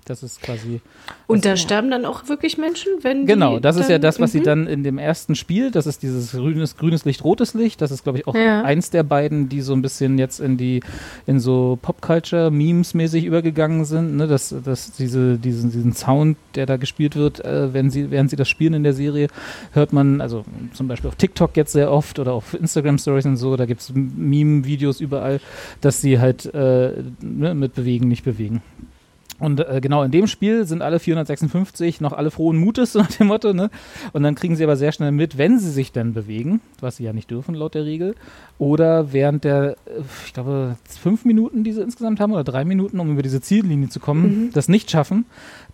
[0.08, 0.80] Das ist quasi.
[1.28, 4.40] Und da sterben dann auch wirklich Menschen, wenn Genau, das ist ja das, was sie
[4.40, 4.44] mhm.
[4.44, 8.04] dann in dem ersten Spiel, das ist dieses grünes, grünes Licht, rotes Licht, das ist,
[8.04, 10.80] glaube ich, auch eins der beiden, die so ein bisschen jetzt in die,
[11.26, 14.28] in so Popculture, Memes-mäßig übergegangen sind, ne?
[14.28, 18.38] dass, dass diese, diesen, diesen Sound, der da gespielt wird, äh, wenn sie, während sie
[18.38, 19.28] das spielen in der Serie,
[19.74, 23.58] hört man, also zum Beispiel auf TikTok jetzt sehr oft oder auf Instagram-Stories und so,
[23.58, 25.42] da gibt es Meme-Videos überall,
[25.82, 28.62] dass sie halt äh, ne, mit bewegen, nicht bewegen.
[29.40, 33.12] Und äh, genau in dem Spiel sind alle 456 noch alle frohen Mutes, so nach
[33.12, 33.70] dem Motto, ne?
[34.14, 37.04] Und dann kriegen sie aber sehr schnell mit, wenn sie sich dann bewegen, was sie
[37.04, 38.16] ja nicht dürfen laut der Regel,
[38.58, 43.00] oder während der, äh, ich glaube, fünf Minuten, die sie insgesamt haben, oder drei Minuten,
[43.00, 44.52] um über diese Ziellinie zu kommen, mhm.
[44.54, 45.26] das nicht schaffen,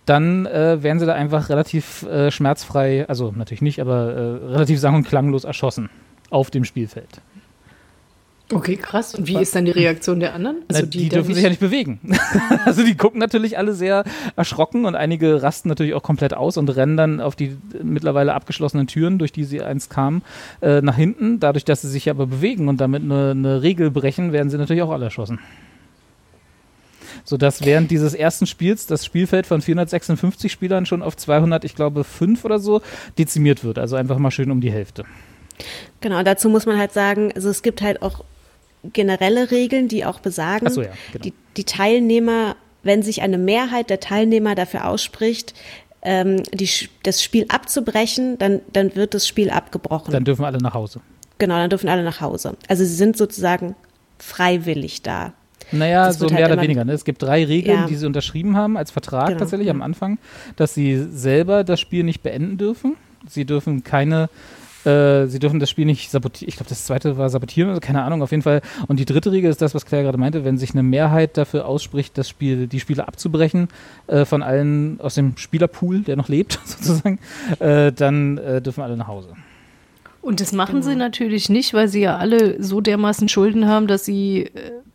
[0.04, 4.78] dann äh, werden sie da einfach relativ äh, schmerzfrei, also natürlich nicht, aber äh, relativ
[4.78, 5.88] sang- und klanglos erschossen
[6.30, 7.22] auf dem Spielfeld.
[8.52, 9.14] Okay, krass.
[9.14, 10.58] Und wie ist dann die Reaktion der anderen?
[10.68, 11.98] Also Na, die, die dürfen sich ja nicht bewegen.
[12.66, 14.04] also die gucken natürlich alle sehr
[14.36, 18.86] erschrocken und einige rasten natürlich auch komplett aus und rennen dann auf die mittlerweile abgeschlossenen
[18.86, 20.22] Türen, durch die sie einst kamen,
[20.60, 21.40] äh, nach hinten.
[21.40, 24.82] Dadurch, dass sie sich aber bewegen und damit eine, eine Regel brechen, werden sie natürlich
[24.82, 25.38] auch alle erschossen
[27.26, 32.04] sodass während dieses ersten Spiels das Spielfeld von 456 Spielern schon auf 200, ich glaube,
[32.04, 32.82] 5 oder so
[33.16, 33.78] dezimiert wird.
[33.78, 35.04] Also einfach mal schön um die Hälfte.
[36.00, 38.24] Genau, dazu muss man halt sagen, also es gibt halt auch
[38.92, 41.24] generelle Regeln, die auch besagen, so, ja, genau.
[41.24, 45.54] die, die Teilnehmer, wenn sich eine Mehrheit der Teilnehmer dafür ausspricht,
[46.02, 46.68] ähm, die,
[47.02, 50.12] das Spiel abzubrechen, dann, dann wird das Spiel abgebrochen.
[50.12, 51.00] Dann dürfen alle nach Hause.
[51.38, 52.56] Genau, dann dürfen alle nach Hause.
[52.68, 53.74] Also sie sind sozusagen
[54.18, 55.32] freiwillig da.
[55.72, 56.84] Naja, so halt mehr oder weniger.
[56.84, 56.92] Ne?
[56.92, 57.86] Es gibt drei Regeln, ja.
[57.86, 59.40] die sie unterschrieben haben als Vertrag genau.
[59.40, 60.18] tatsächlich am Anfang,
[60.56, 62.96] dass sie selber das Spiel nicht beenden dürfen.
[63.26, 64.28] Sie dürfen keine
[64.84, 66.48] äh, sie dürfen das Spiel nicht sabotieren.
[66.48, 68.60] Ich glaube, das zweite war sabotieren, also keine Ahnung, auf jeden Fall.
[68.88, 71.66] Und die dritte Regel ist das, was Claire gerade meinte, wenn sich eine Mehrheit dafür
[71.66, 73.68] ausspricht, das Spiel, die Spiele abzubrechen,
[74.06, 77.18] äh, von allen aus dem Spielerpool, der noch lebt, sozusagen,
[77.58, 79.28] äh, dann äh, dürfen alle nach Hause.
[80.20, 84.04] Und das machen sie natürlich nicht, weil sie ja alle so dermaßen Schulden haben, dass
[84.06, 84.50] sie.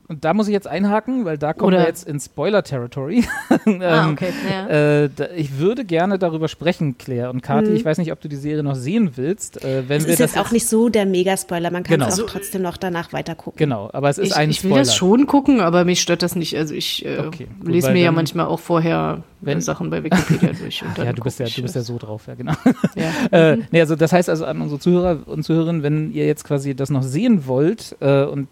[0.10, 3.24] Und da muss ich jetzt einhaken, weil da kommen Oder- wir jetzt in Spoiler-Territory.
[3.68, 5.04] ähm, Ah, okay, ja.
[5.04, 7.74] äh, da, ich würde gerne darüber sprechen, Claire und Kathi.
[7.74, 9.64] Ich weiß nicht, ob du die Serie noch sehen willst.
[9.64, 11.70] Äh, wenn Es wir ist das jetzt auch nicht so der Mega-Spoiler.
[11.70, 12.08] Man kann Genau.
[12.10, 13.58] es auch trotzdem noch danach weiter gucken.
[13.60, 14.82] Genau, aber es ist ich, ein ich will Spoiler.
[14.84, 16.58] das schon gucken, aber mich stört das nicht.
[16.58, 20.04] Also ich äh, Okay, gut, lese mir ja manchmal auch vorher Wenn- äh, Sachen bei
[20.04, 20.84] Wikipedia durch.
[20.98, 22.54] Ja, du bist ja, du bist ja so drauf, ja, genau.
[22.96, 23.52] Ja.
[23.52, 26.74] Äh, nee, also das heißt also an unsere Zuhörer und Zuhörerinnen, wenn ihr jetzt quasi
[26.74, 28.48] das noch sehen wollt äh, und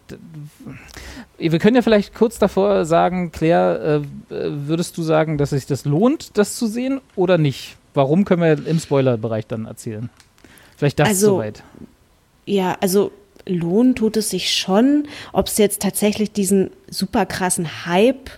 [1.38, 5.86] wir können ja vielleicht kurz davor sagen, Claire, äh, würdest du sagen, dass sich das
[5.86, 7.78] lohnt, das zu sehen oder nicht?
[7.94, 10.10] Warum können wir im Spoilerbereich dann erzählen?
[10.78, 11.64] Vielleicht das Also, soweit.
[12.46, 13.12] Ja, also
[13.46, 15.08] lohnen tut es sich schon.
[15.34, 18.30] Ob es jetzt tatsächlich diesen super krassen Hype,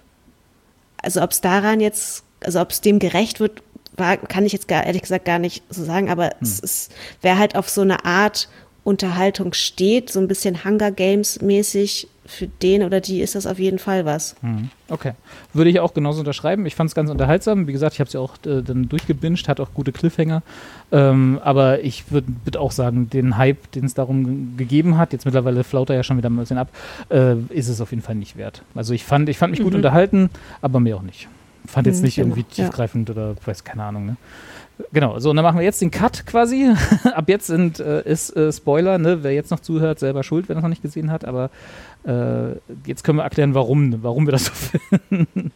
[1.01, 3.61] also ob es daran jetzt, also ob es dem gerecht wird,
[3.95, 7.37] war, kann ich jetzt gar, ehrlich gesagt gar nicht so sagen, aber es ist, wer
[7.37, 8.47] halt auf so eine Art
[8.85, 13.59] Unterhaltung steht, so ein bisschen Hunger Games mäßig, für den oder die ist das auf
[13.59, 14.35] jeden Fall was.
[14.41, 14.69] Mhm.
[14.89, 15.13] Okay.
[15.53, 16.65] Würde ich auch genauso unterschreiben.
[16.65, 17.67] Ich fand es ganz unterhaltsam.
[17.67, 20.41] Wie gesagt, ich habe es ja auch äh, dann durchgebinged, hat auch gute Cliffhanger.
[20.91, 24.25] Ähm, aber ich würde würd auch sagen, den Hype, den es darum
[24.57, 26.69] ge- gegeben hat, jetzt mittlerweile flaut er ja schon wieder ein bisschen ab,
[27.09, 28.63] äh, ist es auf jeden Fall nicht wert.
[28.75, 30.29] Also ich fand, ich fand mich gut unterhalten,
[30.61, 31.27] aber mehr auch nicht.
[31.65, 32.65] Fand jetzt Mhm, nicht genau, irgendwie ja.
[32.65, 34.05] tiefgreifend oder weiß keine Ahnung.
[34.05, 34.15] Ne?
[34.93, 36.73] Genau, so, und dann machen wir jetzt den Cut quasi.
[37.13, 39.23] Ab jetzt sind, äh, ist äh, Spoiler, ne?
[39.23, 41.49] wer jetzt noch zuhört, selber schuld, wenn er es noch nicht gesehen hat, aber
[42.05, 42.51] äh,
[42.85, 44.53] jetzt können wir erklären, warum, warum wir das so
[45.09, 45.51] finden.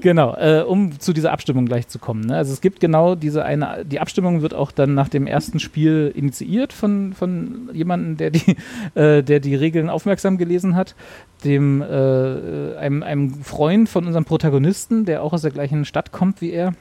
[0.00, 2.22] genau, äh, um zu dieser Abstimmung gleich zu kommen.
[2.22, 2.36] Ne?
[2.36, 6.12] Also es gibt genau diese eine, die Abstimmung wird auch dann nach dem ersten Spiel
[6.14, 8.56] initiiert von, von jemandem, der die,
[8.96, 10.96] äh, der die Regeln aufmerksam gelesen hat,
[11.44, 16.40] dem äh, einem, einem Freund von unserem Protagonisten, der auch aus der gleichen Stadt kommt
[16.40, 16.74] wie er,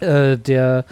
[0.00, 0.84] äh, der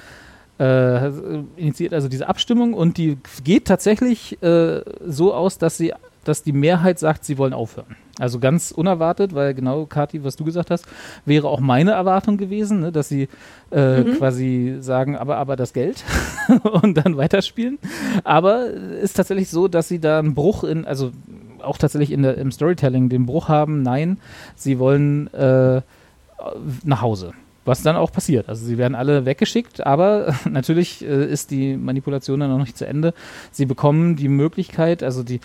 [0.58, 1.08] äh,
[1.56, 5.92] initiiert also diese Abstimmung und die geht tatsächlich äh, so aus, dass sie,
[6.24, 7.96] dass die Mehrheit sagt, sie wollen aufhören.
[8.18, 10.86] Also ganz unerwartet, weil genau, Kathi, was du gesagt hast,
[11.24, 13.28] wäre auch meine Erwartung gewesen, ne, dass sie
[13.70, 16.04] äh, quasi sagen, aber, aber das Geld
[16.82, 17.78] und dann weiterspielen.
[18.22, 21.10] Aber ist tatsächlich so, dass sie da einen Bruch in, also
[21.62, 24.18] auch tatsächlich in der, im Storytelling den Bruch haben, nein,
[24.54, 25.80] sie wollen äh,
[26.84, 27.32] nach Hause.
[27.64, 28.48] Was dann auch passiert.
[28.48, 32.86] Also sie werden alle weggeschickt, aber natürlich äh, ist die Manipulation dann noch nicht zu
[32.86, 33.14] Ende.
[33.51, 35.40] Sie bekommen die Möglichkeit, also die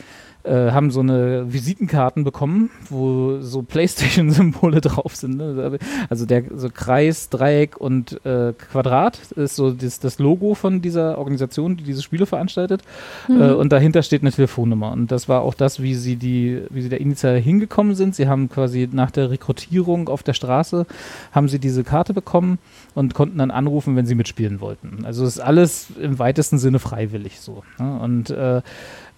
[0.48, 5.38] äh, haben so eine Visitenkarten bekommen, wo so Playstation-Symbole drauf sind.
[5.38, 5.80] Ne?
[6.10, 11.18] Also der so Kreis, Dreieck und äh, Quadrat ist so das, das Logo von dieser
[11.18, 12.82] Organisation, die diese Spiele veranstaltet.
[13.30, 14.92] Äh, und dahinter steht eine Telefonnummer.
[14.92, 18.16] Und das war auch das, wie sie die, wie sie da initial hingekommen sind.
[18.16, 20.86] Sie haben quasi nach der Rekrutierung auf der Straße
[21.32, 22.60] haben sie diese Karte bekommen
[22.96, 25.06] und konnten dann anrufen, wenn sie mitspielen wollten.
[25.06, 27.64] Also ist alles im weitesten Sinne freiwillig so.
[27.80, 28.00] Ne?
[28.00, 28.62] Und äh,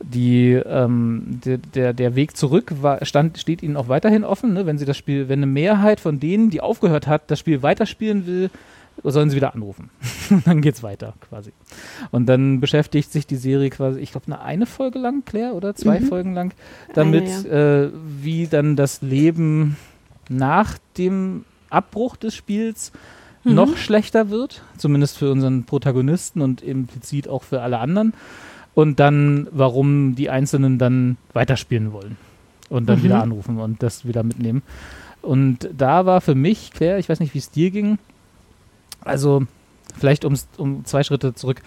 [0.01, 4.65] die, ähm, der, der, der Weg zurück war, stand, steht ihnen auch weiterhin offen, ne?
[4.65, 8.26] wenn sie das Spiel, wenn eine Mehrheit von denen, die aufgehört hat, das Spiel weiterspielen
[8.26, 8.49] will,
[9.03, 9.89] sollen sie wieder anrufen.
[10.45, 11.51] dann geht's weiter quasi.
[12.11, 15.76] Und dann beschäftigt sich die Serie quasi, ich glaube, eine, eine Folge lang, Claire, oder
[15.76, 16.53] zwei Folgen lang,
[16.93, 19.77] damit, äh, wie dann das Leben
[20.30, 22.91] nach dem Abbruch des Spiels
[23.43, 28.13] noch schlechter wird, zumindest für unseren Protagonisten und implizit auch für alle anderen.
[28.73, 32.17] Und dann, warum die Einzelnen dann weiterspielen wollen
[32.69, 34.61] und dann wieder anrufen und das wieder mitnehmen.
[35.21, 37.97] Und da war für mich, Claire, ich weiß nicht, wie es dir ging,
[39.01, 39.43] also
[39.97, 41.61] vielleicht um zwei Schritte zurück.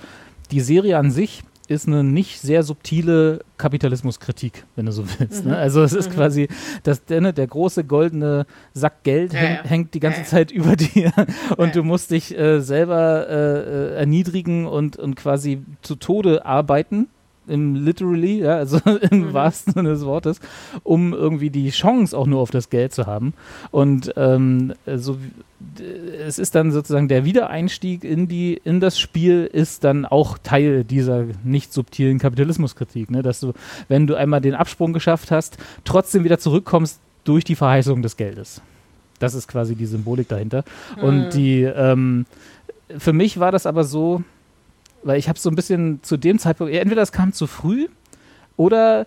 [0.50, 5.44] Die Serie an sich ist eine nicht sehr subtile Kapitalismuskritik, wenn du so willst.
[5.44, 5.56] Ne?
[5.56, 6.48] Also es ist quasi,
[6.82, 11.12] dass der, ne, der große goldene Sack Geld häng, hängt die ganze Zeit über dir
[11.56, 17.08] und du musst dich äh, selber äh, äh, erniedrigen und, und quasi zu Tode arbeiten.
[17.48, 18.78] Im literally, ja, also
[19.10, 20.40] im wahrsten Sinne des Wortes,
[20.82, 23.34] um irgendwie die Chance auch nur auf das Geld zu haben.
[23.70, 25.18] Und ähm, so
[26.26, 30.84] es ist dann sozusagen der Wiedereinstieg in die in das Spiel ist dann auch Teil
[30.84, 33.22] dieser nicht subtilen Kapitalismuskritik, ne?
[33.22, 33.52] dass du,
[33.88, 38.60] wenn du einmal den Absprung geschafft hast, trotzdem wieder zurückkommst durch die Verheißung des Geldes.
[39.18, 40.64] Das ist quasi die Symbolik dahinter.
[41.00, 42.26] Und die ähm,
[42.98, 44.22] für mich war das aber so,
[45.02, 47.88] weil ich habe so ein bisschen zu dem Zeitpunkt, entweder es kam zu früh
[48.56, 49.06] oder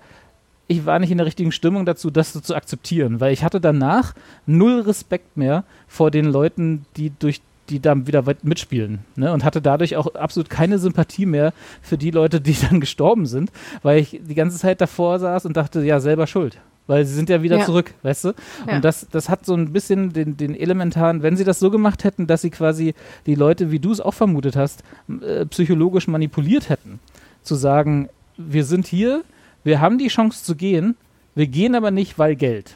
[0.67, 3.61] ich war nicht in der richtigen Stimmung dazu, das so zu akzeptieren, weil ich hatte
[3.61, 4.13] danach
[4.45, 9.33] null Respekt mehr vor den Leuten, die durch die da wieder mitspielen ne?
[9.33, 13.51] und hatte dadurch auch absolut keine Sympathie mehr für die Leute, die dann gestorben sind,
[13.81, 16.57] weil ich die ganze Zeit davor saß und dachte, ja, selber schuld.
[16.87, 17.65] Weil sie sind ja wieder Ja.
[17.65, 18.33] zurück, weißt du?
[18.67, 18.75] Ja.
[18.75, 22.03] Und das, das hat so ein bisschen den, den elementaren, wenn sie das so gemacht
[22.03, 22.93] hätten, dass sie quasi
[23.25, 24.83] die Leute, wie du es auch vermutet hast,
[25.21, 26.99] äh, psychologisch manipuliert hätten,
[27.41, 29.23] zu sagen, wir sind hier,
[29.63, 30.95] wir haben die Chance zu gehen,
[31.33, 32.75] wir gehen aber nicht, weil Geld.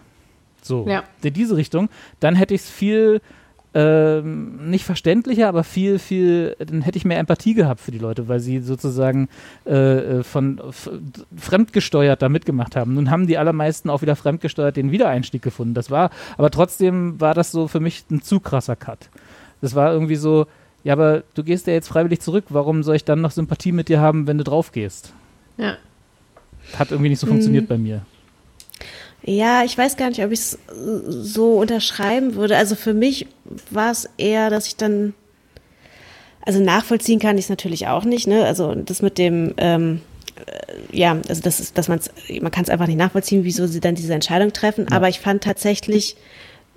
[0.61, 1.03] So, Ja.
[1.21, 1.87] in diese Richtung,
[2.19, 3.21] dann hätte ich es viel
[3.73, 8.27] ähm, nicht verständlicher, aber viel, viel, dann hätte ich mehr Empathie gehabt für die Leute,
[8.27, 9.29] weil sie sozusagen
[9.65, 9.73] äh,
[10.19, 10.59] äh, von
[11.37, 12.95] fremdgesteuert da mitgemacht haben.
[12.95, 15.75] Nun haben die allermeisten auch wieder fremdgesteuert den Wiedereinstieg gefunden.
[15.75, 19.09] Das war, aber trotzdem war das so für mich ein zu krasser Cut.
[19.61, 20.47] Das war irgendwie so,
[20.83, 23.89] ja, aber du gehst ja jetzt freiwillig zurück, warum soll ich dann noch Sympathie mit
[23.89, 25.13] dir haben, wenn du drauf gehst?
[25.57, 25.75] Ja.
[26.77, 28.01] Hat irgendwie nicht so funktioniert bei mir.
[29.23, 30.57] Ja, ich weiß gar nicht, ob ich es
[31.07, 32.57] so unterschreiben würde.
[32.57, 33.27] Also für mich
[33.69, 35.13] war es eher, dass ich dann,
[36.41, 38.45] also nachvollziehen kann ich es natürlich auch nicht, ne?
[38.45, 40.01] Also das mit dem, ähm,
[40.45, 42.09] äh, ja, also das ist, dass man es,
[42.41, 44.89] man kann es einfach nicht nachvollziehen, wieso sie dann diese Entscheidung treffen.
[44.91, 46.15] Aber ich fand tatsächlich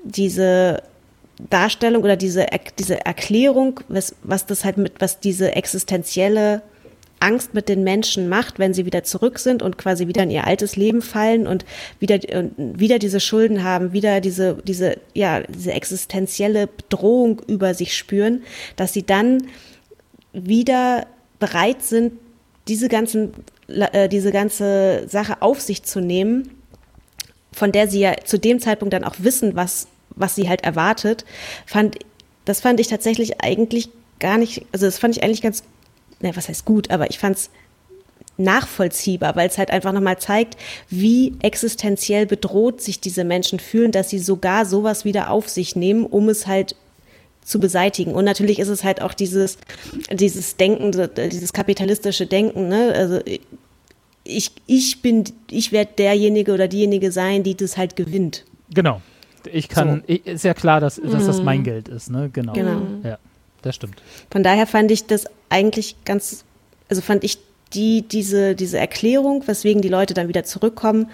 [0.02, 0.82] diese
[1.48, 2.46] Darstellung oder diese,
[2.78, 6.62] diese Erklärung, was, was das halt mit, was diese existenzielle
[7.22, 10.46] Angst mit den Menschen macht, wenn sie wieder zurück sind und quasi wieder in ihr
[10.46, 11.64] altes Leben fallen und
[12.00, 12.18] wieder,
[12.56, 18.42] wieder diese Schulden haben, wieder diese, diese, ja, diese existenzielle Bedrohung über sich spüren,
[18.76, 19.46] dass sie dann
[20.32, 21.06] wieder
[21.38, 22.12] bereit sind,
[22.68, 23.32] diese ganzen,
[23.68, 26.50] äh, diese ganze Sache auf sich zu nehmen,
[27.52, 31.24] von der sie ja zu dem Zeitpunkt dann auch wissen, was, was sie halt erwartet,
[31.66, 31.98] fand,
[32.44, 35.62] das fand ich tatsächlich eigentlich gar nicht, also das fand ich eigentlich ganz,
[36.22, 37.50] ne, was heißt gut, aber ich fand es
[38.38, 40.56] nachvollziehbar, weil es halt einfach nochmal zeigt,
[40.88, 46.06] wie existenziell bedroht sich diese Menschen fühlen, dass sie sogar sowas wieder auf sich nehmen,
[46.06, 46.76] um es halt
[47.44, 48.12] zu beseitigen.
[48.14, 49.58] Und natürlich ist es halt auch dieses,
[50.10, 50.92] dieses Denken,
[51.30, 52.92] dieses kapitalistische Denken, ne?
[52.94, 53.20] Also
[54.24, 58.44] ich, ich bin, ich werde derjenige oder diejenige sein, die das halt gewinnt.
[58.72, 59.02] Genau.
[59.52, 62.30] Ich kann, ich, ist ja klar, dass, dass das mein Geld ist, ne?
[62.32, 62.52] Genau.
[62.52, 62.82] Genau.
[63.02, 63.18] Ja,
[63.62, 64.02] das stimmt.
[64.30, 66.44] Von daher fand ich das eigentlich ganz,
[66.88, 67.38] also fand ich
[67.74, 71.10] die, diese, diese Erklärung, weswegen die Leute dann wieder zurückkommen,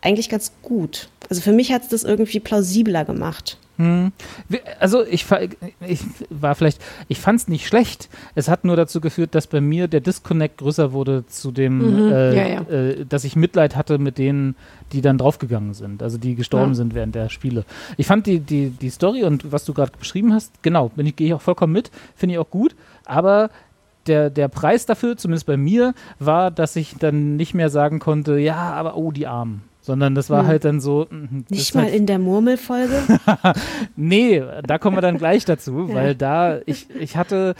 [0.00, 1.08] eigentlich ganz gut.
[1.28, 3.58] Also für mich hat es das irgendwie plausibler gemacht.
[3.78, 5.26] Wie- Also ich,
[5.80, 6.00] ich
[6.30, 8.08] war vielleicht, ich fand es nicht schlecht.
[8.34, 12.12] Es hat nur dazu geführt, dass bei mir der Disconnect größer wurde zu dem, Mhm.
[12.12, 12.70] äh, Ja, ja.
[12.70, 14.54] Äh, dass ich Mitleid hatte mit denen,
[14.92, 16.74] die dann draufgegangen sind, also die gestorben Ja.
[16.76, 17.64] sind während der Spiele.
[17.96, 21.16] Ich fand die, die, die Story und was du gerade beschrieben hast, genau, bin ich,
[21.16, 22.76] gehe ich auch vollkommen mit, finde ich auch gut,
[23.06, 23.50] aber
[24.06, 28.36] der, der Preis dafür, zumindest bei mir, war, dass ich dann nicht mehr sagen konnte,
[28.38, 29.62] ja, aber oh, die Armen.
[29.84, 31.04] Sondern das war halt dann so.
[31.06, 33.02] das Nicht mal halt in der Murmelfolge.
[33.96, 35.94] Nee, da kommen wir dann gleich dazu, Ja.
[35.94, 37.54] weil da ich, ich hatte.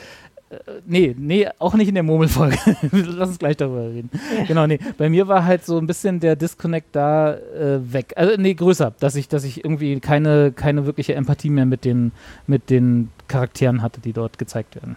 [0.50, 2.56] äh, Nee, nee, auch nicht in der Murmelfolge.
[2.92, 4.08] Lass uns gleich darüber reden.
[4.46, 4.78] Genau, nee.
[4.98, 8.12] Bei mir war halt so ein bisschen der Disconnect da äh, weg.
[8.16, 12.12] Also, nee, größer, dass ich, dass ich irgendwie keine, keine wirkliche Empathie mehr mit den,
[12.46, 14.96] mit den Charakteren hatte, die dort gezeigt werden.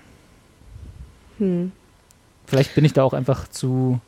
[1.40, 1.72] Hm.
[2.46, 4.00] Vielleicht bin ich da auch einfach zu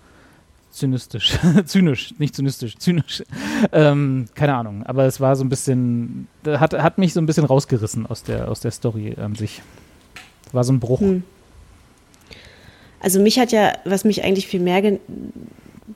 [0.71, 1.37] zynistisch.
[1.65, 3.23] zynisch, nicht zynistisch, zynisch.
[3.71, 4.83] Ähm, keine Ahnung.
[4.85, 8.49] Aber es war so ein bisschen, hat, hat mich so ein bisschen rausgerissen aus der,
[8.49, 9.61] aus der Story an sich.
[10.51, 11.01] War so ein Bruch.
[11.01, 11.23] Hm.
[12.99, 14.99] Also mich hat ja, was mich eigentlich viel mehr,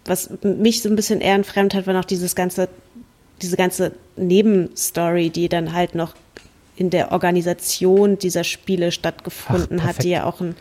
[0.05, 2.69] was mich so ein bisschen ehrenfremd hat, war noch dieses ganze,
[3.41, 6.13] diese ganze Nebenstory, die dann halt noch
[6.81, 10.55] in der Organisation dieser Spiele stattgefunden Ach, hat, die ja auch ein,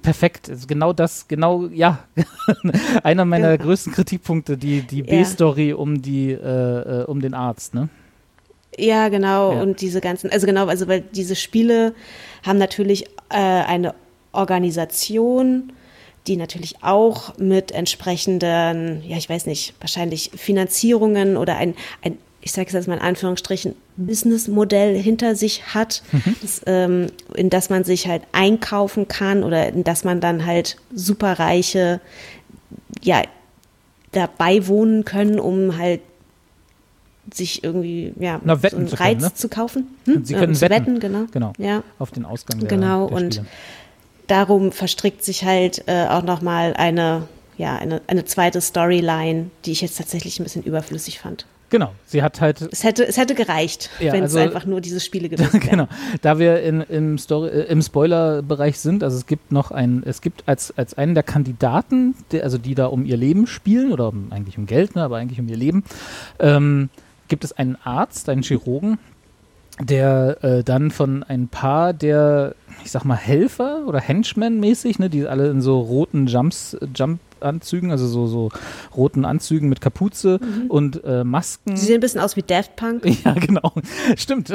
[0.00, 0.48] Perfekt.
[0.48, 1.98] Also genau das, genau, ja.
[3.02, 3.56] Einer meiner Ja.
[3.58, 5.04] größten Kritikpunkte, die, die Ja.
[5.04, 7.90] B-Story um die, äh, äh, um den Arzt, ne?
[8.78, 9.52] Ja, genau.
[9.52, 9.60] Ja.
[9.62, 11.94] Und diese ganzen, also genau, also weil diese Spiele
[12.46, 13.94] haben natürlich äh, eine
[14.32, 15.74] Organisation,
[16.26, 22.50] die natürlich auch mit entsprechenden, ja, ich weiß nicht, wahrscheinlich Finanzierungen oder ein, ein ich
[22.52, 26.02] sage es jetzt mal in Anführungsstrichen, Businessmodell hinter sich hat,
[26.42, 30.76] das, ähm, in das man sich halt einkaufen kann oder in das man dann halt
[30.92, 32.00] superreiche,
[33.00, 33.22] ja,
[34.10, 36.00] dabei wohnen können, um halt
[37.32, 39.34] sich irgendwie, ja, Na, so wetten einen zu können, Reiz ne?
[39.34, 39.86] zu kaufen.
[40.06, 40.24] Hm?
[40.24, 40.98] Sie können um zu wetten.
[40.98, 41.26] genau.
[41.30, 41.52] Genau.
[41.58, 43.42] Ja, Auf den Ausgang der, Genau, der und
[44.26, 49.80] darum verstrickt sich halt äh, auch nochmal eine, ja, eine, eine zweite Storyline, die ich
[49.80, 51.46] jetzt tatsächlich ein bisschen überflüssig fand.
[51.72, 51.90] Genau.
[52.04, 55.00] Sie hat halt Es hätte, es hätte gereicht, Ja, wenn also- es einfach nur diese
[55.00, 55.70] Spiele gewesen wären.
[55.70, 55.88] genau.
[56.20, 60.20] Da wir in, im, Story, äh, im Spoiler-Bereich sind, also es gibt noch ein, es
[60.20, 64.08] gibt als, als einen der Kandidaten, der, also die da um ihr Leben spielen, oder
[64.08, 65.82] um, eigentlich um Geld, ne, aber eigentlich um ihr Leben,
[66.38, 66.90] ähm,
[67.28, 68.98] gibt es einen Arzt, einen Chirurgen,
[69.80, 72.54] der äh, dann von ein paar der,
[72.84, 77.18] ich sag mal, Helfer oder Henchmen mäßig, ne, die alle in so roten Jumps, Jump
[77.42, 78.48] Anzügen, also so, so
[78.96, 81.76] roten Anzügen mit Kapuze und äh, Masken.
[81.76, 83.02] Sie sehen ein bisschen aus wie Daft Punk.
[83.24, 83.72] Ja, genau.
[84.16, 84.52] Stimmt.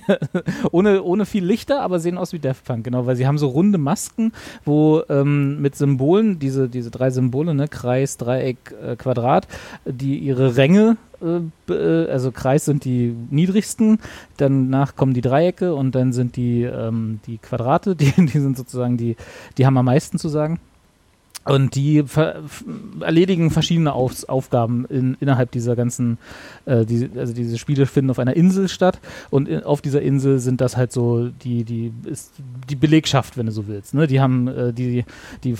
[0.70, 3.48] ohne, ohne viel Lichter, aber sehen aus wie Daft Punk, genau, weil sie haben so
[3.48, 4.32] runde Masken,
[4.64, 9.48] wo ähm, mit Symbolen, diese, diese drei Symbole, ne, Kreis, Dreieck, äh, Quadrat,
[9.86, 13.98] die ihre Ränge äh, äh, also Kreis sind die niedrigsten,
[14.36, 18.96] danach kommen die Dreiecke und dann sind die, ähm, die Quadrate, die, die sind sozusagen
[18.96, 19.16] die,
[19.58, 20.60] die haben am meisten zu sagen.
[21.46, 22.42] Und die ver
[23.00, 26.18] erledigen verschiedene Auf Aufgaben in, innerhalb dieser ganzen,
[26.64, 28.98] äh, die, also diese Spiele finden auf einer Insel statt
[29.30, 32.32] und in, auf dieser Insel sind das halt so die, die, ist
[32.68, 33.94] die Belegschaft, wenn du so willst.
[33.94, 34.06] Ne?
[34.06, 35.04] Die haben, äh, die,
[35.44, 35.56] die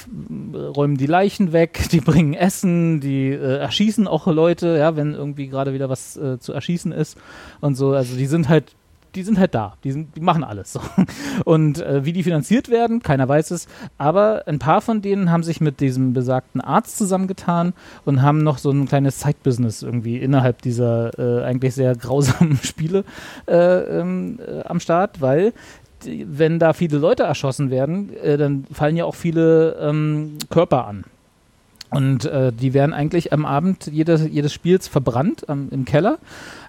[0.55, 5.47] räumen die Leichen weg, die bringen Essen, die äh, erschießen auch Leute, ja, wenn irgendwie
[5.47, 7.17] gerade wieder was äh, zu erschießen ist
[7.61, 7.93] und so.
[7.93, 8.75] Also die sind halt
[9.17, 10.73] die sind halt da, die, sind, die machen alles.
[10.73, 10.81] So.
[11.45, 13.67] Und äh, wie die finanziert werden, keiner weiß es.
[13.99, 17.73] Aber ein paar von denen haben sich mit diesem besagten Arzt zusammengetan
[18.05, 23.05] und haben noch so ein kleines Side-Business irgendwie innerhalb dieser äh, eigentlich sehr grausamen Spiele
[23.49, 23.55] äh,
[24.01, 25.53] ähm, äh, am Start, weil
[26.05, 31.05] wenn da viele Leute erschossen werden, äh, dann fallen ja auch viele ähm, Körper an.
[31.91, 36.19] Und äh, die werden eigentlich am Abend jedes, jedes Spiels verbrannt ähm, im Keller.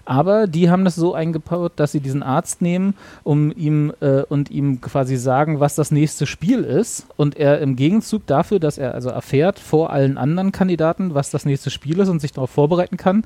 [0.08, 2.94] Aber die haben das so eingebaut, dass sie diesen Arzt nehmen,
[3.24, 7.06] um ihm äh, und ihm quasi sagen, was das nächste Spiel ist.
[7.18, 11.44] Und er im Gegenzug dafür, dass er also erfährt vor allen anderen Kandidaten, was das
[11.44, 13.24] nächste Spiel ist und sich darauf vorbereiten kann,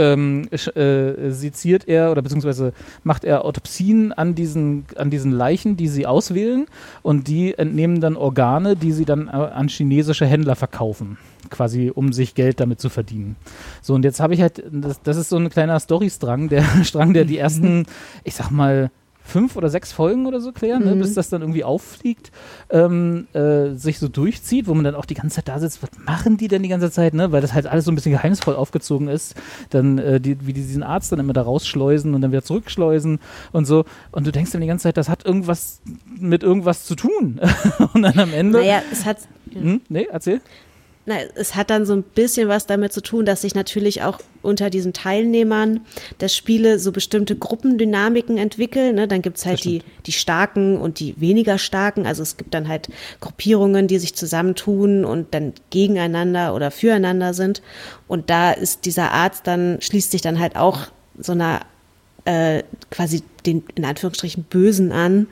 [0.00, 2.72] ähm, äh, seziert er oder beziehungsweise
[3.04, 6.66] macht er Autopsien an diesen, an diesen Leichen, die sie auswählen
[7.02, 11.18] und die entnehmen dann Organe, die sie dann äh, an chinesische Händler verkaufen,
[11.50, 13.36] quasi um sich Geld damit zu verdienen.
[13.82, 17.12] So, und jetzt habe ich halt, das, das ist so ein kleiner Storystrang, der Strang,
[17.12, 17.84] der die ersten,
[18.24, 18.90] ich sag mal,
[19.24, 22.32] fünf oder sechs Folgen oder so klären, ne, bis das dann irgendwie auffliegt,
[22.70, 25.90] ähm, äh, sich so durchzieht, wo man dann auch die ganze Zeit da sitzt, was
[26.04, 27.30] machen die denn die ganze Zeit, ne?
[27.30, 29.34] Weil das halt alles so ein bisschen geheimnisvoll aufgezogen ist.
[29.70, 33.20] Dann, äh, die, wie die diesen Arzt dann immer da rausschleusen und dann wieder zurückschleusen
[33.52, 33.84] und so.
[34.10, 35.80] Und du denkst dann die ganze Zeit, das hat irgendwas
[36.18, 37.40] mit irgendwas zu tun.
[37.94, 38.58] und dann am Ende.
[38.58, 39.18] Naja, es hat,
[39.52, 39.80] Hm?
[39.88, 40.40] Nee, erzähl.
[41.06, 44.18] Na, es hat dann so ein bisschen was damit zu tun, dass sich natürlich auch
[44.42, 45.80] unter diesen Teilnehmern
[46.20, 48.96] der Spiele so bestimmte Gruppendynamiken entwickeln.
[48.96, 49.08] Ne?
[49.08, 52.06] Dann gibt's halt die, die Starken und die weniger Starken.
[52.06, 52.90] Also es gibt dann halt
[53.20, 57.62] Gruppierungen, die sich zusammentun und dann gegeneinander oder füreinander sind.
[58.06, 61.60] Und da ist dieser Arzt dann, schließt sich dann halt auch so einer
[62.26, 65.26] äh, quasi den in Anführungsstrichen Bösen an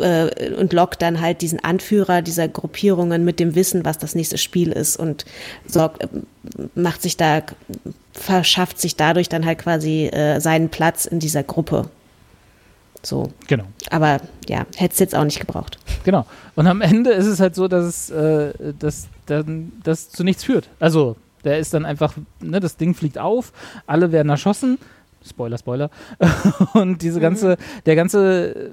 [0.00, 4.38] äh, und lockt dann halt diesen Anführer dieser Gruppierungen mit dem Wissen, was das nächste
[4.38, 5.24] Spiel ist und
[5.66, 6.08] sorgt, äh,
[6.74, 7.42] macht sich da,
[8.12, 11.88] verschafft sich dadurch dann halt quasi äh, seinen Platz in dieser Gruppe.
[13.02, 13.32] So.
[13.46, 13.64] Genau.
[13.90, 15.78] Aber ja, hätte es jetzt auch nicht gebraucht.
[16.04, 16.26] Genau.
[16.56, 20.44] Und am Ende ist es halt so, dass es äh, dass dann das zu nichts
[20.44, 20.68] führt.
[20.80, 23.52] Also, der ist dann einfach, ne, das Ding fliegt auf,
[23.86, 24.78] alle werden erschossen.
[25.26, 25.90] Spoiler, Spoiler.
[26.74, 27.56] Und diese ganze,
[27.86, 28.70] der ganze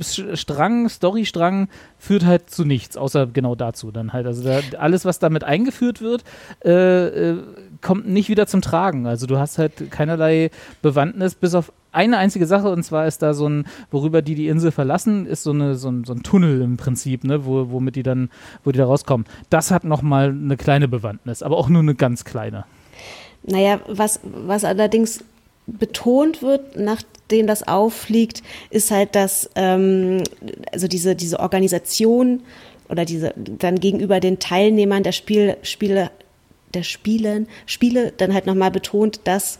[0.00, 1.68] Strang, Storystrang
[1.98, 4.26] führt halt zu nichts, außer genau dazu dann halt.
[4.26, 6.24] Also da, alles, was damit eingeführt wird,
[6.64, 7.42] äh, äh,
[7.80, 9.06] kommt nicht wieder zum Tragen.
[9.06, 10.50] Also du hast halt keinerlei
[10.82, 14.48] Bewandtnis, bis auf eine einzige Sache, und zwar ist da so ein, worüber die die
[14.48, 17.96] Insel verlassen, ist so, eine, so, ein, so ein Tunnel im Prinzip, ne, wo, womit
[17.96, 18.28] die dann,
[18.64, 19.26] wo die da rauskommen.
[19.48, 22.64] Das hat nochmal eine kleine Bewandtnis, aber auch nur eine ganz kleine.
[23.44, 25.24] Naja, was, was allerdings
[25.66, 30.22] betont wird, nachdem das auffliegt, ist halt, dass ähm,
[30.72, 32.42] also diese, diese Organisation
[32.88, 36.10] oder diese dann gegenüber den Teilnehmern der Spiel, Spiele,
[36.74, 39.58] der Spielen, Spiele dann halt nochmal betont, dass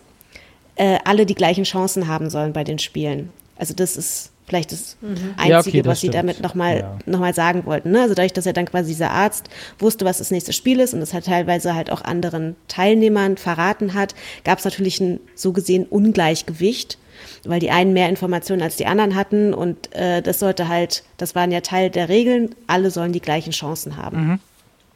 [0.76, 3.30] äh, alle die gleichen Chancen haben sollen bei den Spielen.
[3.56, 4.97] Also das ist vielleicht das
[5.36, 6.14] Einzige, Ja, okay, das was sie stimmt.
[6.14, 6.98] damit nochmal Ja.
[7.06, 7.90] noch mal sagen wollten.
[7.90, 8.02] Ne?
[8.02, 9.48] Also dadurch, dass er dann quasi dieser Arzt
[9.78, 13.94] wusste, was das nächste Spiel ist und das halt teilweise halt auch anderen Teilnehmern verraten
[13.94, 14.14] hat,
[14.44, 16.98] gab es natürlich ein so gesehen Ungleichgewicht,
[17.44, 21.35] weil die einen mehr Informationen als die anderen hatten und äh, das sollte halt, das
[21.35, 24.40] waren ja Teil der Regeln, alle sollen die gleichen Chancen haben.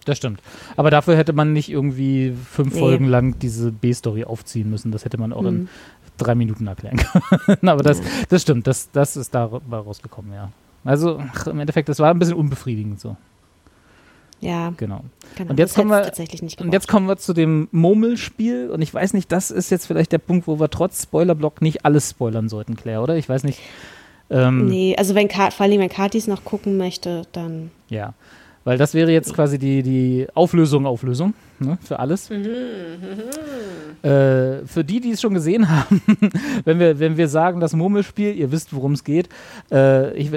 [0.06, 0.40] Das stimmt.
[0.76, 2.80] Aber dafür hätte man nicht irgendwie fünf Nee.
[2.80, 4.92] Folgen lang diese B-Story aufziehen müssen.
[4.92, 5.68] Das hätte man auch in
[6.20, 7.68] drei Minuten erklären können.
[7.68, 10.50] Aber das, das stimmt, das, das ist da rausgekommen, ja.
[10.84, 13.16] Also ach, im Endeffekt, das war ein bisschen unbefriedigend so.
[14.40, 15.04] Ja, Genau.
[15.36, 15.50] genau.
[15.50, 18.70] Und jetzt kommen wir- tatsächlich nicht Und jetzt kommen wir zu dem Murmelspiel.
[18.70, 21.84] Und ich weiß nicht, das ist jetzt vielleicht der Punkt, wo wir trotz Spoilerblock nicht
[21.84, 23.16] alles spoilern sollten, Claire, oder?
[23.16, 23.60] Ich weiß nicht.
[24.30, 28.14] Ähm, Nee, also wenn Ka vor allem wenn Katis noch gucken möchte, dann Ja.
[28.64, 32.30] Weil das wäre jetzt quasi die, die Auflösung, Auflösung ne, für alles.
[32.30, 32.36] Äh,
[34.02, 36.02] für die, die es schon gesehen haben,
[36.64, 39.28] wenn wir, wenn wir sagen, das Murmelspiel, ihr wisst, worum es geht.
[39.70, 40.30] Äh, ich,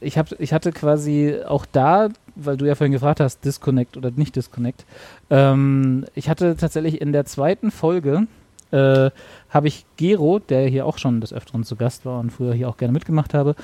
[0.00, 4.10] ich, hab, ich hatte quasi auch da weil du ja vorhin gefragt hast, Disconnect oder
[4.10, 4.84] nicht Disconnect.
[5.30, 8.26] Ähm, ich hatte tatsächlich in der zweiten Folge
[8.74, 9.10] äh,
[9.50, 12.68] habe ich Gero, der hier auch schon des Öfteren zu Gast war und früher hier
[12.68, 13.54] auch gerne mitgemacht habe,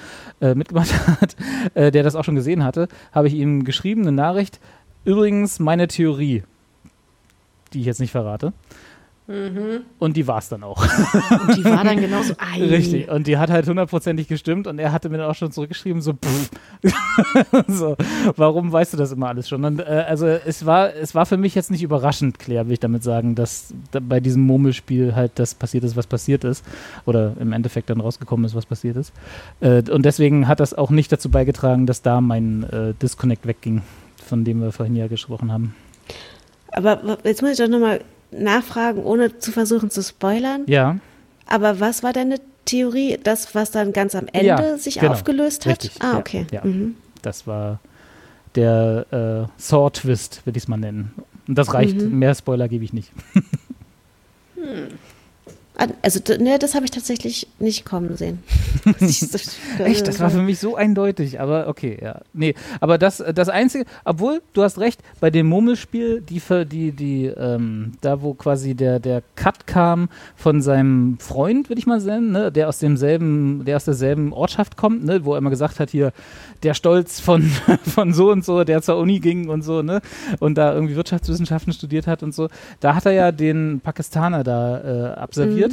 [0.40, 1.36] äh, mitgemacht hat,
[1.74, 4.60] äh, der das auch schon gesehen hatte, habe ich ihm geschrieben, eine Nachricht.
[5.04, 6.44] Übrigens meine Theorie,
[7.72, 8.52] die ich jetzt nicht verrate.
[9.98, 10.82] Und die war es dann auch.
[10.82, 12.34] Und die war dann genauso.
[12.38, 12.64] Ei.
[12.64, 13.08] Richtig.
[13.08, 16.14] Und die hat halt hundertprozentig gestimmt und er hatte mir dann auch schon zurückgeschrieben, so,
[16.14, 16.50] pff.
[17.68, 17.96] so,
[18.34, 19.64] warum weißt du das immer alles schon?
[19.64, 22.80] Und, äh, also es war, es war für mich jetzt nicht überraschend, Claire, will ich
[22.80, 26.64] damit sagen, dass da bei diesem Murmelspiel halt das passiert ist, was passiert ist.
[27.06, 29.12] Oder im Endeffekt dann rausgekommen ist, was passiert ist.
[29.60, 33.82] Äh, und deswegen hat das auch nicht dazu beigetragen, dass da mein äh, Disconnect wegging,
[34.26, 35.76] von dem wir vorhin ja gesprochen haben.
[36.72, 38.00] Aber jetzt muss ich doch nochmal
[38.30, 40.64] nachfragen, ohne zu versuchen zu spoilern.
[40.66, 40.98] Ja.
[41.46, 43.18] Aber was war deine Theorie?
[43.22, 45.12] Das, was dann ganz am Ende Ja, sich genau.
[45.12, 45.82] aufgelöst hat?
[45.82, 46.46] Richtig, ah, ja, okay.
[46.52, 46.64] ja.
[46.64, 46.96] Mhm.
[47.22, 47.80] Das war
[48.54, 51.12] der äh, Saw-Twist, würde ich es mal nennen.
[51.46, 52.00] Und das reicht.
[52.00, 53.10] Mehr Spoiler gebe ich nicht.
[54.56, 54.88] Ah,
[56.02, 58.42] Also, ne, das habe ich tatsächlich nicht kommen sehen.
[59.78, 62.20] Echt, das war für mich so eindeutig, aber okay, ja.
[62.34, 67.26] Nee, aber das, das Einzige, obwohl, du hast recht, bei dem Murmelspiel, die, die, die,
[67.26, 72.30] ähm, da wo quasi der, der Cut kam von seinem Freund, würde ich mal sagen,
[72.30, 75.88] ne, der aus demselben, der aus derselben Ortschaft kommt, ne, wo er immer gesagt hat,
[75.88, 76.12] hier,
[76.62, 77.42] der Stolz von,
[77.84, 80.02] von so und so, der zur Uni ging und so, ne,
[80.40, 82.48] und da irgendwie Wirtschaftswissenschaften studiert hat und so,
[82.80, 85.69] da hat er ja den Pakistaner da äh, absolviert.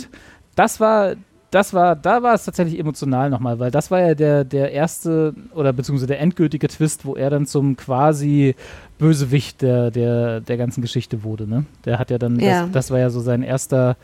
[0.55, 1.15] Das war,
[1.51, 5.33] das war, da war es tatsächlich emotional nochmal, weil das war ja der, der erste
[5.53, 8.55] oder beziehungsweise der endgültige Twist, wo er dann zum quasi
[8.97, 11.65] Bösewicht der, der, der ganzen Geschichte wurde, ne?
[11.85, 12.63] Der hat ja dann, Ja.
[12.63, 13.95] Das, das war ja so sein erster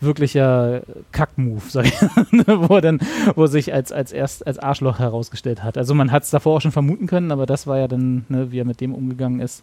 [0.00, 0.82] wirklicher
[1.12, 2.00] Kack-Move, sag ich,
[2.30, 3.00] ne, wo er dann,
[3.34, 5.78] wo er sich als, als erst als Arschloch herausgestellt hat.
[5.78, 8.50] Also man hat es davor auch schon vermuten können, aber das war ja dann, ne,
[8.52, 9.62] wie er mit dem umgegangen ist.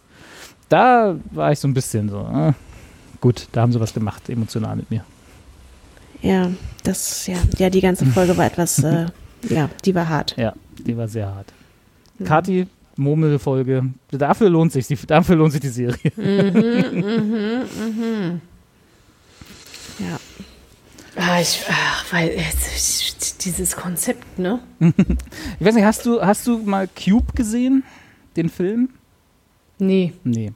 [0.68, 2.52] Da war ich so ein bisschen so, äh,
[3.20, 5.04] gut, da haben sie was gemacht, emotional mit mir.
[6.24, 6.50] Ja,
[6.84, 9.06] das, ja, ja, die ganze Folge war etwas, äh,
[9.50, 10.34] ja, die war hart.
[10.38, 11.52] Ja, die war sehr hart.
[12.24, 15.98] Kati, Murmelfolge, dafür lohnt sich, die, dafür lohnt sich die Serie.
[19.98, 20.18] Ja.
[21.16, 24.60] Ah, ich, ach, weil jetzt, dieses Konzept, ne?
[25.60, 27.84] Ich weiß nicht, hast du, hast du mal Cube gesehen,
[28.36, 28.88] den Film?
[29.78, 30.14] Nee.
[30.24, 30.52] Nee.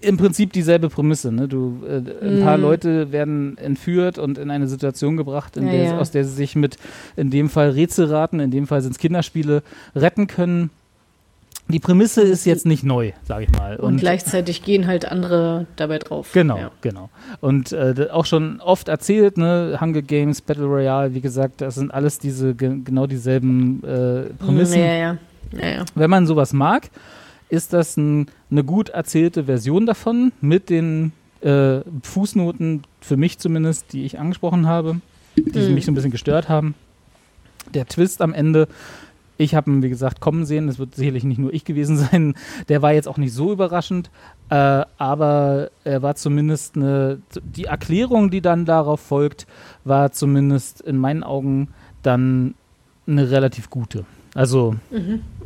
[0.00, 1.30] Im Prinzip dieselbe Prämisse.
[1.30, 1.46] Ne?
[1.46, 5.98] Du, äh, ein paar Leute werden entführt und in eine Situation gebracht, Ja, der, ja.
[5.98, 6.76] aus der sie sich mit,
[7.16, 9.62] in dem Fall Rätselraten, in dem Fall sind es Kinderspiele,
[9.94, 10.70] retten können.
[11.68, 13.76] Die Prämisse ist jetzt nicht neu, sage ich mal.
[13.76, 16.30] Und, gleichzeitig gehen halt andere dabei drauf.
[16.32, 16.70] Genau, Ja.
[16.80, 17.08] genau.
[17.40, 21.92] Und äh, auch schon oft erzählt, ne, Hunger Games, Battle Royale, wie gesagt, das sind
[21.92, 24.78] alles diese ge genau dieselben äh, Prämissen.
[24.80, 25.16] Ja, ja.
[25.60, 25.84] ja, ja.
[25.96, 26.88] Wenn man sowas mag,
[27.48, 33.92] ist das ein, eine gut erzählte Version davon mit den äh, Fußnoten, für mich zumindest,
[33.92, 35.00] die ich angesprochen habe,
[35.36, 36.74] die mich so ein bisschen gestört haben.
[37.74, 38.68] Der Twist am Ende,
[39.38, 42.34] ich habe ihn, wie gesagt, kommen sehen, das wird sicherlich nicht nur ich gewesen sein,
[42.68, 44.10] der war jetzt auch nicht so überraschend,
[44.48, 49.46] äh, aber er war zumindest eine, die Erklärung, die dann darauf folgt,
[49.84, 51.68] war zumindest in meinen Augen
[52.02, 52.54] dann
[53.06, 54.04] eine relativ gute.
[54.36, 54.76] Also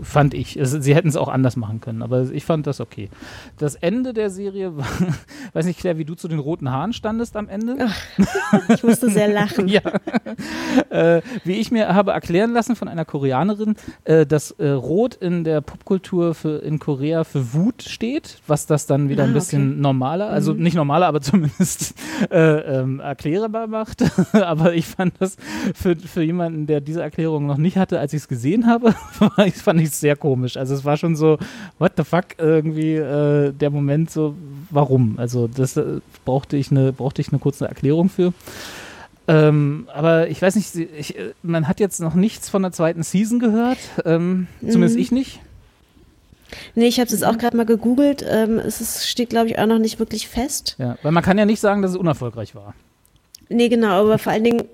[0.03, 0.59] fand ich.
[0.63, 3.09] Sie hätten es auch anders machen können, aber ich fand das okay.
[3.59, 4.87] Das Ende der Serie war,
[5.53, 7.89] weiß nicht, Claire, wie du zu den roten Haaren standest am Ende?
[8.75, 9.69] Ich musste sehr lachen.
[9.71, 9.83] Ja.
[10.91, 15.45] äh, wie ich mir habe erklären lassen von einer Koreanerin, äh, dass äh, Rot in
[15.45, 19.81] der Popkultur für, in Korea für Wut steht, was das dann wieder ein Ah, bisschen
[19.81, 21.95] normaler, also nicht normaler, aber zumindest
[22.31, 24.03] äh, ähm, erklärbar macht.
[24.33, 25.37] aber ich fand das
[25.75, 28.80] für, für jemanden, der diese Erklärung noch nicht hatte, als ich es gesehen habe,
[29.45, 30.57] ich- fand ich sehr komisch.
[30.57, 31.39] Also es war schon so,
[31.79, 34.35] what the fuck, irgendwie äh, der Moment so,
[34.71, 35.19] warum?
[35.19, 38.33] Also das äh, brauchte ich eine, brauchte ich eine kurze Erklärung für.
[39.29, 43.03] Ähm, aber ich weiß nicht, ich, äh, man hat jetzt noch nichts von der zweiten
[43.03, 43.79] Season gehört.
[44.05, 45.41] Ähm, Zumindest ich nicht.
[46.75, 48.25] Nee, ich habe es jetzt auch gerade mal gegoogelt.
[48.29, 50.75] Ähm, es ist, steht, glaube ich, auch noch nicht wirklich fest.
[50.79, 52.75] Ja, weil man kann ja nicht sagen, dass es unerfolgreich war.
[53.49, 54.65] Nee, genau, aber vor allen Dingen,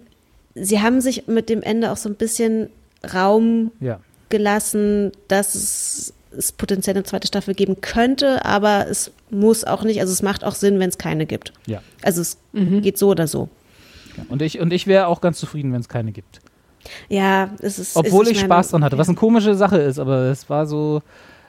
[0.55, 2.71] sie haben sich mit dem Ende auch so ein bisschen
[3.15, 4.01] Raum Ja.
[4.29, 10.01] gelassen, dass es, es potenziell eine zweite Staffel geben könnte, aber es muss auch nicht,
[10.01, 11.53] also es macht auch Sinn, wenn es keine gibt.
[11.67, 11.83] Ja.
[12.03, 13.49] Also es geht so oder so.
[14.29, 16.41] Und ich, und ich wäre auch ganz zufrieden, wenn es keine gibt.
[17.09, 17.97] Ja, es ist.
[17.97, 21.03] Obwohl ist, ich Spaß dran hatte, was eine komische Sache ist, aber es war so,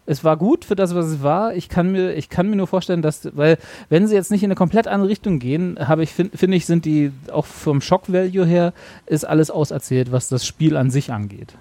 [0.08, 1.54] es war gut für das, was es war.
[1.54, 3.58] Ich kann mir, ich kann mir nur vorstellen, dass, weil,
[3.90, 6.66] wenn sie jetzt nicht in eine komplett andere Richtung gehen, habe ich, finde find ich,
[6.66, 8.74] sind die, auch vom Shock-Value her,
[9.06, 11.54] ist alles auserzählt, was das Spiel an sich angeht.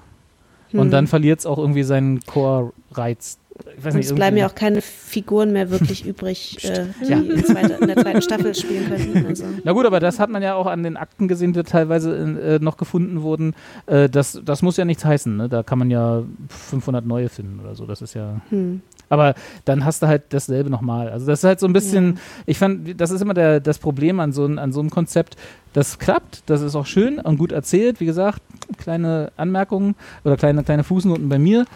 [0.73, 3.39] Und dann verliert es auch irgendwie seinen Core-Reiz
[3.85, 7.19] nicht, es bleiben ja auch keine Figuren mehr wirklich übrig, äh, die Ja.
[7.20, 9.27] in, zweite, in der zweiten Staffel spielen könnten.
[9.27, 9.45] Also.
[9.65, 12.59] Na gut, aber das hat man ja auch an den Akten gesehen, die teilweise äh,
[12.62, 13.55] noch gefunden wurden.
[13.87, 15.37] Äh, das, das muss ja nichts heißen.
[15.37, 15.49] Ne?
[15.49, 17.87] Da kann man ja 500 neue finden oder so.
[17.87, 18.41] Das ist ja.
[18.51, 18.81] Hm.
[19.09, 19.35] Aber
[19.65, 21.11] dann hast du halt dasselbe nochmal.
[21.11, 24.19] Also das ist halt so ein bisschen, ich fand, das ist immer der, das Problem
[24.19, 25.37] an so, an so einem Konzept.
[25.73, 28.01] Das klappt, das ist auch schön und gut erzählt.
[28.01, 28.43] Wie gesagt,
[28.78, 31.66] kleine Anmerkungen oder kleine, kleine Fußnoten bei mir.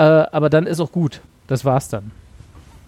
[0.00, 1.20] Äh, aber dann ist auch gut.
[1.46, 2.10] Das war's dann.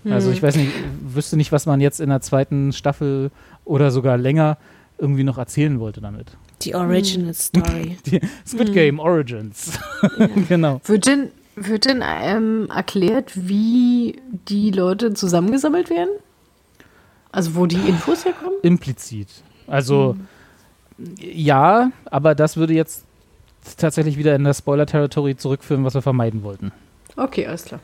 [0.09, 0.34] Also Hm.
[0.34, 0.72] ich weiß nicht,
[1.02, 3.30] wüsste nicht, was man jetzt in der zweiten Staffel
[3.66, 4.56] oder sogar länger
[4.97, 6.28] irgendwie noch erzählen wollte damit.
[6.62, 7.98] Die Original Story.
[8.06, 9.78] Die Squid Game Origins.
[10.48, 10.80] genau.
[10.84, 14.18] Wird denn, wird denn ähm, erklärt, wie
[14.48, 16.10] die Leute zusammengesammelt werden?
[17.30, 18.55] Also wo die Infos herkommen?
[18.62, 19.28] Implizit.
[19.66, 20.16] Also
[21.20, 23.05] ja, aber das würde jetzt
[23.76, 26.72] tatsächlich wieder in das Spoiler-Territory zurückführen, was wir vermeiden wollten.
[27.16, 27.80] Okay, alles klar.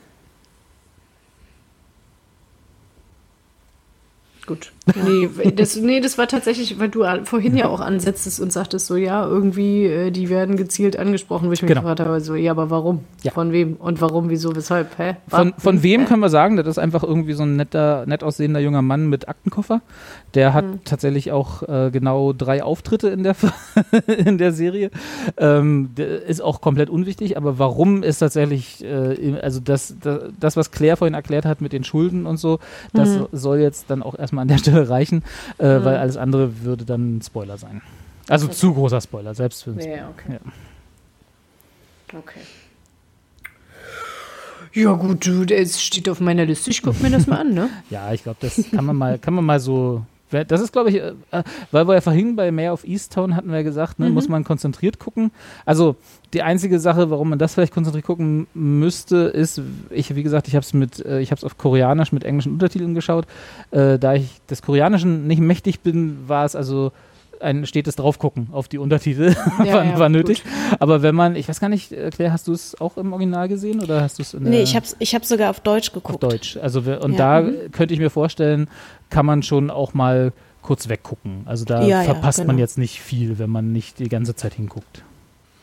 [4.47, 4.73] Gut.
[5.05, 8.97] Nee, das, nee, das war tatsächlich, weil du vorhin ja auch ansetztest und sagtest so,
[8.97, 11.81] ja, irgendwie, äh, die werden gezielt angesprochen, wo ich mich Genau.
[11.83, 13.01] gefragt habe, so, ja, aber warum?
[13.23, 13.33] Ja.
[13.33, 13.75] Von wem?
[13.75, 14.99] Und warum, wieso, weshalb?
[14.99, 15.17] Hä?
[15.29, 16.07] Von, von wem Hä?
[16.07, 19.29] können wir sagen, das ist einfach irgendwie so ein netter, nett aussehender junger Mann mit
[19.29, 19.81] Aktenkoffer.
[20.35, 23.35] Der hat tatsächlich auch äh, genau drei Auftritte in der,
[24.07, 24.91] in der Serie.
[25.37, 30.57] Ähm, der ist auch komplett unwichtig, aber warum ist tatsächlich, äh, also das, das, das,
[30.57, 32.59] was Claire vorhin erklärt hat mit den Schulden und so,
[32.93, 35.23] das soll jetzt dann auch erstmal an der Stelle reichen,
[35.59, 37.83] äh, weil alles andere würde dann ein Spoiler sein.
[38.29, 39.97] Also zu großer Spoiler, selbst für Spoiler.
[39.97, 40.39] Ja, okay.
[42.13, 42.19] Ja.
[42.19, 42.41] Okay.
[44.75, 46.71] Ja, gut, das steht auf meiner Liste.
[46.71, 47.71] Ich guck mir das mal an, ne?
[47.91, 50.05] Ja, ich glaube, das kann man mal, kann man mal so.
[50.31, 53.49] Das ist, glaube ich, äh, äh, weil wir ja vorhin bei Mayor of Easttown hatten
[53.49, 55.31] wir ja gesagt, ne, muss man konzentriert gucken.
[55.65, 55.97] Also
[56.35, 60.55] die einzige Sache, warum man das vielleicht konzentriert gucken müsste, ist, ich, wie gesagt, ich
[60.55, 63.27] habe es mit, äh, ich habe es auf Koreanisch mit englischen Untertiteln geschaut.
[63.71, 66.93] Äh, da ich des Koreanischen nicht mächtig bin, war es also
[67.41, 69.35] ein stetes Draufgucken auf die Untertitel,
[69.65, 70.17] Ja, war, ja, war gut.
[70.17, 70.43] nötig.
[70.79, 73.49] Aber wenn man, ich weiß gar nicht, äh, Claire, hast du es auch im Original
[73.49, 75.89] gesehen oder hast du es in Nee, der- ich hab's, ich hab's sogar auf Deutsch
[75.89, 76.23] auf geguckt.
[76.23, 76.57] Deutsch.
[76.57, 78.69] Also und Ja, da könnte ich mir vorstellen,
[79.11, 80.33] kann man schon auch mal
[80.63, 81.43] kurz weggucken.
[81.47, 82.59] Also da Ja, ja, verpasst man genau.
[82.61, 85.03] jetzt nicht viel, wenn man nicht die ganze Zeit hinguckt.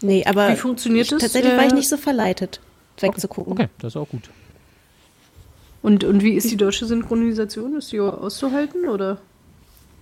[0.02, 2.60] Nee, aber Wie funktioniert ich, das, tatsächlich war ich äh, nicht so verleitet,
[3.00, 3.54] wegzugucken.
[3.54, 4.30] Okay, das ist auch gut.
[5.82, 7.76] Und, und wie ist die deutsche Synchronisation?
[7.78, 9.20] Ist die auszuhalten, oder?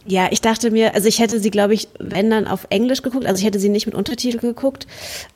[0.05, 3.25] Ja, ich dachte mir, also ich hätte sie, glaube ich, wenn dann auf Englisch geguckt,
[3.25, 4.85] also ich hätte sie nicht mit Untertitel geguckt.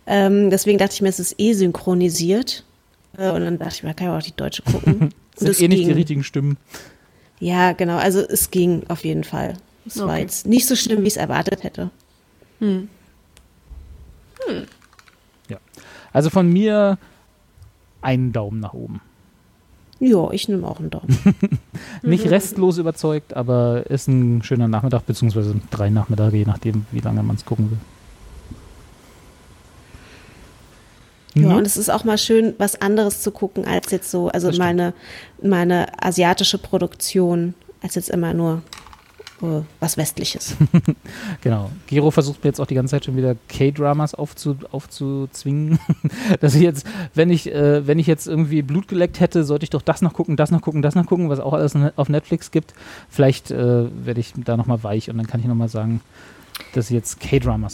[0.05, 2.65] Ähm, deswegen dachte ich mir, es ist eh synchronisiert.
[3.17, 5.13] Äh, und dann dachte ich mir, kann ich auch die deutsche gucken.
[5.39, 6.57] Und Sind eh nicht die richtigen Stimmen.
[7.39, 9.53] Ja, genau, also es ging auf jeden Fall.
[9.85, 10.21] Es war Okay.
[10.21, 11.91] jetzt nicht so schlimm, wie ich es erwartet hätte.
[16.11, 16.97] Also von mir
[18.01, 19.01] einen Daumen nach oben.
[19.99, 21.17] Ja, ich nehme auch einen Daumen.
[22.03, 27.23] Nicht restlos überzeugt, aber ist ein schöner Nachmittag, beziehungsweise drei Nachmittage, je nachdem, wie lange
[27.23, 27.77] man es gucken will.
[31.43, 34.51] Ja, und es ist auch mal schön, was anderes zu gucken, als jetzt so, also
[34.57, 34.93] meine,
[35.41, 38.63] meine asiatische Produktion, als jetzt immer nur
[39.41, 40.55] äh, was Westliches.
[41.41, 41.71] Genau.
[41.87, 45.79] Gero versucht mir jetzt auch die ganze Zeit schon wieder K-Dramas aufzu, aufzuzwingen.
[46.41, 49.69] Dass ich jetzt, wenn ich, äh, wenn ich jetzt irgendwie Blut geleckt hätte, sollte ich
[49.69, 52.09] doch das noch gucken, das noch gucken, das noch gucken, was auch alles ne- auf
[52.09, 52.73] Netflix gibt.
[53.09, 56.01] Vielleicht äh, werde ich da nochmal weich und dann kann ich nochmal sagen,
[56.73, 57.73] dass ich jetzt K-Dramas.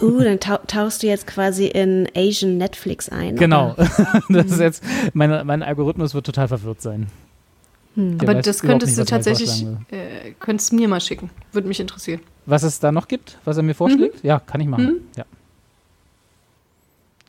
[0.00, 3.36] Uh, dann tau tauchst du jetzt quasi in Asian Netflix ein.
[3.36, 3.74] Genau.
[4.28, 7.08] das ist jetzt, meine, mein Algorithmus wird total verwirrt sein.
[7.94, 11.30] Der Aber das könntest nicht, du tatsächlich, äh, könntest mir mal schicken.
[11.52, 12.20] Würde mich interessieren.
[12.46, 14.24] Was es da noch gibt, was er mir vorschlägt?
[14.24, 15.06] Ja, kann ich machen.
[15.16, 15.24] Ja.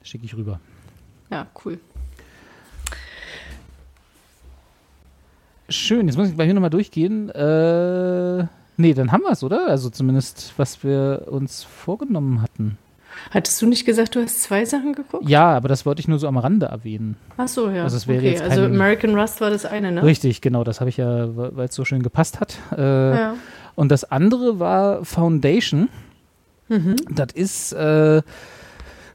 [0.04, 0.60] Schicke ich rüber.
[1.30, 1.80] Ja, cool.
[5.70, 7.30] Schön, jetzt muss ich bei mir nochmal durchgehen.
[7.30, 9.68] Äh, nee, dann haben wir es, oder?
[9.68, 12.78] Also zumindest, was wir uns vorgenommen hatten.
[13.32, 15.28] Hattest du nicht gesagt, du hast zwei Sachen geguckt?
[15.28, 17.16] Ja, aber das wollte ich nur so am Rande erwähnen.
[17.38, 17.84] Ach so, ja.
[17.84, 20.04] Also es wäre okay, jetzt also American Rust war das eine, ne?
[20.04, 22.58] Richtig, genau, das habe ich ja, weil es so schön gepasst hat.
[22.78, 22.82] Äh,
[23.18, 23.36] Ja.
[23.76, 25.90] Und das andere war Foundation.
[26.70, 26.96] Mhm.
[27.10, 28.22] Das ist, äh,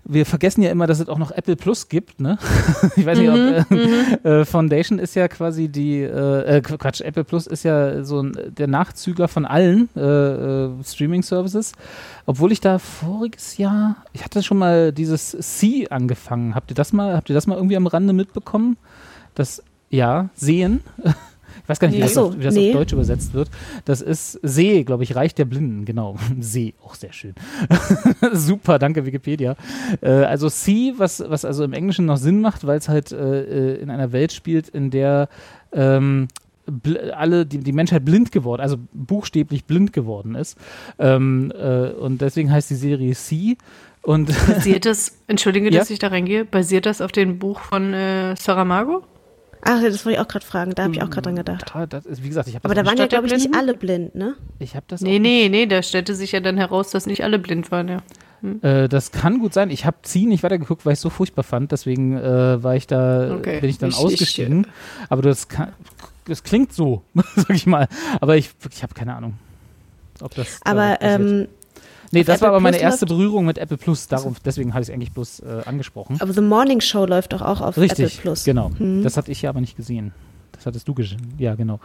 [0.09, 2.39] wir vergessen ja immer, dass es auch noch Apple Plus gibt, ne?
[2.97, 7.03] ich weiß nicht, Mhm, ob äh, äh, Foundation ist ja quasi die, äh, äh, Quatsch,
[7.03, 11.73] Apple Plus ist ja so ein, der Nachzügler von allen äh, äh, Streaming-Services.
[12.27, 16.55] Obwohl ich da voriges Jahr, ich hatte schon mal dieses C angefangen.
[16.55, 18.77] Habt ihr das mal, habt ihr das mal irgendwie am Rande mitbekommen?
[19.35, 20.81] Das, ja, sehen.
[21.69, 22.07] Ich weiß gar nicht, wie Nee.
[22.09, 22.71] das, auf, wie das nee.
[22.71, 23.51] auf Deutsch übersetzt wird.
[23.85, 26.17] Das ist See, glaube ich, Reich der Blinden, genau.
[26.41, 27.35] See, auch sehr schön.
[28.33, 29.55] Super, danke Wikipedia.
[30.01, 33.75] Äh, also Sea, was, was also im Englischen noch Sinn macht, weil es halt äh,
[33.75, 35.29] äh, in einer Welt spielt, in der
[35.73, 36.29] ähm,
[37.15, 40.57] alle, die, die Menschheit blind geworden, also buchstäblich blind geworden ist.
[40.99, 43.57] Ähm, äh, und deswegen heißt die Serie Sea.
[44.01, 45.81] Und Basiert das, entschuldige, Ja?
[45.81, 49.03] dass ich da reingehe, basiert das auf dem Buch von äh, Saramago?
[49.63, 50.75] Ach, das wollte ich auch gerade fragen.
[50.75, 51.73] Da habe ich auch gerade dran gedacht.
[51.75, 53.55] Ja, das ist, wie gesagt, ich habe Aber das, da waren ja, glaube ich, nicht
[53.55, 54.35] alle blind, ne?
[54.59, 57.25] ich hab das Nee, auch nee, nee, da stellte sich ja dann heraus, dass nicht
[57.25, 58.03] alle blind waren, ja.
[58.63, 59.69] Äh, das kann gut sein.
[59.71, 61.73] Ich habe Sie nicht weitergeguckt, weil ich es so furchtbar fand.
[61.73, 63.61] Deswegen äh, war ich da, Okay.
[63.61, 64.69] bin ich dann Ich- ich, ausgestiegen.
[65.09, 65.73] Aber das, kann,
[66.25, 67.03] das klingt so,
[67.37, 67.89] sag ich mal.
[68.21, 69.35] Aber ich, ich habe keine Ahnung.
[70.21, 71.49] Ob das Aber ähm,
[72.13, 74.09] nee, das war Apple aber meine Plus erste läuft- Berührung mit Apple Plus.
[74.09, 76.17] Darum, deswegen habe ich es eigentlich bloß äh, angesprochen.
[76.21, 78.45] aber The Morning Show läuft doch auch auf Richtig, Apple Plus.
[78.45, 78.71] genau.
[78.79, 79.03] Mhm.
[79.03, 80.13] Das hatte ich ja aber nicht gesehen.
[80.53, 81.35] Das hattest du gesehen.
[81.39, 81.79] Ja, genau.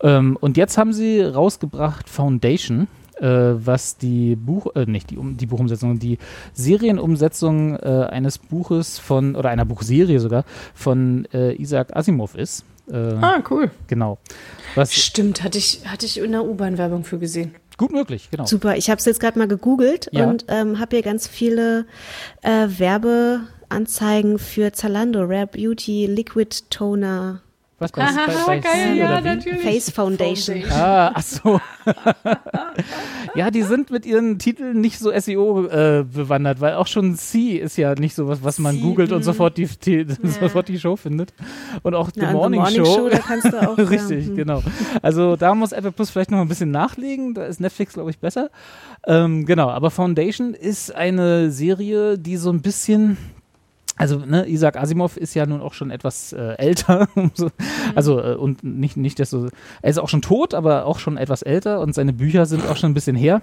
[0.00, 2.88] Ähm, und jetzt haben sie rausgebracht Foundation,
[3.20, 6.18] äh, was die Buch, äh, nicht die, um, die Buchumsetzung, die
[6.54, 10.44] Serienumsetzung äh, eines Buches von, oder einer Buchserie sogar,
[10.74, 12.64] von äh, Isaac Asimov ist.
[12.90, 13.70] Äh, Ah, cool.
[13.88, 14.18] Genau.
[14.74, 17.54] Was Stimmt, hatte ich, hatte ich in der U-Bahn-Werbung für gesehen.
[17.78, 18.46] gut möglich, genau.
[18.46, 20.26] Super, ich habe es jetzt gerade mal gegoogelt Ja.
[20.28, 21.86] und ähm, habe hier ganz viele
[22.42, 27.40] äh, Werbeanzeigen für Zalando, Rare Beauty, Liquid Toner,
[27.78, 29.60] Was bei, bei, bei geil, Sie ja, natürlich.
[29.60, 30.64] Face Foundation.
[30.70, 31.60] Ah, ach so.
[33.34, 37.56] ja, die sind mit ihren Titeln nicht so SEO äh, bewandert, weil auch schon C
[37.56, 39.24] ist ja nicht so was, was man googelt und mm.
[39.24, 41.34] sofort die, die sofort die Show findet.
[41.82, 42.94] Und auch The Na, und Morning, The Morning Show.
[42.94, 44.36] Show, da kannst du auch, ja, Richtig, hm.
[44.36, 44.62] genau.
[45.02, 47.34] Also da muss Apple Plus vielleicht noch ein bisschen nachlegen.
[47.34, 48.48] Da ist Netflix, glaube ich, besser.
[49.06, 53.18] Ähm, genau, aber Foundation ist eine Serie, die so ein bisschen
[53.96, 57.08] also, ne, Isaac Asimov ist ja nun auch schon etwas äh, älter.
[57.34, 57.50] so.
[57.94, 59.48] Also, äh, und nicht, nicht desto.
[59.80, 62.76] Er ist auch schon tot, aber auch schon etwas älter und seine Bücher sind auch
[62.76, 63.40] schon ein bisschen her.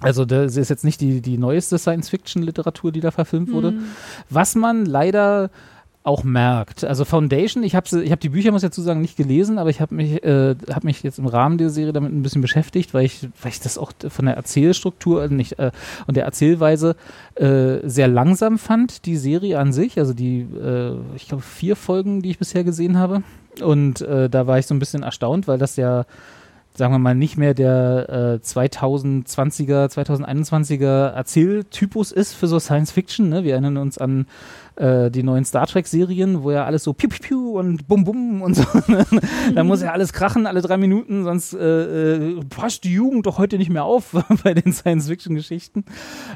[0.00, 3.74] Also, das ist jetzt nicht die, die neueste Science-Fiction-Literatur, die da verfilmt wurde.
[4.28, 5.50] Was man leider
[6.04, 6.84] auch merkt.
[6.84, 9.70] Also Foundation, ich habe ich hab die Bücher, muss ich dazu sagen, nicht gelesen, aber
[9.70, 12.92] ich habe mich, äh, hab mich jetzt im Rahmen der Serie damit ein bisschen beschäftigt,
[12.92, 15.70] weil ich, weil ich das auch von der Erzählstruktur äh, nicht, äh,
[16.06, 16.96] und der Erzählweise
[17.36, 19.98] äh, sehr langsam fand, die Serie an sich.
[19.98, 23.22] Also die, äh, ich glaube, vier Folgen, die ich bisher gesehen habe.
[23.60, 26.04] Und äh, da war ich so ein bisschen erstaunt, weil das ja
[26.74, 33.28] sagen wir mal, nicht mehr der äh, 2020er, 2021er Erzähltypus ist für so Science Fiction.
[33.28, 33.44] Ne?
[33.44, 34.26] Wir erinnern uns an
[34.82, 38.42] äh, die neuen Star Trek-Serien, wo ja alles so piu, piu, piu und bum, bum
[38.42, 38.64] und so.
[38.88, 39.06] ne?
[39.54, 43.38] da muss ja alles krachen alle drei Minuten, sonst äh, äh, passt die Jugend doch
[43.38, 44.10] heute nicht mehr auf
[44.42, 45.84] bei den Science-Fiction-Geschichten.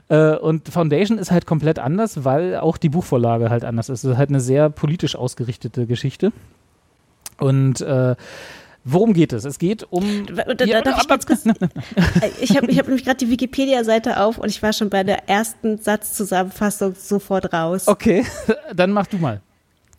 [0.09, 4.05] Äh, und Foundation ist halt komplett anders, weil auch die Buchvorlage halt anders ist.
[4.05, 6.33] Es ist halt eine sehr politisch ausgerichtete Geschichte.
[7.39, 8.15] Und äh,
[8.89, 9.45] Worum geht es?
[9.45, 10.27] Es geht um.
[10.27, 11.45] Da, da, darf ich, kurz,
[12.41, 15.29] ich habe ich hab nämlich gerade die Wikipedia-Seite auf und ich war schon bei der
[15.29, 17.89] ersten Satzzusammenfassung sofort raus.
[17.89, 18.25] Okay,
[18.75, 19.41] dann mach du mal.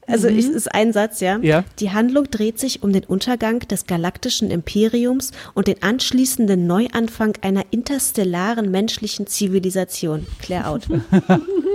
[0.07, 1.37] Also es ist ein Satz, ja?
[1.41, 1.65] Ja.
[1.79, 7.65] Die Handlung dreht sich um den Untergang des galaktischen Imperiums und den anschließenden Neuanfang einer
[7.71, 10.25] interstellaren menschlichen Zivilisation.
[10.41, 10.87] Clear out.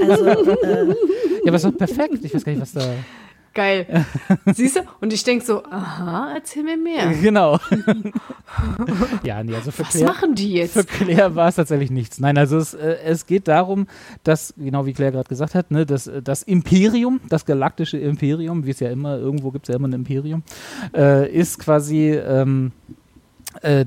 [0.02, 0.94] Also, äh, Ja,
[1.46, 2.24] aber ist doch perfekt.
[2.24, 2.92] Ich weiß gar nicht, was da.
[3.54, 4.06] Geil.
[4.54, 4.80] Siehst du?
[5.00, 7.12] Und ich denke so, aha, erzähl mir mehr.
[7.22, 7.58] Genau.
[9.22, 10.72] ja, nee, also für Was Claire, machen die jetzt?
[10.72, 12.18] für Claire war es tatsächlich nichts.
[12.18, 13.86] Nein, also es, äh, es geht darum,
[14.24, 18.66] dass, genau wie Claire gerade gesagt hat, ne, dass äh, das Imperium, das galaktische Imperium,
[18.66, 20.42] wie es ja immer, irgendwo gibt es ja immer ein Imperium,
[20.94, 22.10] äh, ist quasi.
[22.10, 22.72] Ähm,
[23.60, 23.84] äh,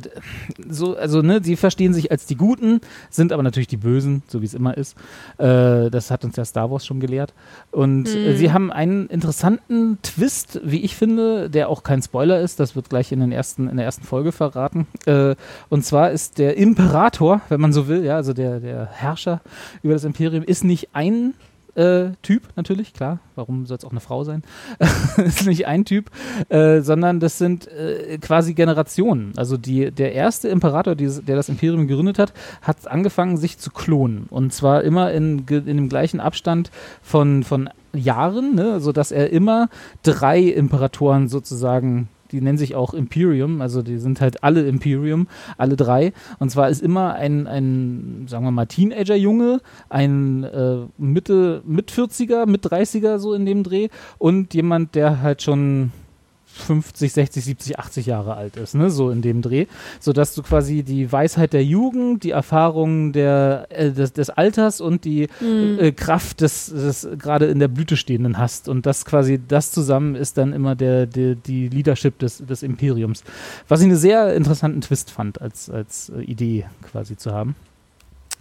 [0.69, 4.41] so, also, ne, sie verstehen sich als die Guten, sind aber natürlich die Bösen, so
[4.41, 4.95] wie es immer ist.
[5.37, 7.33] Äh, das hat uns ja Star Wars schon gelehrt.
[7.71, 12.59] Und äh, sie haben einen interessanten Twist, wie ich finde, der auch kein Spoiler ist.
[12.59, 14.87] Das wird gleich in, den ersten, in der ersten Folge verraten.
[15.05, 15.35] Äh,
[15.69, 19.41] und zwar ist der Imperator, wenn man so will, ja, also der, der Herrscher
[19.83, 21.33] über das Imperium, ist nicht ein
[21.75, 23.19] äh, Typ, natürlich, klar.
[23.35, 24.43] Warum soll es auch eine Frau sein?
[25.17, 26.09] ist nicht ein Typ,
[26.49, 29.33] äh, sondern das sind äh, quasi Generationen.
[29.35, 33.71] Also die, der erste Imperator, die, der das Imperium gegründet hat, hat angefangen, sich zu
[33.71, 34.27] klonen.
[34.29, 36.71] Und zwar immer in, in dem gleichen Abstand
[37.01, 38.79] von, von Jahren, ne?
[38.79, 39.69] sodass er immer
[40.03, 45.77] drei Imperatoren sozusagen die nennen sich auch Imperium, also die sind halt alle Imperium, alle
[45.77, 46.11] drei.
[46.37, 52.45] Und zwar ist immer ein, ein sagen wir mal, Teenager-Junge, ein äh, Mitte, mit 40er,
[52.45, 53.87] mit 30er so in dem Dreh
[54.17, 55.91] und jemand, der halt schon
[56.55, 58.89] 50, 60, 70, 80 Jahre alt ist, ne?
[58.89, 59.65] so in dem Dreh,
[59.99, 65.05] sodass du quasi die Weisheit der Jugend, die Erfahrungen der, äh, des, des Alters und
[65.05, 65.79] die Mhm.
[65.79, 70.15] äh, Kraft des, des gerade in der Blüte stehenden hast und das quasi, das zusammen
[70.15, 73.23] ist dann immer der, der, die Leadership des, des Imperiums,
[73.67, 77.55] was ich einen sehr interessanten Twist fand, als, als äh, Idee quasi zu haben.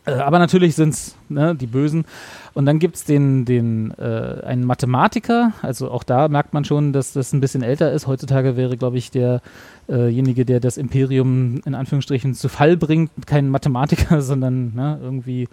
[0.06, 2.04] Äh, aber natürlich sind es ne, die Bösen.
[2.52, 6.92] Und dann gibt es den, den, äh, einen Mathematiker, also auch da merkt man schon,
[6.92, 8.06] dass das ein bisschen älter ist.
[8.06, 14.22] Heutzutage wäre, glaube ich, derjenige, der das Imperium in Anführungsstrichen zu Fall bringt, kein Mathematiker,
[14.22, 15.48] sondern ne, irgendwie,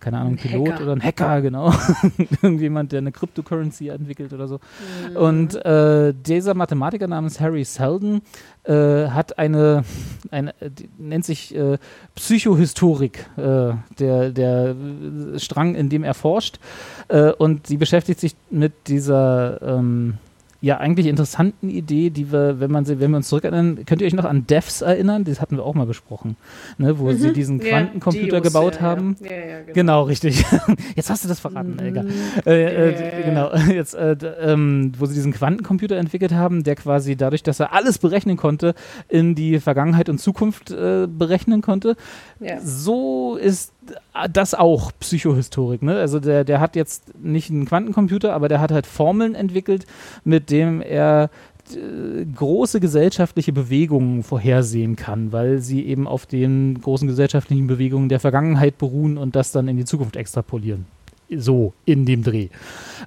[0.00, 0.82] keine Ahnung, Ein Pilot Hacker.
[0.82, 1.72] oder ein Hacker, genau.
[2.42, 4.60] Irgendjemand, der eine Cryptocurrency entwickelt oder so.
[5.14, 8.20] Und äh, dieser Mathematiker namens Harry Seldon
[8.64, 9.84] äh, hat eine,
[10.30, 11.78] eine die nennt sich äh,
[12.14, 14.76] Psychohistorik, äh, der, der
[15.34, 16.58] äh, Strang, in dem er forscht.
[17.08, 20.18] Äh, und sie beschäftigt sich mit dieser ähm,
[20.66, 24.06] ja eigentlich interessanten Idee, die wir, wenn man sie, wenn wir uns zurückerinnern, könnt ihr
[24.06, 25.24] euch noch an Devs erinnern?
[25.24, 26.36] Das hatten wir auch mal besprochen,
[26.78, 29.16] ne, wo sie diesen Quantencomputer Ja, gebaut ja, haben.
[29.20, 29.72] Ja, genau.
[29.74, 30.44] Genau, richtig.
[30.96, 32.04] Jetzt hast du das verraten, Elga.
[32.44, 33.26] Äh, äh, ja.
[33.26, 37.72] Genau, jetzt, äh, ähm, wo sie diesen Quantencomputer entwickelt haben, der quasi dadurch, dass er
[37.72, 38.74] alles berechnen konnte,
[39.08, 41.96] in die Vergangenheit und Zukunft äh, berechnen konnte.
[42.62, 43.72] So ist
[44.30, 45.82] das auch Psychohistorik.
[45.82, 45.96] Ne?
[45.96, 49.86] Also der, der hat jetzt nicht einen Quantencomputer, aber der hat halt Formeln entwickelt,
[50.24, 51.30] mit dem er
[51.74, 58.20] äh, große gesellschaftliche Bewegungen vorhersehen kann, weil sie eben auf den großen gesellschaftlichen Bewegungen der
[58.20, 60.86] Vergangenheit beruhen und das dann in die Zukunft extrapolieren.
[61.28, 62.48] So in dem Dreh.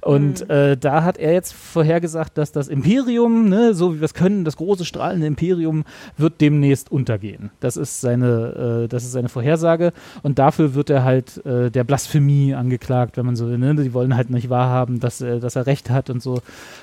[0.02, 4.14] Und äh, da hat er jetzt vorhergesagt, dass das Imperium, ne, so wie wir es
[4.14, 5.84] können, das große strahlende Imperium,
[6.18, 7.52] wird demnächst untergehen.
[7.60, 9.94] Das ist seine, äh, das ist seine Vorhersage.
[10.22, 13.58] Und dafür wird er halt äh, der Blasphemie angeklagt, wenn man so will.
[13.58, 13.76] Ne?
[13.76, 16.41] Die wollen halt nicht wahrhaben, dass, dass er Recht hat und so.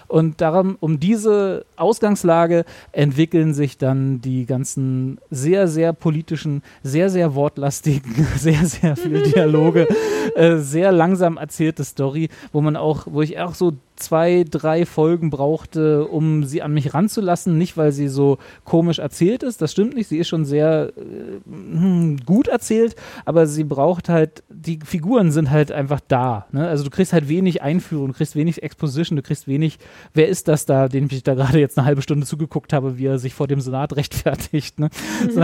[0.08, 7.34] Und darum, um diese Ausgangslage entwickeln sich dann die ganzen sehr, sehr politischen, sehr, sehr
[7.34, 9.88] wortlastigen, sehr, sehr viel Dialoge,
[10.34, 15.30] äh, sehr langsam erzählte Story, wo man auch, wo ich auch so zwei, drei Folgen
[15.30, 17.58] brauchte, um sie an mich ranzulassen.
[17.58, 20.08] Nicht, weil sie so komisch erzählt ist, das stimmt nicht.
[20.08, 25.50] Sie ist schon sehr äh, hm, gut erzählt, aber sie braucht halt, die Figuren sind
[25.50, 26.46] halt einfach da.
[26.52, 26.68] Ne?
[26.68, 29.78] Also du kriegst halt wenig Einführung, du kriegst wenig Exposition, du kriegst wenig,
[30.14, 33.06] wer ist das da, den ich da gerade jetzt eine halbe Stunde zugeguckt habe, wie
[33.06, 34.78] er sich vor dem Senat rechtfertigt.
[34.78, 34.90] Ne?
[35.36, 35.40] So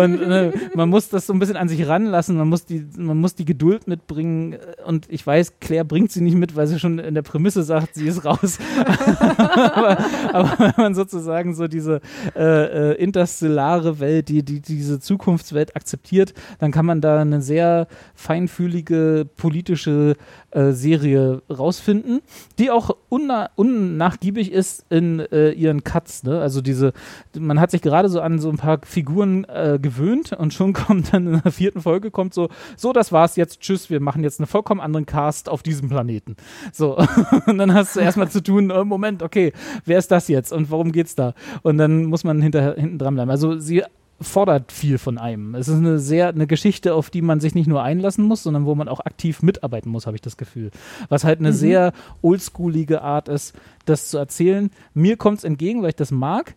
[0.00, 3.18] und ne, man muss das so ein bisschen an sich ranlassen, man muss die, man
[3.18, 4.56] muss die Geduld mitbringen
[4.86, 7.94] und ich weiß, Claire bringt sie nicht mit, weil sie schon in der Prämisse sagt,
[7.94, 8.58] sie ist raus.
[9.46, 9.98] aber,
[10.32, 12.00] aber wenn man sozusagen so diese
[12.34, 17.86] äh, äh, interstellare Welt, die, die diese Zukunftswelt akzeptiert, dann kann man da eine sehr
[18.14, 20.16] feinfühlige politische
[20.50, 22.20] äh, Serie rausfinden,
[22.58, 26.24] die auch unna unnachgiebig ist in äh, ihren Cuts.
[26.24, 26.40] Ne?
[26.40, 26.92] Also diese,
[27.38, 31.12] man hat sich gerade so an so ein paar Figuren äh, gewöhnt und schon kommt
[31.12, 34.40] dann in der vierten Folge kommt so, so das war's jetzt, tschüss, wir machen jetzt
[34.40, 36.36] einen vollkommen anderen Cast auf diesem Planeten.
[36.72, 36.98] So,
[37.46, 39.52] und dann hast du erstmal zu tun, äh, Moment, okay,
[39.84, 41.34] wer ist das jetzt und warum geht's da?
[41.62, 43.30] Und dann muss man hinter, hinten dran bleiben.
[43.30, 43.82] Also sie
[44.20, 45.54] fordert viel von einem.
[45.54, 48.66] Es ist eine sehr eine Geschichte, auf die man sich nicht nur einlassen muss, sondern
[48.66, 50.70] wo man auch aktiv mitarbeiten muss, habe ich das Gefühl.
[51.08, 53.54] Was halt eine sehr oldschoolige Art ist,
[53.86, 54.70] das zu erzählen.
[54.92, 56.54] Mir kommt es entgegen, weil ich das mag.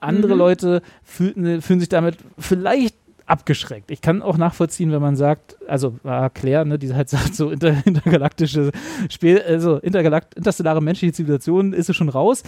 [0.00, 2.96] Andere Leute fühlen, fühlen sich damit vielleicht
[3.26, 3.90] abgeschreckt.
[3.90, 7.50] Ich kann auch nachvollziehen, wenn man sagt, also war Claire, ne, die halt sagt, so
[7.50, 8.70] inter, intergalaktische
[9.08, 12.42] Spiel, also intergalakt, interstellare menschliche Zivilisation ist es schon raus.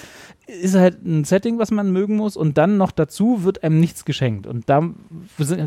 [0.47, 4.05] Ist halt ein Setting, was man mögen muss und dann noch dazu wird einem nichts
[4.05, 4.47] geschenkt.
[4.47, 4.83] Und da,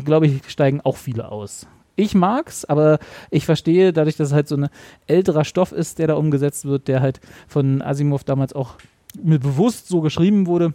[0.04, 1.66] glaube ich, steigen auch viele aus.
[1.96, 2.98] Ich mag's, aber
[3.30, 4.68] ich verstehe, dadurch, dass es halt so ein
[5.06, 8.76] älterer Stoff ist, der da umgesetzt wird, der halt von Asimov damals auch
[9.22, 10.72] mir bewusst so geschrieben wurde,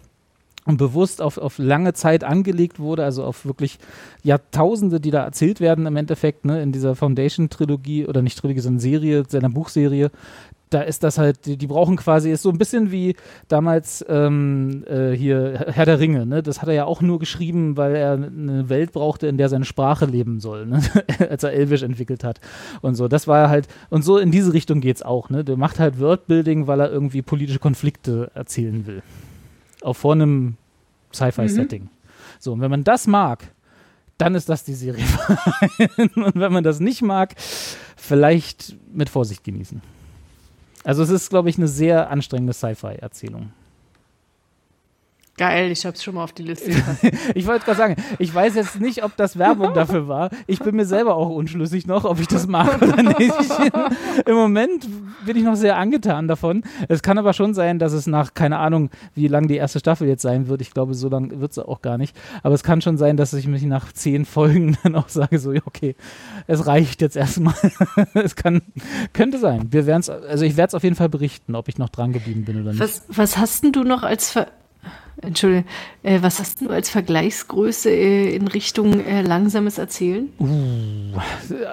[0.66, 3.78] und bewusst auf, auf lange Zeit angelegt wurde, also auf wirklich
[4.22, 8.80] Jahrtausende, die da erzählt werden im Endeffekt, ne, in dieser Foundation-Trilogie oder nicht Trilogie, sondern
[8.80, 10.10] Serie, seiner Buchserie.
[10.68, 13.14] Da ist das halt, die, die brauchen quasi, ist so ein bisschen wie
[13.46, 16.42] damals ähm, äh, hier Herr der Ringe, ne?
[16.42, 19.64] Das hat er ja auch nur geschrieben, weil er eine Welt brauchte, in der seine
[19.64, 20.82] Sprache leben soll, ne?
[21.30, 22.40] als er Elvisch entwickelt hat.
[22.82, 25.44] Und so, das war halt, und so in diese Richtung geht's auch, ne?
[25.44, 29.04] Der macht halt Worldbuilding, weil er irgendwie politische Konflikte erzählen will
[29.86, 30.56] auf vor einem
[31.12, 31.88] Sci-Fi-Setting.
[32.38, 33.52] So, und wenn man das mag,
[34.18, 35.04] dann ist das die Serie.
[35.96, 37.34] und wenn man das nicht mag,
[37.96, 39.80] vielleicht mit Vorsicht genießen.
[40.84, 43.52] Also es ist, glaube ich, eine sehr anstrengende Sci-Fi-Erzählung.
[45.38, 46.70] Geil, ich hab's schon mal auf die Liste.
[47.34, 50.30] ich wollte gerade sagen, ich weiß jetzt nicht, ob das Werbung dafür war.
[50.46, 53.34] Ich bin mir selber auch unschlüssig noch, ob ich das mache oder nicht.
[54.24, 54.88] Im Moment
[55.26, 56.64] bin ich noch sehr angetan davon.
[56.88, 60.08] Es kann aber schon sein, dass es nach, keine Ahnung, wie lang die erste Staffel
[60.08, 60.62] jetzt sein wird.
[60.62, 62.16] Ich glaube, so lang wird sie auch gar nicht.
[62.42, 65.50] Aber es kann schon sein, dass ich mich nach zehn Folgen dann auch sage, so,
[65.66, 65.96] okay,
[66.46, 67.54] es reicht jetzt erstmal.
[68.14, 68.62] es kann,
[69.12, 69.68] könnte sein.
[69.70, 72.46] Wir werden's, also ich werde es auf jeden Fall berichten, ob ich noch dran geblieben
[72.46, 72.80] bin oder nicht.
[72.80, 74.46] Was, was hast denn du noch als Ver
[75.22, 75.64] Entschuldigung,
[76.02, 80.28] äh, was hast du als Vergleichsgröße äh, in Richtung äh, langsames Erzählen?
[80.38, 81.18] Uh,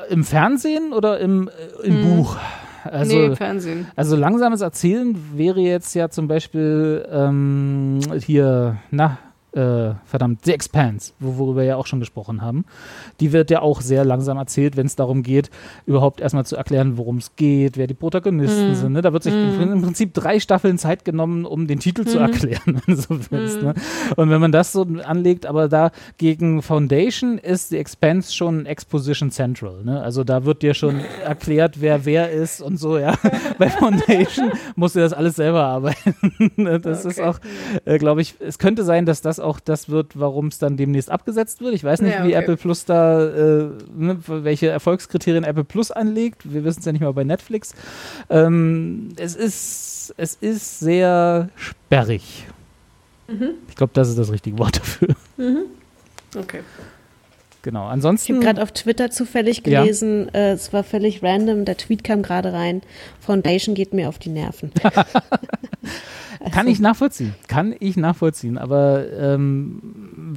[0.09, 2.15] Im Fernsehen oder im, äh, im hm.
[2.15, 2.37] Buch?
[2.85, 3.87] Also, nee, Fernsehen.
[3.95, 9.19] Also langsames Erzählen wäre jetzt ja zum Beispiel ähm, hier, na,
[9.53, 12.65] äh, verdammt, The Expanse, worüber wir ja auch schon gesprochen haben.
[13.19, 15.49] Die wird ja auch sehr langsam erzählt, wenn es darum geht,
[15.85, 18.75] überhaupt erstmal zu erklären, worum es geht, wer die Protagonisten mm.
[18.75, 18.93] sind.
[18.93, 19.01] Ne?
[19.01, 19.61] Da wird sich mm.
[19.61, 22.07] im Prinzip drei Staffeln Zeit genommen, um den Titel mm.
[22.07, 22.23] zu mhm.
[22.23, 23.61] erklären, wenn du so willst.
[23.61, 23.73] Ne?
[23.75, 24.13] Mhm.
[24.15, 29.30] Und wenn man das so anlegt, aber da gegen Foundation ist The Expanse schon Exposition
[29.31, 29.84] Central.
[29.84, 30.01] Ne?
[30.01, 33.15] Also da wird dir schon erklärt, wer wer ist und so, ja.
[33.57, 36.15] Bei Foundation musst du das alles selber arbeiten.
[36.84, 37.09] das okay.
[37.09, 37.39] ist auch,
[37.85, 41.11] äh, glaube ich, es könnte sein, dass das auch das wird, warum es dann demnächst
[41.11, 41.73] abgesetzt wird.
[41.73, 42.29] Ich weiß nicht, ja, okay.
[42.29, 46.51] wie Apple Plus da, äh, ne, welche Erfolgskriterien Apple Plus anlegt.
[46.51, 47.73] Wir wissen es ja nicht mal bei Netflix.
[48.29, 52.47] Ähm, es, ist, es ist sehr sperrig.
[53.27, 53.51] Mhm.
[53.69, 55.15] Ich glaube, das ist das richtige Wort dafür.
[55.37, 55.65] Mhm.
[56.35, 56.61] Okay.
[57.64, 58.34] Genau, ansonsten.
[58.34, 60.40] Ich habe gerade auf Twitter zufällig gelesen, ja.
[60.40, 62.81] äh, es war völlig random, der Tweet kam gerade rein,
[63.22, 64.72] Foundation geht mir auf die Nerven.
[66.52, 69.81] Kann ich nachvollziehen, kann ich nachvollziehen, aber ähm,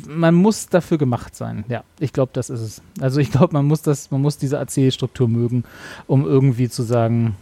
[0.08, 1.64] man muss dafür gemacht sein.
[1.68, 2.82] Ja, ich glaube, das ist es.
[3.00, 5.64] Also ich glaube, man muss das, man muss diese Erzählstruktur mögen,
[6.06, 7.34] um irgendwie zu sagen,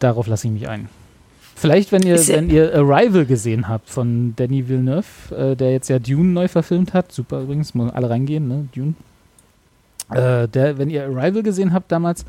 [0.00, 0.88] darauf lasse ich mich ein.
[1.62, 6.00] Vielleicht, wenn ihr, wenn ihr Arrival gesehen habt von Danny Villeneuve, äh, der jetzt ja
[6.00, 8.94] Dune neu verfilmt hat, super übrigens, muss alle reingehen, ne, Dune.
[10.10, 12.24] Äh, der, wenn ihr Arrival gesehen habt damals,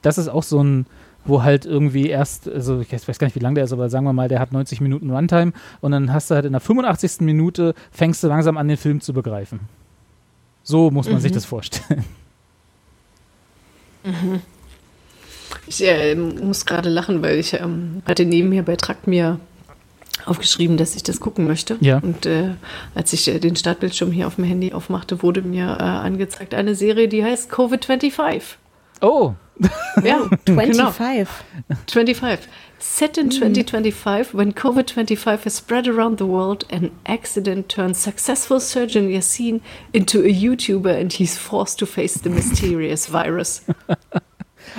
[0.00, 0.86] das ist auch so ein,
[1.26, 4.06] wo halt irgendwie erst, also ich weiß gar nicht, wie lang der ist, aber sagen
[4.06, 5.52] wir mal, der hat 90 Minuten Runtime
[5.82, 7.20] und dann hast du halt in der 85.
[7.20, 9.60] Minute, fängst du langsam an, den Film zu begreifen.
[10.62, 11.20] So muss man mhm.
[11.20, 12.06] sich das vorstellen.
[14.02, 14.40] Mhm.
[15.68, 19.38] Ich äh, muss gerade lachen, weil ich ähm, hatte neben mir bei Trakt mir
[20.24, 21.76] aufgeschrieben, dass ich das gucken möchte.
[21.80, 21.98] Ja.
[21.98, 22.54] Und äh,
[22.94, 26.74] als ich äh, den Startbildschirm hier auf dem Handy aufmachte, wurde mir äh, angezeigt eine
[26.74, 28.42] Serie, die heißt Covid-25.
[29.00, 29.34] Oh.
[30.04, 30.76] Ja, 25.
[30.76, 31.80] Genau.
[31.90, 32.48] 25.
[32.78, 39.08] Set in 2025, when COVID-25 has spread around the world, an accident turns successful surgeon
[39.08, 39.60] Yassin
[39.92, 43.62] into a YouTuber and he's forced to face the mysterious virus.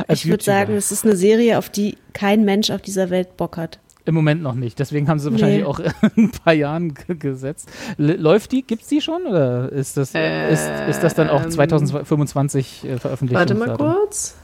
[0.07, 3.57] ich würde sagen, es ist eine Serie, auf die kein Mensch auf dieser Welt Bock
[3.57, 3.79] hat.
[4.05, 4.79] Im Moment noch nicht.
[4.79, 5.65] Deswegen haben sie wahrscheinlich nee.
[5.65, 5.79] auch
[6.15, 7.69] in ein paar Jahren gesetzt.
[7.97, 8.63] Läuft die?
[8.63, 9.27] Gibt es die schon?
[9.27, 13.37] Oder ist das, äh, ist, ist das dann auch 2025 ähm, äh, veröffentlicht?
[13.37, 14.35] Warte mal kurz.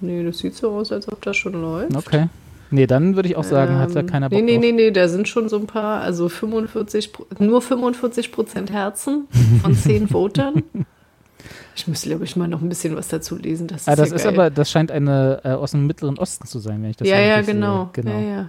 [0.00, 1.94] Nee, das sieht so aus, als ob das schon läuft.
[1.96, 2.28] Okay.
[2.70, 4.90] Nee, dann würde ich auch sagen, ähm, hat da keiner Bock Nee, nee, nee, nee,
[4.90, 9.26] da sind schon so ein paar, also 45, nur 45 Prozent Herzen
[9.62, 10.62] von 10 Votern.
[11.76, 13.68] Ich müsste, glaube ich, mal noch ein bisschen was dazu lesen.
[13.68, 16.58] Das ist, ah, das ist aber, das scheint eine äh, aus dem Mittleren Osten zu
[16.58, 17.90] sein, wenn ich das Ja, ja, genau.
[17.92, 18.10] genau.
[18.12, 18.48] Ja, ja.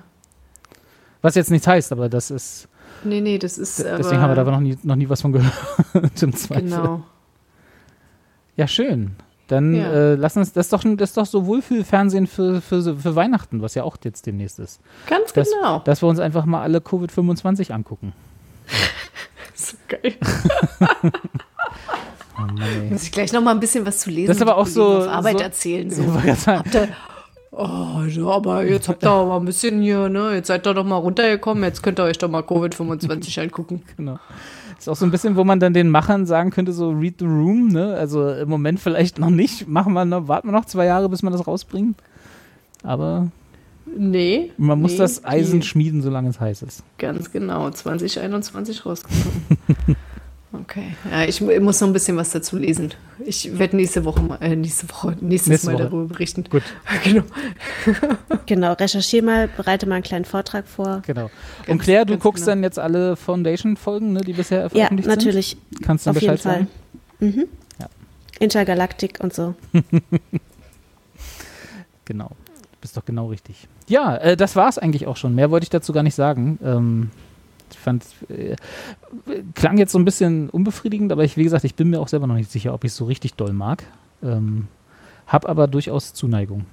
[1.21, 2.67] Was jetzt nichts heißt, aber das ist.
[3.03, 3.79] Nee, nee, das ist.
[3.79, 5.53] Deswegen haben wir da noch nie, noch nie was von gehört.
[6.21, 6.63] Im Zweifel.
[6.63, 7.03] Genau.
[8.55, 9.15] Ja, schön.
[9.47, 9.91] Dann ja.
[9.91, 13.61] äh, lass uns, das ist doch, das ist doch so Wohlfühlfernsehen für, für, für Weihnachten,
[13.61, 14.79] was ja auch jetzt demnächst ist.
[15.07, 15.79] Ganz dass, genau.
[15.79, 18.13] Dass wir uns einfach mal alle Covid-25 angucken.
[19.55, 20.15] so geil.
[22.39, 24.27] oh Muss ich gleich noch mal ein bisschen was zu lesen.
[24.27, 24.99] Das ist aber auch so.
[24.99, 25.89] Auf Arbeit so, erzählen.
[25.89, 26.03] So.
[26.13, 26.89] Habt ihr,
[27.51, 30.33] oh, ja, aber jetzt habt ihr aber ein bisschen hier, ne?
[30.35, 33.83] Jetzt seid ihr doch mal runtergekommen, jetzt könnt ihr euch doch mal Covid-25 angucken.
[33.97, 34.19] Genau.
[34.77, 37.25] Ist auch so ein bisschen, wo man dann den Machern sagen könnte, so read the
[37.25, 37.95] room, ne?
[37.95, 39.67] Also im Moment vielleicht noch nicht.
[39.67, 41.97] Machen wir noch, warten wir noch zwei Jahre, bis man das rausbringt.
[42.81, 43.27] Aber
[43.97, 44.51] Nee.
[44.57, 46.83] Man muss nee, das Eisen schmieden, solange es heiß ist.
[46.97, 47.69] Ganz genau.
[47.69, 49.45] 2021 rausgekommen.
[50.53, 50.95] okay.
[51.09, 52.93] Ja, ich, ich, muss noch ein bisschen was dazu lesen.
[53.25, 55.83] Ich werde nächste Woche mal, äh, nächste Woche, nächstes nächste Mal Woche.
[55.83, 56.43] darüber berichten.
[56.49, 56.63] Gut.
[57.03, 57.23] genau.
[58.45, 61.01] genau, recherchiere mal, bereite mal einen kleinen Vortrag vor.
[61.05, 61.29] Genau.
[61.67, 62.55] Und Claire, du guckst genau.
[62.55, 65.11] dann jetzt alle Foundation-Folgen, ne, die bisher veröffentlicht sind?
[65.11, 65.49] Ja, natürlich.
[65.49, 65.83] Sind?
[65.83, 66.53] Kannst du Auf Bescheid jeden Fall.
[66.53, 66.67] sagen?
[67.19, 67.47] Mhm.
[67.79, 67.87] Ja.
[68.39, 69.55] Intergalaktik und so.
[72.05, 72.29] genau.
[72.29, 73.67] Du bist doch genau richtig.
[73.87, 75.35] Ja, äh, das war es eigentlich auch schon.
[75.35, 76.59] Mehr wollte ich dazu gar nicht sagen.
[76.63, 77.11] Ähm,
[77.75, 78.55] fand, äh,
[79.55, 82.27] klang jetzt so ein bisschen unbefriedigend, aber ich, wie gesagt, ich bin mir auch selber
[82.27, 83.83] noch nicht sicher, ob ich es so richtig doll mag.
[84.23, 84.67] Ähm,
[85.27, 86.65] hab aber durchaus Zuneigung.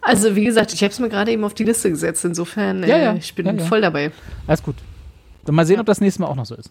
[0.00, 2.24] Also wie gesagt, ich habe es mir gerade eben auf die Liste gesetzt.
[2.24, 3.12] Insofern, Ja, ja.
[3.14, 3.64] äh, ich bin Ja, ja.
[3.64, 4.12] voll dabei.
[4.46, 4.76] Alles gut.
[5.44, 6.70] Dann mal sehen, ob das nächste Mal auch noch so ist.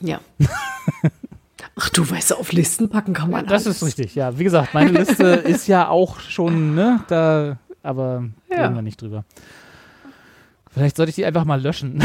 [0.00, 0.20] Ja.
[1.76, 3.76] Ach du weißt, auf Listen packen kann man Das alles.
[3.82, 4.38] ist richtig, ja.
[4.38, 8.62] Wie gesagt, meine Liste ist ja auch schon, ne, da, aber Ja.
[8.64, 9.24] reden wir nicht drüber.
[10.72, 12.00] Vielleicht sollte ich die einfach mal löschen.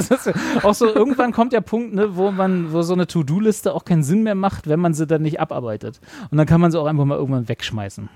[0.62, 4.04] auch so, irgendwann kommt der Punkt, ne, wo man, wo so eine To-Do-Liste auch keinen
[4.04, 6.00] Sinn mehr macht, wenn man sie dann nicht abarbeitet.
[6.30, 8.08] Und dann kann man sie auch einfach mal irgendwann wegschmeißen.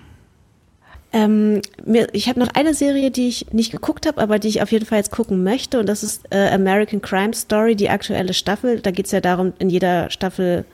[1.12, 4.62] Ähm, mir, ich habe noch eine Serie, die ich nicht geguckt habe, aber die ich
[4.62, 5.80] auf jeden Fall jetzt gucken möchte.
[5.80, 8.80] Und das ist äh, American Crime Story, die aktuelle Staffel.
[8.80, 10.64] Da geht es ja darum, in jeder Staffel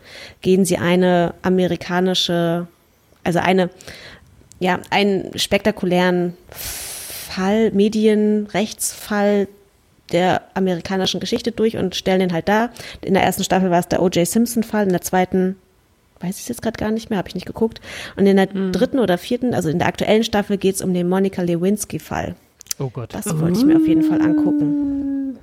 [0.43, 2.67] gehen sie eine amerikanische,
[3.25, 3.71] also eine,
[4.61, 6.35] ja, einen spektakulären
[7.31, 9.49] Fall, Medienrechtsfall
[10.13, 12.71] der amerikanischen Geschichte durch und stellen den halt dar.
[13.01, 14.27] In der ersten Staffel war es der O.J.
[14.27, 15.57] Simpson-Fall, in der zweiten
[16.19, 17.81] weiß ich es jetzt gerade gar nicht mehr, habe ich nicht geguckt.
[18.17, 21.09] Und in der dritten oder vierten, also in der aktuellen Staffel, geht es um den
[21.09, 22.35] Monika Lewinsky-Fall.
[22.79, 23.15] Oh Gott.
[23.15, 25.39] Das wollte ich mir auf jeden Fall angucken.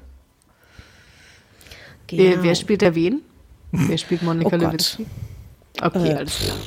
[2.09, 2.43] Wer, Genau.
[2.43, 3.21] wer spielt da wen?
[3.71, 4.59] Wer spielt Monika Oh.
[4.59, 5.05] Lewinsky?
[5.81, 6.13] Okay, Äh.
[6.13, 6.57] alles klar.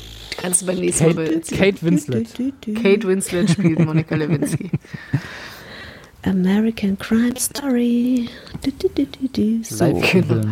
[0.41, 1.61] Kannst du beim nächsten Mal Kate, erzählen.
[1.61, 2.29] Kate Winslet.
[2.83, 4.71] Kate Winslet spielt Monika Lewinsky.
[6.23, 8.29] American Crime Story.
[8.63, 9.65] Du, du, du, du, du.
[9.65, 10.45] So, Genau.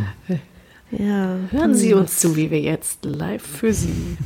[0.90, 1.36] Ja.
[1.50, 4.16] Hören Sie uns zu, wie wir jetzt live für Sie.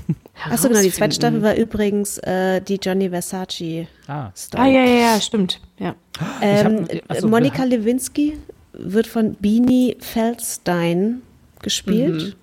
[0.49, 1.15] Achso, genau, die zweite.
[1.17, 4.63] Staffel war übrigens äh, die Johnny Versace Ah, Story.
[4.63, 5.61] Ah, ja, ja, ja, stimmt.
[5.81, 5.97] Ja.
[6.41, 8.39] Ähm, hab- achso, Monika Lewinsky
[8.75, 11.23] wird von Beanie Feldstein
[11.61, 12.37] gespielt.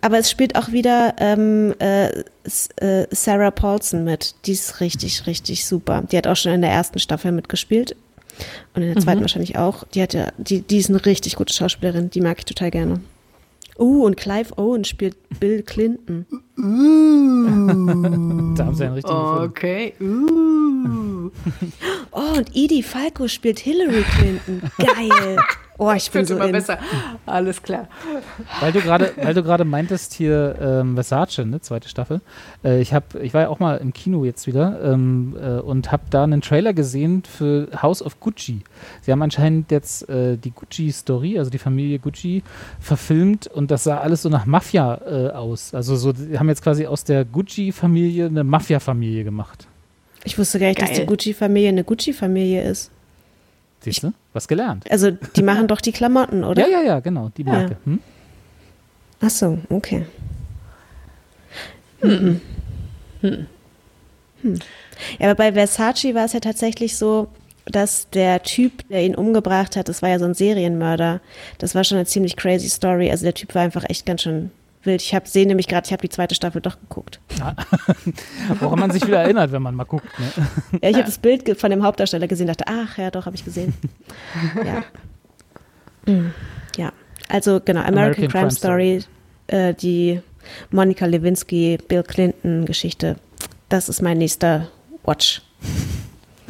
[0.00, 2.08] Aber es spielt auch wieder ähm, äh,
[2.76, 4.34] äh, Sarah Paulson mit.
[4.46, 6.04] Die ist richtig, richtig super.
[6.10, 7.94] Die hat auch schon in der ersten Staffel mitgespielt.
[8.74, 9.84] Und in der zweiten wahrscheinlich auch.
[9.84, 12.08] Die hat ja, die, die ist eine richtig gute Schauspielerin.
[12.10, 13.00] Die mag ich total gerne.
[13.78, 16.26] Uh, und Clive Owen spielt Bill Clinton.
[18.56, 19.48] Da haben sie einen richtigen Film.
[19.48, 19.94] Okay.
[20.00, 21.30] Uh.
[22.10, 24.60] Oh, und Edie Falco spielt Hillary Clinton.
[24.76, 25.38] Geil.
[25.80, 26.52] Oh, ich bin so immer in.
[26.52, 26.78] besser.
[27.24, 27.88] Alles klar.
[28.60, 32.20] Weil du gerade, weil du gerade meintest hier ähm, Versace, ne, zweite Staffel.
[32.62, 35.90] Äh, ich habe, ich war ja auch mal im Kino jetzt wieder ähm, äh, und
[35.90, 38.60] habe da einen Trailer gesehen für House of Gucci.
[39.00, 42.42] Sie haben anscheinend jetzt äh, die Gucci-Story, also die Familie Gucci,
[42.78, 45.72] verfilmt und das sah alles so nach Mafia äh, aus.
[45.72, 49.66] Also so, die haben jetzt quasi aus der Gucci-Familie eine Mafia-Familie gemacht.
[50.24, 51.00] Ich wusste gar nicht, dass Geil.
[51.00, 52.90] die Gucci-Familie eine Gucci-Familie ist.
[53.80, 54.12] Siehst du?
[54.32, 54.90] Was gelernt.
[54.90, 56.68] Also, die machen doch die Klamotten, oder?
[56.68, 57.76] Ja, ja, ja, genau, die Marke.
[57.84, 58.00] Hm?
[59.20, 60.04] Ach so, okay.
[62.00, 62.40] Hm.
[65.18, 67.28] Ja, aber bei Versace war es ja tatsächlich so,
[67.66, 71.20] dass der Typ, der ihn umgebracht hat, das war ja so ein Serienmörder.
[71.58, 73.10] Das war schon eine ziemlich crazy Story.
[73.10, 74.50] Also der Typ war einfach echt ganz schön
[74.84, 75.02] wild.
[75.02, 77.20] Ich habe sehe nämlich gerade, ich habe die zweite Staffel doch geguckt.
[78.60, 80.06] Woran man sich wieder erinnert, wenn man mal guckt.
[80.18, 80.46] Ne?
[80.82, 83.44] Ja, ich habe das Bild von dem Hauptdarsteller gesehen, dachte, ach ja, doch, habe ich
[83.44, 83.74] gesehen.
[84.64, 86.12] ja.
[86.12, 86.30] Mm,
[86.76, 86.92] ja,
[87.28, 89.04] also genau, American, American Crime, Crime Story,
[89.48, 90.20] äh, die
[90.70, 93.16] Monica Lewinsky, Bill Clinton Geschichte.
[93.68, 94.68] Das ist mein nächster
[95.04, 95.42] Watch.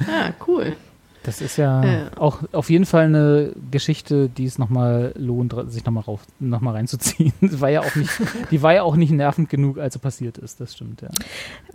[0.06, 0.76] Ah, cool.
[1.22, 2.10] Das ist ja Ja.
[2.16, 6.72] auch auf jeden Fall eine Geschichte, die es nochmal lohnt, sich nochmal rauf, noch mal
[6.72, 7.32] reinzuziehen.
[7.40, 8.10] Das war ja auch nicht,
[8.50, 11.08] die war ja auch nicht nervend genug, als sie passiert ist, das stimmt, ja.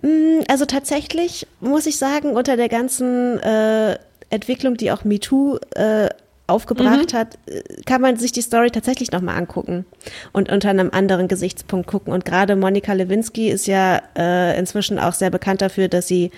[0.01, 3.97] Mm, Also tatsächlich muss ich sagen, unter der ganzen äh,
[4.31, 6.09] Entwicklung, die auch MeToo äh,
[6.47, 9.85] aufgebracht hat, äh, kann man sich die Story tatsächlich nochmal angucken
[10.31, 12.13] und unter einem anderen Gesichtspunkt gucken.
[12.13, 16.31] Und gerade Monika Lewinsky ist ja äh, inzwischen auch sehr bekannt dafür, dass sie,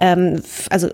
[0.00, 0.88] ähm, also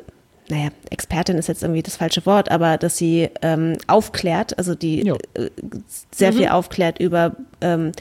[0.48, 5.09] naja, Expertin ist jetzt irgendwie das falsche Wort, aber dass sie ähm, aufklärt, also die
[5.09, 5.51] äh,
[6.10, 7.93] sehr viel aufklärt über ähm,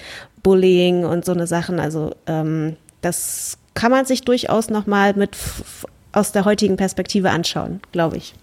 [0.43, 1.79] Bullying und so eine Sachen.
[1.79, 5.35] Also ähm, das kann man sich durchaus nochmal mit
[6.11, 8.33] aus der heutigen Perspektive anschauen, glaube ich.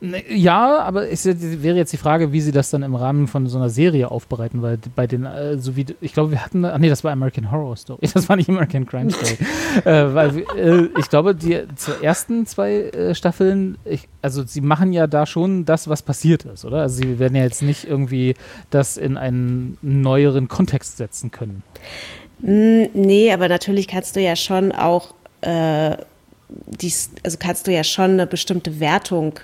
[0.00, 3.48] Ne, Ja, aber es wäre jetzt die Frage, wie sie das dann im Rahmen von
[3.48, 6.78] so einer Serie aufbereiten, weil bei den, äh, so wie, ich glaube, wir hatten, ach
[6.78, 9.36] nee, das war American Horror Story, das war nicht American Crime Story,
[9.84, 11.58] äh, weil äh, ich glaube, die
[12.00, 16.64] ersten zwei äh, Staffeln, ich, also sie machen ja da schon das, was passiert ist,
[16.64, 16.82] oder?
[16.82, 18.34] Also sie werden ja jetzt nicht irgendwie
[18.70, 21.64] das in einen neueren Kontext setzen können.
[22.38, 25.96] Mm, Nee, aber natürlich kannst du ja schon auch, äh,
[26.48, 29.40] dies, also kannst du ja schon eine bestimmte Wertung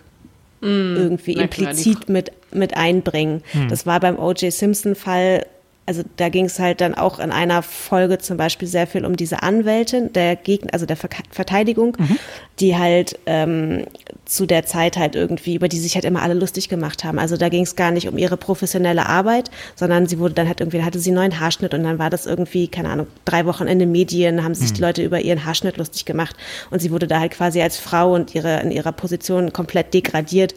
[0.65, 3.43] irgendwie na implizit mit, mit einbringen.
[3.69, 4.53] Das war beim O.J.
[4.53, 5.47] Simpson-Fall
[5.87, 9.17] also da ging es halt dann auch in einer Folge zum Beispiel sehr viel um
[9.17, 12.19] diese Anwältin der Gegner, also der Ver Verteidigung, Mhm.
[12.61, 13.85] die halt ähm,
[14.25, 17.19] zu der Zeit halt irgendwie, über die sich halt immer alle lustig gemacht haben.
[17.19, 20.61] Also da ging es gar nicht um ihre professionelle Arbeit, sondern sie wurde dann halt
[20.61, 23.67] irgendwie, hatte sie einen neuen Haarschnitt und dann war das irgendwie, keine Ahnung, drei Wochen
[23.67, 26.37] in den Medien, haben sich die Leute über ihren Haarschnitt lustig gemacht
[26.71, 30.55] und sie wurde da halt quasi als Frau und ihre, in ihrer Position komplett degradiert.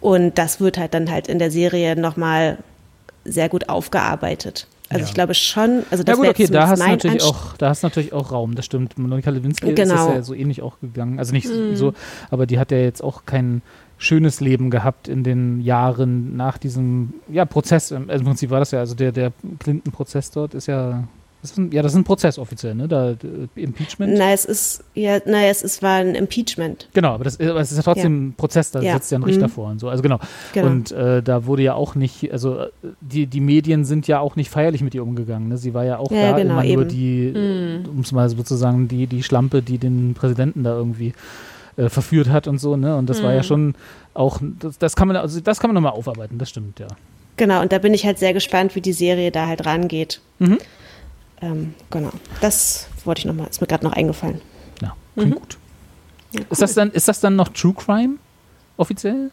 [0.00, 2.58] Und das wird halt dann halt in der Serie nochmal
[3.24, 4.66] sehr gut aufgearbeitet.
[4.90, 5.08] Also Ja.
[5.08, 7.70] ich glaube schon, also Ja das gut, wäre okay, da hast, natürlich Anst- auch, da
[7.70, 8.98] hast du natürlich auch Raum, das stimmt.
[8.98, 10.12] Monika Lewinsky ist Genau.
[10.12, 11.18] ja so ähnlich auch gegangen.
[11.18, 11.94] Also nicht so,
[12.30, 13.62] aber die hat ja jetzt auch kein
[13.96, 17.92] schönes Leben gehabt in den Jahren nach diesem ja, Prozess.
[17.92, 21.04] Also Im Prinzip war das ja, also der, der Clinton-Prozess dort ist ja,
[21.44, 22.88] das ist ein, ja, das ist ein Prozess offiziell, ne?
[22.88, 23.16] Da, äh,
[23.54, 24.14] Impeachment.
[24.16, 26.88] Na, es ist, ja, na, es ist, war ein Impeachment.
[26.94, 28.94] Genau, aber, das, aber es ist ja trotzdem ein Prozess, da Ja.
[28.94, 29.52] sitzt ja ein Richter Mhm.
[29.52, 29.90] vor und so.
[29.90, 30.18] Also genau.
[30.54, 30.68] Genau.
[30.68, 32.68] Und äh, da wurde ja auch nicht, also äh,
[33.02, 35.48] die, die Medien sind ja auch nicht feierlich mit ihr umgegangen.
[35.50, 35.58] Ne?
[35.58, 39.06] Sie war ja auch Ja, da genau, immer nur die, um es mal sozusagen, die,
[39.06, 41.12] die Schlampe, die den Präsidenten da irgendwie
[41.76, 42.96] äh, verführt hat und so, ne?
[42.96, 43.74] Und das war ja schon
[44.14, 46.86] auch, das, das kann man, also das kann man nochmal aufarbeiten, das stimmt, ja.
[47.36, 50.20] Genau, und da bin ich halt sehr gespannt, wie die Serie da halt rangeht.
[50.38, 50.58] Mhm.
[51.40, 52.10] Ähm, genau.
[52.40, 54.40] Das wollte ich nochmal, ist mir gerade noch eingefallen.
[54.80, 55.58] Ja, klingt gut.
[56.50, 58.14] Ist das dann, ist das dann noch True Crime?
[58.76, 59.30] Offiziell?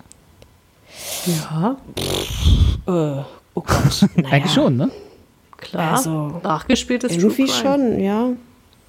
[1.26, 1.78] Ja,
[2.88, 3.24] Äh,
[3.54, 4.08] oh Gott.
[4.16, 4.92] Naja, Eigentlich schon, ne?
[5.58, 5.94] klar.
[5.98, 7.48] Also, Nachgespieltes Crime.
[7.48, 8.30] schon, ja.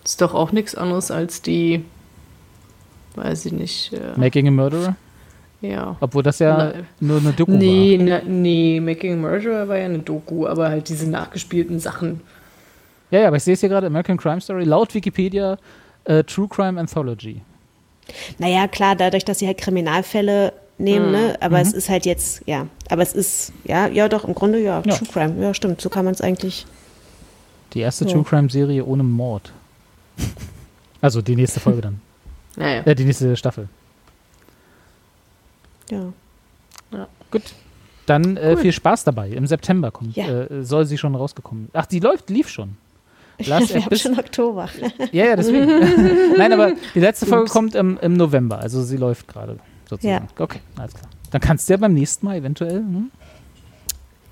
[0.05, 1.85] Ist doch auch nichts anderes als die,
[3.15, 4.97] weiß ich nicht, äh, Making a Murderer?
[5.61, 5.97] ja.
[6.01, 6.87] Obwohl das ja Nein.
[7.01, 10.89] nur eine Doku Nee, na, nee, Making a Murderer war ja eine Doku, aber halt
[10.89, 12.21] diese nachgespielten Sachen.
[13.13, 15.57] Ja, ja, aber ich sehe es hier gerade, American Crime Story, laut Wikipedia
[16.05, 17.41] äh, True Crime Anthology.
[18.39, 21.13] Naja, klar, dadurch, dass sie halt Kriminalfälle nehmen, Mhm.
[21.13, 21.37] ne?
[21.41, 22.67] Aber es ist halt jetzt, ja.
[22.91, 24.97] Aber es ist, ja, ja, doch, im Grunde ja, Ja.
[24.97, 25.41] True Crime.
[25.43, 26.67] Ja, stimmt, so kann man es eigentlich.
[27.75, 28.13] Die erste Ja.
[28.13, 29.53] True Crime Serie ohne Mord.
[31.01, 32.01] Also die nächste Folge dann.
[32.57, 32.83] Naja.
[32.85, 33.69] Äh, die nächste Staffel.
[35.91, 36.13] Ja.
[37.31, 37.43] Gut.
[38.07, 39.31] Dann äh, viel Spaß dabei.
[39.31, 40.43] Im September kommt, Ja.
[40.43, 41.69] äh, soll sie schon rausgekommen.
[41.73, 42.77] Ach, die läuft, lief schon.
[43.47, 44.69] Last Wir haben schon Oktober.
[45.13, 45.67] Ja, ja, deswegen.
[46.39, 49.59] Nein, aber die letzte Folge kommt im, im November, also sie läuft gerade
[49.89, 50.29] sozusagen.
[50.39, 51.09] Okay, alles klar.
[51.31, 53.11] Dann kannst du ja beim nächsten Mal eventuell hm,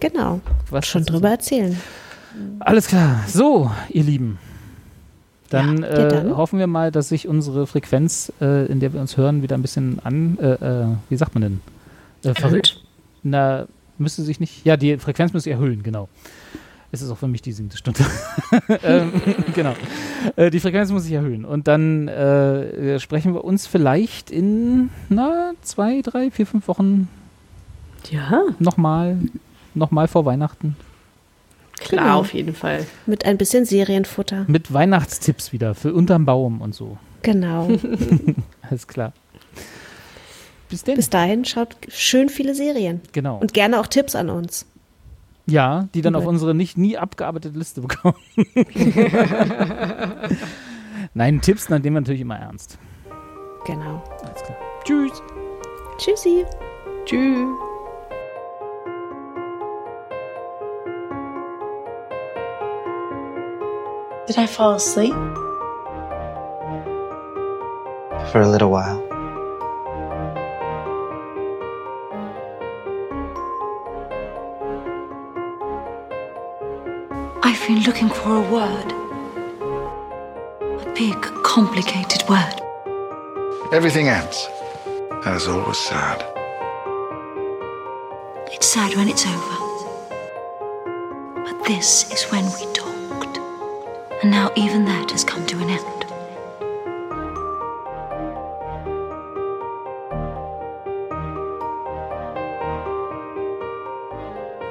[0.00, 0.40] genau.
[0.70, 1.32] was Schon drüber sagen.
[1.32, 1.80] erzählen.
[2.60, 3.24] Alles klar.
[3.26, 4.38] So, ihr Lieben.
[5.48, 6.36] Dann, Ja, äh, ja, dann.
[6.36, 9.62] hoffen wir mal, dass sich unsere Frequenz, äh, in der wir uns hören, wieder ein
[9.62, 11.60] bisschen an, äh, äh, wie sagt man denn?
[12.22, 12.82] Äh, verrückt.
[13.24, 13.66] Na,
[13.98, 16.08] müsste sich nicht, ja, die Frequenz müsste sich erhöhen, genau.
[16.92, 18.04] Es ist auch für mich die siebte Stunde.
[18.82, 19.12] ähm,
[19.54, 19.74] genau.
[20.36, 21.44] Äh, die Frequenz muss sich erhöhen.
[21.44, 27.08] Und dann äh, sprechen wir uns vielleicht in, na, zwei, drei, vier, fünf Wochen
[28.10, 29.18] Ja, nochmal,
[29.74, 30.74] nochmal vor Weihnachten.
[31.78, 32.18] klar, Genau.
[32.20, 32.84] auf jeden Fall.
[33.06, 34.44] Mit ein bisschen Serienfutter.
[34.48, 36.98] Mit Weihnachtstipps wieder für unterm Baum und so.
[37.22, 37.68] Genau.
[38.68, 39.12] Alles klar.
[40.68, 40.96] Bis denn.
[40.96, 43.00] Bis dahin schaut schön viele Serien.
[43.12, 43.38] genau.
[43.38, 44.66] Und gerne auch Tipps an uns.
[45.50, 48.14] Ja, die dann auf unsere nicht nie abgearbeitete Liste bekommen.
[51.14, 52.78] Nein, Tipps, dann nehmen wir natürlich immer ernst.
[53.66, 54.02] Genau.
[54.22, 54.58] Alles klar.
[54.84, 55.22] Tschüss.
[55.98, 56.44] Tschüssi.
[57.04, 57.48] Tschüss.
[64.26, 65.14] Did I fall asleep?
[68.30, 69.09] For a little while.
[77.42, 78.92] I've been looking for a word.
[80.60, 82.60] A big, complicated word.
[83.72, 84.46] Everything ends.
[84.86, 86.22] And it's always sad.
[88.52, 89.56] It's sad when it's over.
[91.44, 93.38] But this is when we talked.
[94.22, 95.86] And now even that has come to an end.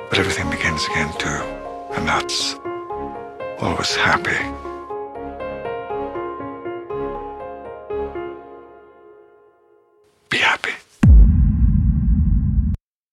[0.10, 1.59] But everything begins again too.
[1.92, 2.56] And that's
[3.62, 4.69] always happy.